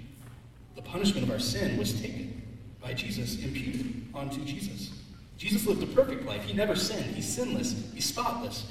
The 0.76 0.82
punishment 0.82 1.26
of 1.26 1.32
our 1.32 1.40
sin 1.40 1.78
was 1.78 2.02
taken 2.02 2.42
by 2.82 2.94
Jesus, 2.94 3.44
imputed 3.44 4.06
onto 4.14 4.44
Jesus. 4.46 4.92
Jesus 5.38 5.66
lived 5.66 5.84
a 5.84 5.88
perfect 5.88 6.26
life. 6.26 6.44
He 6.44 6.54
never 6.54 6.76
sinned. 6.76 7.16
He's 7.16 7.28
sinless. 7.28 7.92
He's 7.94 8.06
spotless. 8.06 8.66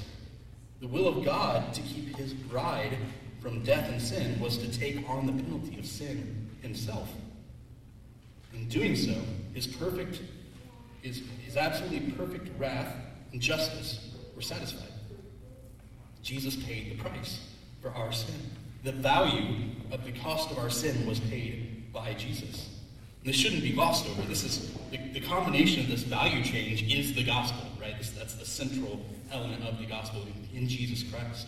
The 0.81 0.87
will 0.87 1.07
of 1.07 1.25
God 1.25 1.73
to 1.73 1.81
keep 1.81 2.15
his 2.15 2.33
bride 2.33 2.97
from 3.41 3.63
death 3.63 3.89
and 3.89 4.01
sin 4.01 4.39
was 4.39 4.57
to 4.57 4.79
take 4.79 5.07
on 5.09 5.25
the 5.25 5.43
penalty 5.43 5.79
of 5.79 5.85
sin 5.85 6.49
himself. 6.61 7.09
In 8.53 8.67
doing 8.67 8.95
so, 8.95 9.15
his 9.53 9.67
perfect, 9.67 10.21
his, 11.01 11.23
his 11.45 11.55
absolutely 11.55 12.11
perfect 12.11 12.49
wrath 12.59 12.95
and 13.31 13.41
justice 13.41 14.11
were 14.35 14.41
satisfied. 14.41 14.91
Jesus 16.21 16.55
paid 16.55 16.91
the 16.91 17.01
price 17.01 17.39
for 17.81 17.89
our 17.91 18.11
sin. 18.11 18.35
The 18.83 18.91
value 18.91 19.69
of 19.91 20.03
the 20.05 20.11
cost 20.11 20.51
of 20.51 20.57
our 20.57 20.69
sin 20.69 21.05
was 21.05 21.19
paid 21.19 21.91
by 21.93 22.13
Jesus. 22.13 22.69
And 23.19 23.33
this 23.33 23.35
shouldn't 23.35 23.61
be 23.61 23.71
glossed 23.71 24.07
over. 24.09 24.21
This 24.23 24.43
is 24.43 24.73
the, 24.91 24.97
the 25.13 25.21
combination 25.21 25.81
of 25.81 25.89
this 25.89 26.03
value 26.03 26.43
change 26.43 26.83
is 26.91 27.13
the 27.13 27.23
gospel, 27.23 27.69
right? 27.79 27.97
This, 27.97 28.11
that's 28.11 28.35
the 28.35 28.45
central 28.45 29.01
element 29.31 29.63
of 29.63 29.77
the 29.77 29.85
gospel 29.85 30.25
in 30.53 30.67
Jesus 30.67 31.03
Christ. 31.09 31.47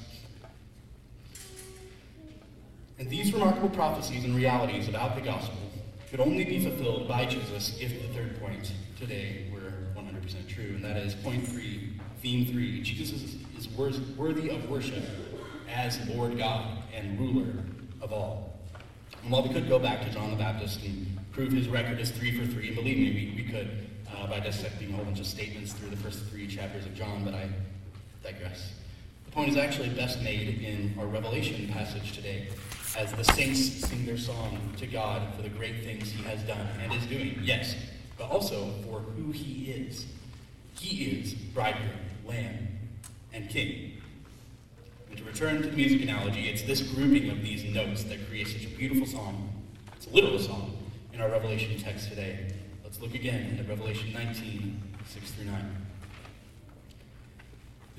And 3.01 3.09
these 3.09 3.33
remarkable 3.33 3.69
prophecies 3.69 4.25
and 4.25 4.35
realities 4.35 4.87
about 4.87 5.15
the 5.15 5.21
gospel 5.21 5.57
could 6.11 6.19
only 6.19 6.43
be 6.43 6.63
fulfilled 6.63 7.07
by 7.07 7.25
Jesus 7.25 7.75
if 7.81 7.99
the 7.99 8.07
third 8.09 8.39
point 8.39 8.71
today 8.95 9.47
were 9.51 9.73
100% 9.99 10.47
true. 10.47 10.75
And 10.75 10.85
that 10.85 10.97
is 10.97 11.15
point 11.15 11.47
three, 11.47 11.93
theme 12.21 12.45
three. 12.45 12.79
Jesus 12.83 13.11
is, 13.11 13.37
is 13.57 13.67
worthy 14.15 14.51
of 14.51 14.69
worship 14.69 15.03
as 15.67 15.99
Lord 16.09 16.37
God 16.37 16.77
and 16.93 17.19
ruler 17.19 17.51
of 18.03 18.13
all. 18.13 18.59
And 19.23 19.31
while 19.31 19.41
we 19.41 19.49
could 19.49 19.67
go 19.67 19.79
back 19.79 20.05
to 20.05 20.09
John 20.11 20.29
the 20.29 20.37
Baptist 20.37 20.85
and 20.85 21.17
prove 21.31 21.51
his 21.51 21.67
record 21.69 21.99
is 21.99 22.11
three 22.11 22.37
for 22.37 22.45
three, 22.53 22.67
and 22.67 22.75
believe 22.75 22.97
me, 22.97 23.33
we, 23.35 23.43
we 23.43 23.51
could 23.51 23.89
uh, 24.15 24.27
by 24.27 24.39
dissecting 24.39 24.93
a 24.93 24.95
whole 24.95 25.05
bunch 25.05 25.19
of 25.19 25.25
statements 25.25 25.73
through 25.73 25.89
the 25.89 25.97
first 25.97 26.23
three 26.25 26.45
chapters 26.45 26.85
of 26.85 26.93
John, 26.93 27.25
but 27.25 27.33
I 27.33 27.49
digress. 28.21 28.73
The 29.25 29.31
point 29.31 29.49
is 29.49 29.57
actually 29.57 29.89
best 29.89 30.21
made 30.21 30.61
in 30.61 30.93
our 30.99 31.07
Revelation 31.07 31.67
passage 31.69 32.11
today, 32.11 32.49
as 32.97 33.11
the 33.13 33.23
saints 33.23 33.59
sing 33.87 34.05
their 34.05 34.17
song 34.17 34.59
to 34.77 34.85
God 34.85 35.33
for 35.35 35.41
the 35.41 35.49
great 35.49 35.83
things 35.83 36.11
he 36.11 36.23
has 36.23 36.41
done 36.43 36.67
and 36.83 36.93
is 36.93 37.05
doing, 37.05 37.39
yes, 37.41 37.75
but 38.17 38.29
also 38.29 38.73
for 38.83 38.99
who 38.99 39.31
he 39.31 39.71
is. 39.71 40.05
He 40.77 41.05
is 41.05 41.33
bridegroom, 41.33 41.89
lamb, 42.25 42.67
and 43.33 43.49
king. 43.49 44.01
And 45.09 45.17
to 45.17 45.23
return 45.23 45.61
to 45.61 45.69
the 45.69 45.75
music 45.75 46.01
analogy, 46.01 46.49
it's 46.49 46.63
this 46.63 46.81
grouping 46.81 47.29
of 47.29 47.41
these 47.41 47.63
notes 47.63 48.03
that 48.05 48.27
creates 48.27 48.53
such 48.53 48.65
a 48.65 48.69
beautiful 48.69 49.05
song. 49.05 49.53
It's 49.95 50.07
a 50.07 50.09
literal 50.09 50.39
song 50.39 50.77
in 51.13 51.21
our 51.21 51.29
Revelation 51.29 51.77
text 51.79 52.09
today. 52.09 52.47
Let's 52.83 52.99
look 52.99 53.13
again 53.13 53.57
at 53.59 53.69
Revelation 53.69 54.11
19, 54.13 54.81
6 55.07 55.31
through 55.31 55.45
9. 55.45 55.87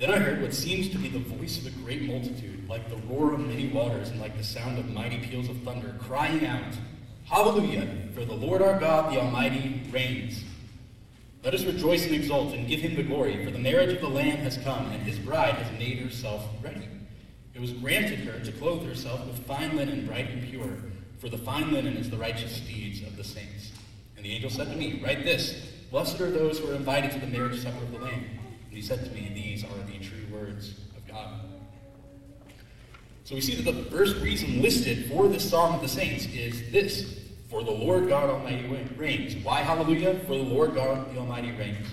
Then 0.03 0.11
I 0.11 0.19
heard 0.19 0.41
what 0.41 0.53
seems 0.53 0.89
to 0.89 0.97
be 0.97 1.07
the 1.07 1.19
voice 1.19 1.57
of 1.59 1.65
a 1.65 1.69
great 1.79 2.01
multitude, 2.01 2.67
like 2.67 2.89
the 2.89 2.97
roar 3.07 3.35
of 3.35 3.39
many 3.39 3.69
waters 3.69 4.09
and 4.09 4.19
like 4.19 4.35
the 4.35 4.43
sound 4.43 4.77
of 4.77 4.89
mighty 4.89 5.17
peals 5.19 5.47
of 5.47 5.57
thunder, 5.59 5.95
crying 5.97 6.45
out, 6.45 6.73
Hallelujah! 7.23 7.87
For 8.13 8.25
the 8.25 8.33
Lord 8.33 8.61
our 8.61 8.77
God, 8.77 9.13
the 9.13 9.21
Almighty, 9.21 9.81
reigns. 9.91 10.43
Let 11.41 11.53
us 11.53 11.63
rejoice 11.63 12.05
and 12.05 12.13
exult 12.13 12.53
and 12.53 12.67
give 12.67 12.81
him 12.81 12.95
the 12.95 13.03
glory, 13.03 13.45
for 13.45 13.51
the 13.51 13.59
marriage 13.59 13.93
of 13.93 14.01
the 14.01 14.09
Lamb 14.09 14.39
has 14.39 14.57
come, 14.57 14.87
and 14.87 15.01
his 15.03 15.17
bride 15.17 15.53
has 15.53 15.79
made 15.79 15.99
herself 15.99 16.49
ready. 16.61 16.85
It 17.55 17.61
was 17.61 17.71
granted 17.71 18.19
her 18.27 18.43
to 18.43 18.51
clothe 18.51 18.85
herself 18.85 19.25
with 19.25 19.47
fine 19.47 19.77
linen, 19.77 20.05
bright 20.05 20.29
and 20.29 20.43
pure, 20.43 20.79
for 21.19 21.29
the 21.29 21.37
fine 21.37 21.71
linen 21.71 21.95
is 21.95 22.09
the 22.09 22.17
righteous 22.17 22.59
deeds 22.59 23.07
of 23.07 23.15
the 23.15 23.23
saints. 23.23 23.71
And 24.17 24.25
the 24.25 24.33
angel 24.33 24.49
said 24.49 24.69
to 24.69 24.75
me, 24.75 25.01
Write 25.01 25.23
this 25.23 25.65
Blessed 25.91 26.19
are 26.19 26.29
those 26.29 26.59
who 26.59 26.71
are 26.71 26.75
invited 26.75 27.11
to 27.11 27.19
the 27.19 27.27
marriage 27.27 27.63
supper 27.63 27.81
of 27.81 27.93
the 27.93 27.99
Lamb. 27.99 28.25
And 28.73 28.81
he 28.81 28.87
said 28.87 29.05
to 29.05 29.11
me, 29.11 29.31
These 29.35 29.63
are 29.63 29.85
the 29.85 30.03
true 30.03 30.25
words 30.31 30.73
of 30.97 31.07
God. 31.07 31.41
So 33.23 33.35
we 33.35 33.41
see 33.41 33.53
that 33.61 33.71
the 33.71 33.83
first 33.91 34.15
reason 34.15 34.63
listed 34.63 35.11
for 35.11 35.27
this 35.27 35.47
song 35.47 35.75
of 35.75 35.81
the 35.83 35.87
saints 35.87 36.25
is 36.25 36.71
this 36.71 37.19
For 37.51 37.63
the 37.63 37.69
Lord 37.69 38.07
God 38.07 38.31
Almighty 38.31 38.67
reigns. 38.97 39.35
Why 39.45 39.59
hallelujah? 39.59 40.15
For 40.21 40.35
the 40.35 40.43
Lord 40.43 40.73
God 40.73 41.13
the 41.13 41.19
Almighty 41.19 41.51
reigns. 41.51 41.85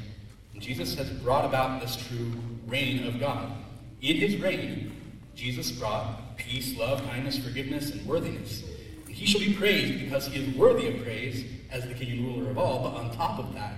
And 0.55 0.63
Jesus 0.63 0.95
has 0.95 1.11
brought 1.11 1.45
about 1.45 1.83
this 1.83 1.97
true 1.97 2.33
reign 2.67 3.07
of 3.07 3.21
God. 3.21 3.53
In 4.01 4.17
his 4.17 4.39
reign, 4.39 4.91
Jesus 5.35 5.71
brought 5.73 6.39
peace, 6.39 6.79
love, 6.79 7.05
kindness, 7.05 7.37
forgiveness, 7.37 7.91
and 7.91 8.07
worthiness. 8.07 8.65
And 9.05 9.15
he 9.15 9.27
shall 9.27 9.41
be 9.43 9.53
praised 9.53 10.03
because 10.03 10.29
he 10.29 10.43
is 10.43 10.57
worthy 10.57 10.89
of 10.89 11.05
praise 11.05 11.45
as 11.71 11.87
the 11.87 11.93
king 11.93 12.13
and 12.13 12.39
ruler 12.39 12.51
of 12.51 12.57
all. 12.57 12.83
But 12.85 12.95
on 12.95 13.15
top 13.15 13.39
of 13.39 13.53
that, 13.53 13.75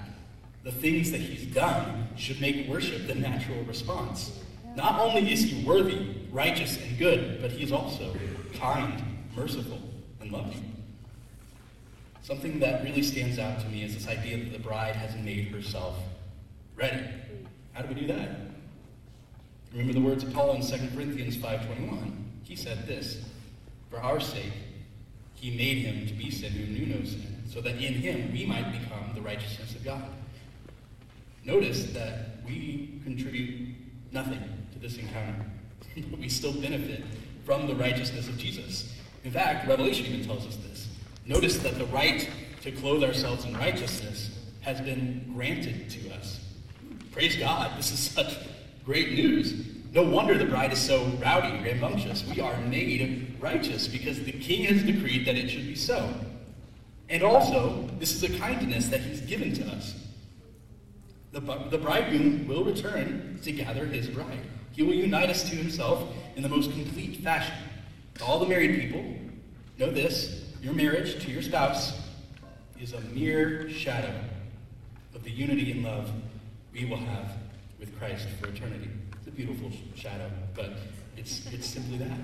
the 0.65 0.73
things 0.73 1.11
that 1.11 1.21
he's 1.21 1.47
done 1.55 2.09
should 2.17 2.41
make 2.41 2.69
worship 2.69 3.07
the 3.07 3.15
natural 3.15 3.63
response. 3.65 4.41
Not 4.77 5.01
only 5.01 5.33
is 5.33 5.43
he 5.43 5.65
worthy, 5.65 6.07
righteous, 6.31 6.79
and 6.81 6.99
good, 6.99 7.41
but 7.41 7.51
he's 7.51 7.73
also 7.73 8.15
kind, 8.55 9.03
merciful, 9.37 9.81
and 10.21 10.31
loving. 10.31 10.77
Something 12.23 12.61
that 12.61 12.85
really 12.85 13.03
stands 13.03 13.39
out 13.39 13.61
to 13.61 13.69
me 13.69 13.83
is 13.83 13.95
this 13.95 14.07
idea 14.07 14.39
that 14.39 14.53
the 14.53 14.59
bride 14.59 14.95
has 14.95 15.17
made 15.17 15.49
herself 15.49 15.97
ready. 16.77 17.05
How 17.73 17.83
do 17.83 17.93
we 17.93 18.01
do 18.01 18.07
that? 18.07 18.31
Remember 19.73 19.93
the 19.93 20.01
words 20.01 20.23
of 20.23 20.33
Paul 20.33 20.53
in 20.53 20.63
2 20.63 20.95
Corinthians 20.95 21.37
5.21. 21.37 22.13
He 22.45 22.55
said 22.55 22.87
this, 22.87 23.25
For 23.91 23.99
our 23.99 24.21
sake, 24.21 24.53
he 25.35 25.51
made 25.57 25.79
him 25.79 26.07
to 26.07 26.15
be 26.15 26.31
sin 26.31 26.53
who 26.53 26.67
knew 26.67 26.95
no 26.95 27.05
sin, 27.05 27.43
so 27.49 27.61
that 27.63 27.77
in 27.77 27.95
him 27.95 28.33
we 28.33 28.47
might 28.47 28.71
become 28.71 29.13
the 29.15 29.21
righteousness 29.21 29.75
of 29.75 29.85
God. 29.85 30.05
Notice 31.45 31.87
that 31.93 32.45
we 32.47 33.01
contribute 33.05 33.75
nothing 34.13 34.41
to 34.73 34.79
this 34.79 34.97
encounter, 34.97 35.45
but 36.11 36.21
we 36.21 36.29
still 36.29 36.53
benefit 36.53 37.03
from 37.45 37.67
the 37.67 37.75
righteousness 37.75 38.29
of 38.29 38.39
Jesus. 38.39 38.95
In 39.25 39.33
fact, 39.33 39.67
Revelation 39.67 40.07
even 40.07 40.25
tells 40.25 40.47
us 40.47 40.57
this. 40.57 40.89
Notice 41.27 41.59
that 41.59 41.79
the 41.79 41.87
right 41.87 42.29
to 42.63 42.71
clothe 42.73 43.03
ourselves 43.03 43.45
in 43.45 43.57
righteousness 43.57 44.39
has 44.61 44.81
been 44.81 45.33
granted 45.35 45.91
to 45.91 46.15
us. 46.15 46.41
Praise 47.11 47.37
God, 47.37 47.77
this 47.77 47.93
is 47.93 47.99
such 47.99 48.37
great 48.85 49.13
news. 49.13 49.55
No 49.93 50.03
wonder 50.03 50.39
the 50.39 50.47
bride 50.47 50.73
is 50.73 50.81
so 50.81 51.05
rowdy, 51.21 51.63
rambunctious. 51.63 52.25
We 52.27 52.41
are 52.41 52.57
made 52.63 53.37
righteous 53.41 53.89
because 53.89 54.23
the 54.23 54.33
king 54.33 54.65
has 54.65 54.83
decreed 54.83 55.27
that 55.27 55.35
it 55.35 55.51
should 55.51 55.67
be 55.67 55.75
so. 55.75 56.15
And 57.09 57.23
also, 57.23 57.89
this 57.99 58.15
is 58.15 58.23
a 58.23 58.39
kindness 58.39 58.89
that 58.89 59.01
he's 59.01 59.21
given 59.21 59.53
to 59.55 59.67
us. 59.67 59.95
The, 61.33 61.41
the 61.71 61.79
bridegroom 61.79 62.47
will 62.47 62.65
return 62.65 63.39
to 63.43 63.53
gather 63.53 63.87
his 63.87 64.09
bride. 64.09 64.41
He 64.73 64.83
will 64.83 64.95
unite 64.95 65.31
us 65.31 65.49
to 65.49 65.57
himself 65.57 66.09
in 66.37 66.43
the 66.43 66.49
most 66.49 66.71
complete 66.73 67.23
fashion. 67.23 67.55
All 68.23 68.39
the 68.39 68.47
married 68.47 68.81
people, 68.81 69.03
know 69.79 69.91
this 69.91 70.45
your 70.63 70.75
marriage 70.75 71.25
to 71.25 71.31
your 71.31 71.43
spouse 71.43 72.01
is 72.81 72.93
a 72.93 73.01
mere 73.01 73.69
shadow 73.69 74.15
of 75.15 75.25
the 75.25 75.31
unity 75.31 75.73
and 75.73 75.83
love 75.83 76.11
we 76.73 76.85
will 76.85 76.99
have 76.99 77.33
with 77.81 77.99
Christ 77.99 78.29
for 78.41 78.49
eternity. 78.49 78.89
It's 79.19 79.27
a 79.27 79.31
beautiful 79.31 79.71
shadow, 79.95 80.31
but 80.55 80.73
it's, 81.17 81.53
it's 81.53 81.67
simply 81.67 81.99
that. 81.99 82.19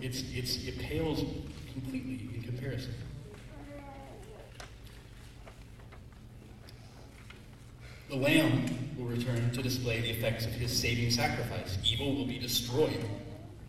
It's, 0.00 0.24
it's, 0.32 0.64
it 0.66 0.78
pales 0.78 1.24
completely 1.72 2.28
in 2.34 2.42
comparison. 2.42 2.94
The 8.08 8.16
Lamb 8.16 8.66
will 8.98 9.06
return 9.06 9.50
to 9.52 9.62
display 9.62 10.00
the 10.00 10.10
effects 10.10 10.44
of 10.44 10.52
his 10.52 10.70
saving 10.78 11.10
sacrifice. 11.10 11.78
Evil 11.84 12.14
will 12.14 12.26
be 12.26 12.38
destroyed, 12.38 13.04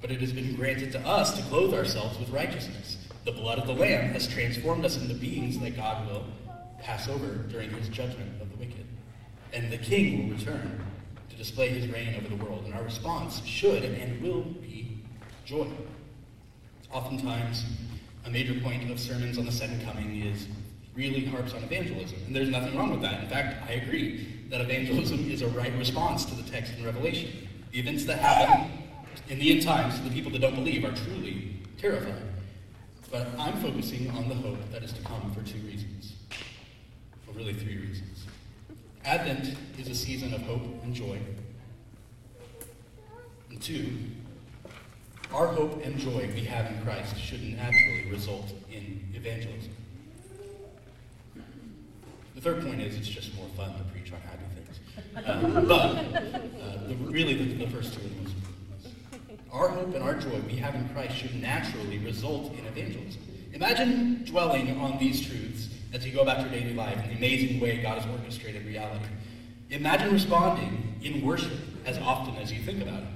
but 0.02 0.12
it 0.12 0.20
has 0.20 0.34
been 0.34 0.56
granted 0.56 0.92
to 0.92 1.00
us 1.08 1.38
to 1.38 1.44
clothe 1.44 1.74
ourselves 1.74 2.20
with 2.20 2.30
righteousness. 2.30 2.98
The 3.24 3.32
blood 3.32 3.60
of 3.60 3.68
the 3.68 3.74
Lamb 3.74 4.12
has 4.12 4.28
transformed 4.28 4.86
us 4.86 5.02
into 5.02 5.16
beings 5.16 5.58
that 5.60 5.78
God 5.78 6.08
will 6.08 6.26
pass 6.82 7.08
over 7.08 7.36
during 7.50 7.70
his 7.72 7.88
judgment 7.88 8.42
of 8.42 8.52
the 8.52 8.58
wicked. 8.58 8.86
And 9.54 9.72
the 9.72 9.78
King 9.78 10.28
will 10.30 10.36
return 10.36 10.86
to 11.30 11.36
display 11.36 11.70
his 11.70 11.90
reign 11.90 12.16
over 12.16 12.28
the 12.28 12.44
world, 12.44 12.66
and 12.66 12.74
our 12.74 12.84
response 12.84 13.44
should 13.46 13.84
and 13.84 14.22
will 14.22 14.42
be 14.42 14.98
joy. 15.46 15.68
Oftentimes, 16.92 17.66
a 18.26 18.30
major 18.30 18.60
point 18.60 18.90
of 18.92 19.00
sermons 19.00 19.38
on 19.38 19.46
the 19.46 19.52
second 19.52 19.84
coming 19.86 20.22
is 20.22 20.48
really 20.96 21.26
harps 21.26 21.54
on 21.54 21.64
evangelism. 21.64 22.18
And 22.26 22.36
there's 22.36 22.50
nothing 22.50 22.76
wrong 22.78 22.92
with 22.92 23.02
that. 23.02 23.24
In 23.24 23.30
fact, 23.30 23.70
I 23.70 23.74
agree 23.74 24.46
that 24.50 24.62
evangelism 24.62 25.30
is 25.30 25.42
a 25.42 25.48
right 25.50 25.76
response 25.78 26.26
to 26.26 26.36
the 26.36 26.50
text 26.50 26.74
in 26.78 26.86
Revelation. 26.86 27.48
The 27.72 27.80
events 27.80 28.06
that 28.06 28.20
happen 28.20 28.72
in 29.30 29.40
the 29.40 29.52
end 29.52 29.64
times 29.64 29.98
to 29.98 30.04
the 30.04 30.12
people 30.12 30.32
that 30.32 30.40
don't 30.40 30.56
believe 30.56 30.86
are 30.86 30.96
truly 30.96 31.58
terrifying. 31.78 32.32
But 33.12 33.28
I'm 33.38 33.58
focusing 33.62 34.10
on 34.12 34.30
the 34.30 34.36
hope 34.36 34.58
that 34.72 34.84
is 34.84 34.94
to 34.94 35.02
come 35.04 35.32
for 35.34 35.42
two 35.42 35.60
reasons. 35.60 36.14
Well, 37.28 37.36
really 37.36 37.54
three 37.54 37.78
reasons. 37.78 38.26
Advent 39.04 39.56
is 39.78 39.88
a 39.88 39.96
season 39.96 40.34
of 40.34 40.42
hope 40.42 40.64
and 40.84 40.94
joy. 40.94 41.20
And 43.50 43.62
two, 43.62 43.92
our 45.34 45.48
hope 45.48 45.84
and 45.84 45.98
joy 46.00 46.30
we 46.34 46.44
have 46.46 46.72
in 46.72 46.82
Christ 46.84 47.18
should 47.18 47.44
naturally 47.44 48.10
result 48.10 48.52
in 48.72 49.08
evangelism. 49.14 49.72
Third 52.46 52.62
point 52.62 52.80
is 52.80 52.96
it's 52.96 53.08
just 53.08 53.34
more 53.34 53.48
fun 53.58 53.76
to 53.76 53.84
preach 53.86 54.14
on 54.14 54.22
happy 54.22 54.44
things. 54.54 54.80
Uh, 55.16 55.62
but 55.62 55.72
uh, 55.72 56.88
the, 56.88 56.94
really, 56.96 57.34
the, 57.34 57.66
the, 57.66 57.72
first 57.72 57.96
two 57.96 58.02
are 58.02 58.22
most 58.22 58.36
important. 58.36 59.40
Our 59.52 59.70
hope 59.70 59.96
and 59.96 60.04
our 60.04 60.14
joy 60.14 60.40
we 60.46 60.56
have 60.58 60.76
in 60.76 60.88
Christ 60.90 61.16
should 61.16 61.42
naturally 61.42 61.98
result 61.98 62.54
in 62.54 62.64
evangelism. 62.68 63.20
Imagine 63.54 64.26
dwelling 64.26 64.80
on 64.80 65.00
these 65.00 65.26
truths 65.26 65.70
as 65.92 66.06
you 66.06 66.14
go 66.14 66.22
about 66.22 66.42
your 66.42 66.50
daily 66.52 66.76
life 66.76 67.04
in 67.06 67.10
the 67.10 67.16
amazing 67.16 67.60
way 67.60 67.82
God 67.82 67.98
has 67.98 68.12
orchestrated 68.12 68.64
reality. 68.68 69.06
Imagine 69.72 70.14
responding 70.14 71.00
in 71.02 71.26
worship 71.26 71.58
as 71.84 71.98
often 71.98 72.36
as 72.36 72.54
you 72.54 72.62
think 72.62 72.80
about 72.80 73.02
it. 73.02 73.10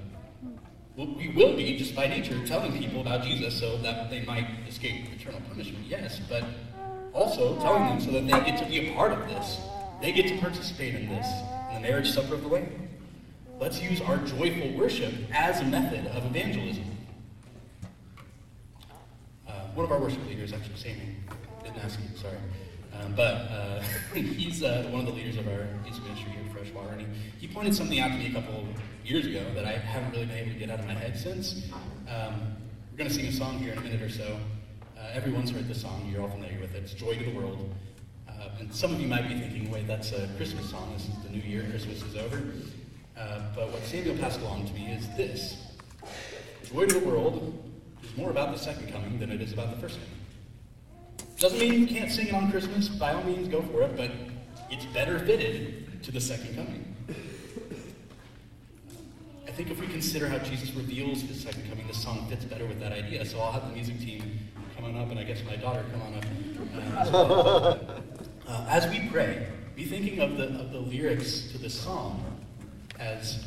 Well, 0.95 1.13
we 1.15 1.27
will 1.27 1.55
be, 1.55 1.77
just 1.77 1.95
by 1.95 2.07
nature, 2.07 2.43
telling 2.47 2.75
people 2.75 3.01
about 3.01 3.21
Jesus 3.21 3.59
so 3.59 3.77
that 3.77 4.09
they 4.09 4.25
might 4.25 4.47
escape 4.67 5.05
eternal 5.13 5.39
punishment, 5.47 5.85
yes, 5.85 6.19
but 6.27 6.43
also 7.13 7.59
telling 7.59 7.85
them 7.85 7.99
so 7.99 8.11
that 8.11 8.21
they 8.21 8.51
get 8.51 8.59
to 8.59 8.65
be 8.65 8.89
a 8.89 8.93
part 8.93 9.11
of 9.11 9.27
this. 9.27 9.59
They 10.01 10.11
get 10.11 10.27
to 10.27 10.37
participate 10.37 10.95
in 10.95 11.09
this, 11.09 11.27
in 11.69 11.81
the 11.81 11.87
marriage 11.87 12.09
supper 12.11 12.35
of 12.35 12.41
the 12.41 12.47
Lamb. 12.47 12.89
Let's 13.59 13.81
use 13.81 13.99
our 14.01 14.17
joyful 14.17 14.71
worship 14.73 15.13
as 15.33 15.59
a 15.59 15.65
method 15.65 16.07
of 16.07 16.25
evangelism. 16.25 16.85
Uh, 19.47 19.51
one 19.73 19.85
of 19.85 19.91
our 19.91 19.99
worship 19.99 20.25
leaders, 20.27 20.53
actually, 20.53 20.77
Sammy, 20.77 21.15
didn't 21.63 21.83
ask 21.83 21.99
you, 21.99 22.17
sorry. 22.17 22.37
Um, 22.97 23.13
but 23.15 23.33
uh, 23.51 23.81
he's 24.13 24.63
uh, 24.63 24.87
one 24.91 25.01
of 25.01 25.07
the 25.07 25.13
leaders 25.13 25.37
of 25.37 25.47
our 25.47 25.67
youth 25.85 26.01
ministry 26.03 26.31
here 26.31 26.43
at 26.45 26.53
Freshwater, 26.53 26.93
and 26.93 27.01
he, 27.01 27.47
he 27.47 27.53
pointed 27.53 27.75
something 27.75 27.99
out 27.99 28.11
to 28.11 28.17
me 28.17 28.27
a 28.27 28.33
couple 28.33 28.65
years 29.03 29.25
ago 29.25 29.43
that 29.53 29.65
I 29.65 29.73
haven't 29.73 30.11
really 30.11 30.25
been 30.25 30.37
able 30.37 30.53
to 30.53 30.59
get 30.59 30.69
out 30.69 30.79
of 30.79 30.87
my 30.87 30.93
head 30.93 31.17
since. 31.17 31.63
Um, 32.07 32.55
we're 32.91 32.97
going 32.97 33.09
to 33.09 33.13
sing 33.13 33.25
a 33.25 33.31
song 33.31 33.59
here 33.59 33.73
in 33.73 33.77
a 33.77 33.81
minute 33.81 34.01
or 34.01 34.09
so. 34.09 34.39
Uh, 34.99 35.03
everyone's 35.13 35.49
heard 35.49 35.65
the 35.67 35.75
song, 35.75 36.09
you're 36.11 36.21
all 36.21 36.29
familiar 36.29 36.59
with 36.59 36.75
it. 36.75 36.83
It's 36.83 36.93
Joy 36.93 37.15
to 37.15 37.23
the 37.23 37.31
World. 37.31 37.73
Uh, 38.27 38.49
and 38.59 38.73
some 38.73 38.93
of 38.93 38.99
you 38.99 39.07
might 39.07 39.29
be 39.29 39.39
thinking, 39.39 39.71
wait, 39.71 39.87
that's 39.87 40.11
a 40.11 40.27
Christmas 40.35 40.69
song. 40.69 40.91
This 40.93 41.07
is 41.07 41.23
the 41.23 41.29
new 41.29 41.39
year, 41.39 41.65
Christmas 41.69 42.03
is 42.03 42.17
over. 42.17 42.43
Uh, 43.17 43.41
but 43.55 43.71
what 43.71 43.81
Samuel 43.83 44.17
passed 44.17 44.41
along 44.41 44.67
to 44.67 44.73
me 44.73 44.91
is 44.91 45.07
this 45.15 45.67
Joy 46.65 46.85
to 46.85 46.99
the 46.99 47.07
World 47.07 47.63
is 48.03 48.17
more 48.17 48.29
about 48.29 48.53
the 48.53 48.59
second 48.59 48.91
coming 48.91 49.17
than 49.19 49.31
it 49.31 49.41
is 49.41 49.53
about 49.53 49.73
the 49.73 49.77
first 49.77 49.95
coming. 49.95 51.27
Doesn't 51.37 51.59
mean 51.59 51.79
you 51.79 51.87
can't 51.87 52.11
sing 52.11 52.27
it 52.27 52.33
on 52.33 52.51
Christmas. 52.51 52.89
By 52.89 53.13
all 53.13 53.23
means, 53.23 53.47
go 53.47 53.61
for 53.61 53.83
it. 53.83 53.95
But 53.95 54.11
it's 54.69 54.85
better 54.87 55.17
fitted 55.19 56.03
to 56.03 56.11
the 56.11 56.19
second 56.19 56.55
coming. 56.55 56.95
I 59.47 59.51
think 59.51 59.71
if 59.71 59.79
we 59.79 59.87
consider 59.87 60.27
how 60.27 60.39
Jesus 60.39 60.73
reveals 60.73 61.21
his 61.21 61.39
second 61.41 61.69
coming, 61.69 61.87
the 61.87 61.93
song 61.93 62.27
fits 62.29 62.43
better 62.43 62.65
with 62.65 62.81
that 62.81 62.91
idea. 62.91 63.25
So 63.25 63.39
I'll 63.39 63.53
have 63.53 63.67
the 63.67 63.73
music 63.73 63.99
team 63.99 64.39
come 64.79 64.95
on 64.95 65.01
up, 65.01 65.09
and 65.09 65.19
I 65.19 65.23
guess 65.23 65.43
my 65.45 65.55
daughter 65.57 65.83
come 65.91 66.01
on 66.01 66.13
up. 66.15 67.13
Uh, 67.13 67.77
uh, 68.47 68.65
as 68.69 68.87
we 68.87 69.07
pray, 69.09 69.47
be 69.75 69.85
thinking 69.85 70.19
of 70.21 70.37
the, 70.37 70.45
of 70.59 70.71
the 70.71 70.79
lyrics 70.79 71.51
to 71.51 71.57
the 71.57 71.69
song 71.69 72.23
as, 72.99 73.45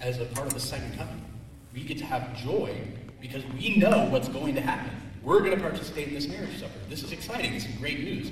as 0.00 0.20
a 0.20 0.24
part 0.26 0.46
of 0.48 0.54
the 0.54 0.60
second 0.60 0.96
coming. 0.96 1.24
We 1.72 1.84
get 1.84 1.98
to 1.98 2.04
have 2.04 2.36
joy 2.36 2.76
because 3.20 3.44
we 3.58 3.76
know 3.76 4.08
what's 4.10 4.28
going 4.28 4.54
to 4.56 4.60
happen. 4.60 4.90
We're 5.22 5.40
going 5.40 5.56
to 5.56 5.60
participate 5.60 6.08
in 6.08 6.14
this 6.14 6.26
marriage 6.26 6.58
supper. 6.58 6.72
This 6.88 7.02
is 7.02 7.12
exciting. 7.12 7.52
This 7.52 7.66
is 7.66 7.76
great 7.76 8.00
news. 8.00 8.30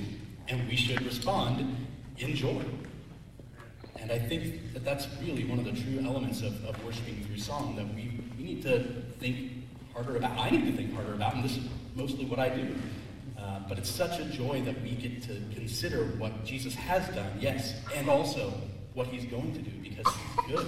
And 0.49 0.67
we 0.69 0.77
should 0.77 1.03
respond 1.03 1.77
in 2.19 2.35
joy. 2.35 2.63
And 4.01 4.11
I 4.11 4.19
think 4.19 4.73
that 4.73 4.85
that's 4.85 5.07
really 5.21 5.45
one 5.45 5.59
of 5.59 5.65
the 5.65 5.73
true 5.73 6.01
elements 6.05 6.43
of, 6.43 6.65
of 6.65 6.83
worshiping 6.85 7.25
through 7.25 7.39
song 7.39 7.77
that 7.77 7.87
we, 7.95 8.21
we 8.39 8.45
need 8.45 8.63
to 8.63 8.85
think 9.19 9.51
harder 9.93 10.17
about. 10.17 10.39
I 10.39 10.51
need 10.51 10.67
to 10.67 10.73
think 10.73 10.95
harder 10.95 11.15
about, 11.15 11.35
and 11.35 11.45
this 11.45 11.57
is 11.57 11.65
mostly 11.97 12.27
what 12.27 12.39
I 12.39 12.51
do. 12.51 12.75
Uh, 13.39 13.61
but 13.69 13.79
it's 13.79 13.91
such 13.91 14.19
a 14.21 14.25
joy 14.27 14.63
that 14.63 14.81
we 14.83 14.91
get 14.91 15.23
to 15.23 15.41
consider 15.55 16.05
what 16.19 16.45
Jesus 16.45 16.75
has 16.75 17.07
done, 17.15 17.31
yes, 17.41 17.75
and 17.95 18.09
also 18.09 18.53
what 18.95 19.07
he's 19.09 19.25
going 19.27 19.53
to 19.53 19.59
do 19.61 19.71
because 19.83 20.07
he's 20.15 20.57
good. 20.57 20.67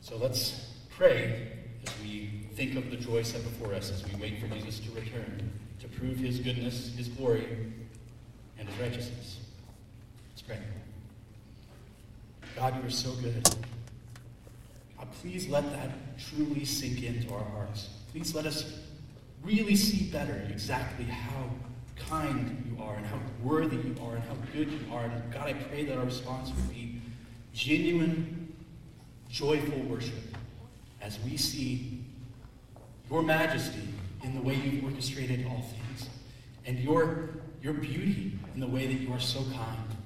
So 0.00 0.16
let's 0.16 0.72
pray 0.90 1.48
as 1.86 1.92
we 2.02 2.46
think 2.54 2.76
of 2.76 2.90
the 2.90 2.96
joy 2.96 3.22
set 3.22 3.42
before 3.42 3.74
us 3.74 3.90
as 3.90 4.04
we 4.06 4.20
wait 4.20 4.40
for 4.40 4.46
Jesus 4.48 4.78
to 4.80 4.90
return, 4.92 5.50
to 5.80 5.88
prove 5.88 6.18
his 6.18 6.38
goodness, 6.38 6.94
his 6.96 7.08
glory, 7.08 7.46
and 8.58 8.68
his 8.68 8.78
righteousness. 8.78 9.38
Let's 10.30 10.42
pray. 10.42 10.58
God, 12.56 12.76
you 12.80 12.86
are 12.86 12.90
so 12.90 13.12
good. 13.14 13.42
God, 14.96 15.08
please 15.20 15.48
let 15.48 15.70
that 15.72 15.90
truly 16.18 16.64
sink 16.64 17.02
into 17.02 17.32
our 17.34 17.44
hearts. 17.44 17.88
Please 18.12 18.34
let 18.34 18.46
us 18.46 18.78
really 19.42 19.76
see 19.76 20.10
better 20.10 20.46
exactly 20.50 21.04
how 21.04 21.50
kind 21.96 22.64
you 22.68 22.82
are 22.82 22.94
and 22.94 23.06
how 23.06 23.18
worthy 23.42 23.76
you 23.76 23.96
are 24.02 24.14
and 24.14 24.24
how 24.24 24.34
good 24.52 24.70
you 24.70 24.80
are. 24.92 25.04
And 25.04 25.32
God, 25.32 25.48
I 25.48 25.54
pray 25.54 25.84
that 25.84 25.98
our 25.98 26.04
response 26.04 26.50
would 26.50 26.70
be 26.70 27.00
genuine, 27.52 28.54
joyful 29.28 29.80
worship 29.80 30.36
as 31.00 31.18
we 31.20 31.36
see 31.36 32.04
your 33.10 33.22
majesty 33.22 33.88
in 34.22 34.34
the 34.34 34.40
way 34.40 34.54
you've 34.54 34.84
orchestrated 34.84 35.44
all 35.46 35.62
things, 35.62 36.08
and 36.64 36.78
your, 36.78 37.30
your 37.60 37.72
beauty 37.72 38.38
in 38.54 38.60
the 38.60 38.66
way 38.66 38.86
that 38.86 39.00
you 39.00 39.12
are 39.12 39.20
so 39.20 39.40
kind, 39.54 39.96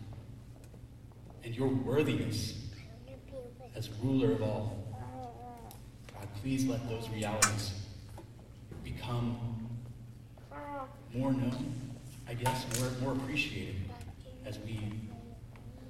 and 1.45 1.55
your 1.55 1.69
worthiness 1.69 2.55
as 3.75 3.91
ruler 4.03 4.33
of 4.33 4.43
all. 4.43 4.83
God, 6.15 6.29
please 6.43 6.65
let 6.65 6.89
those 6.89 7.09
realities 7.11 7.75
become 8.87 9.37
more 11.13 11.33
known, 11.33 11.91
I 12.29 12.35
guess, 12.35 12.65
more, 12.79 12.91
more 13.01 13.13
appreciated 13.13 13.77
as 14.45 14.59
we 14.61 14.79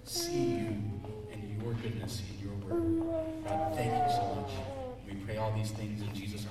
see 0.05 0.33
you 0.33 0.83
and 1.31 1.63
your 1.63 1.75
goodness 1.75 2.23
in 2.31 2.49
your 2.49 2.57
word. 2.57 3.03
God, 3.47 3.75
thank 3.75 3.93
you 3.93 4.15
so 4.15 4.35
much. 4.41 4.51
We 5.07 5.15
pray 5.27 5.37
all 5.37 5.53
these 5.53 5.73
things 5.73 6.01
in 6.01 6.15
Jesus' 6.15 6.47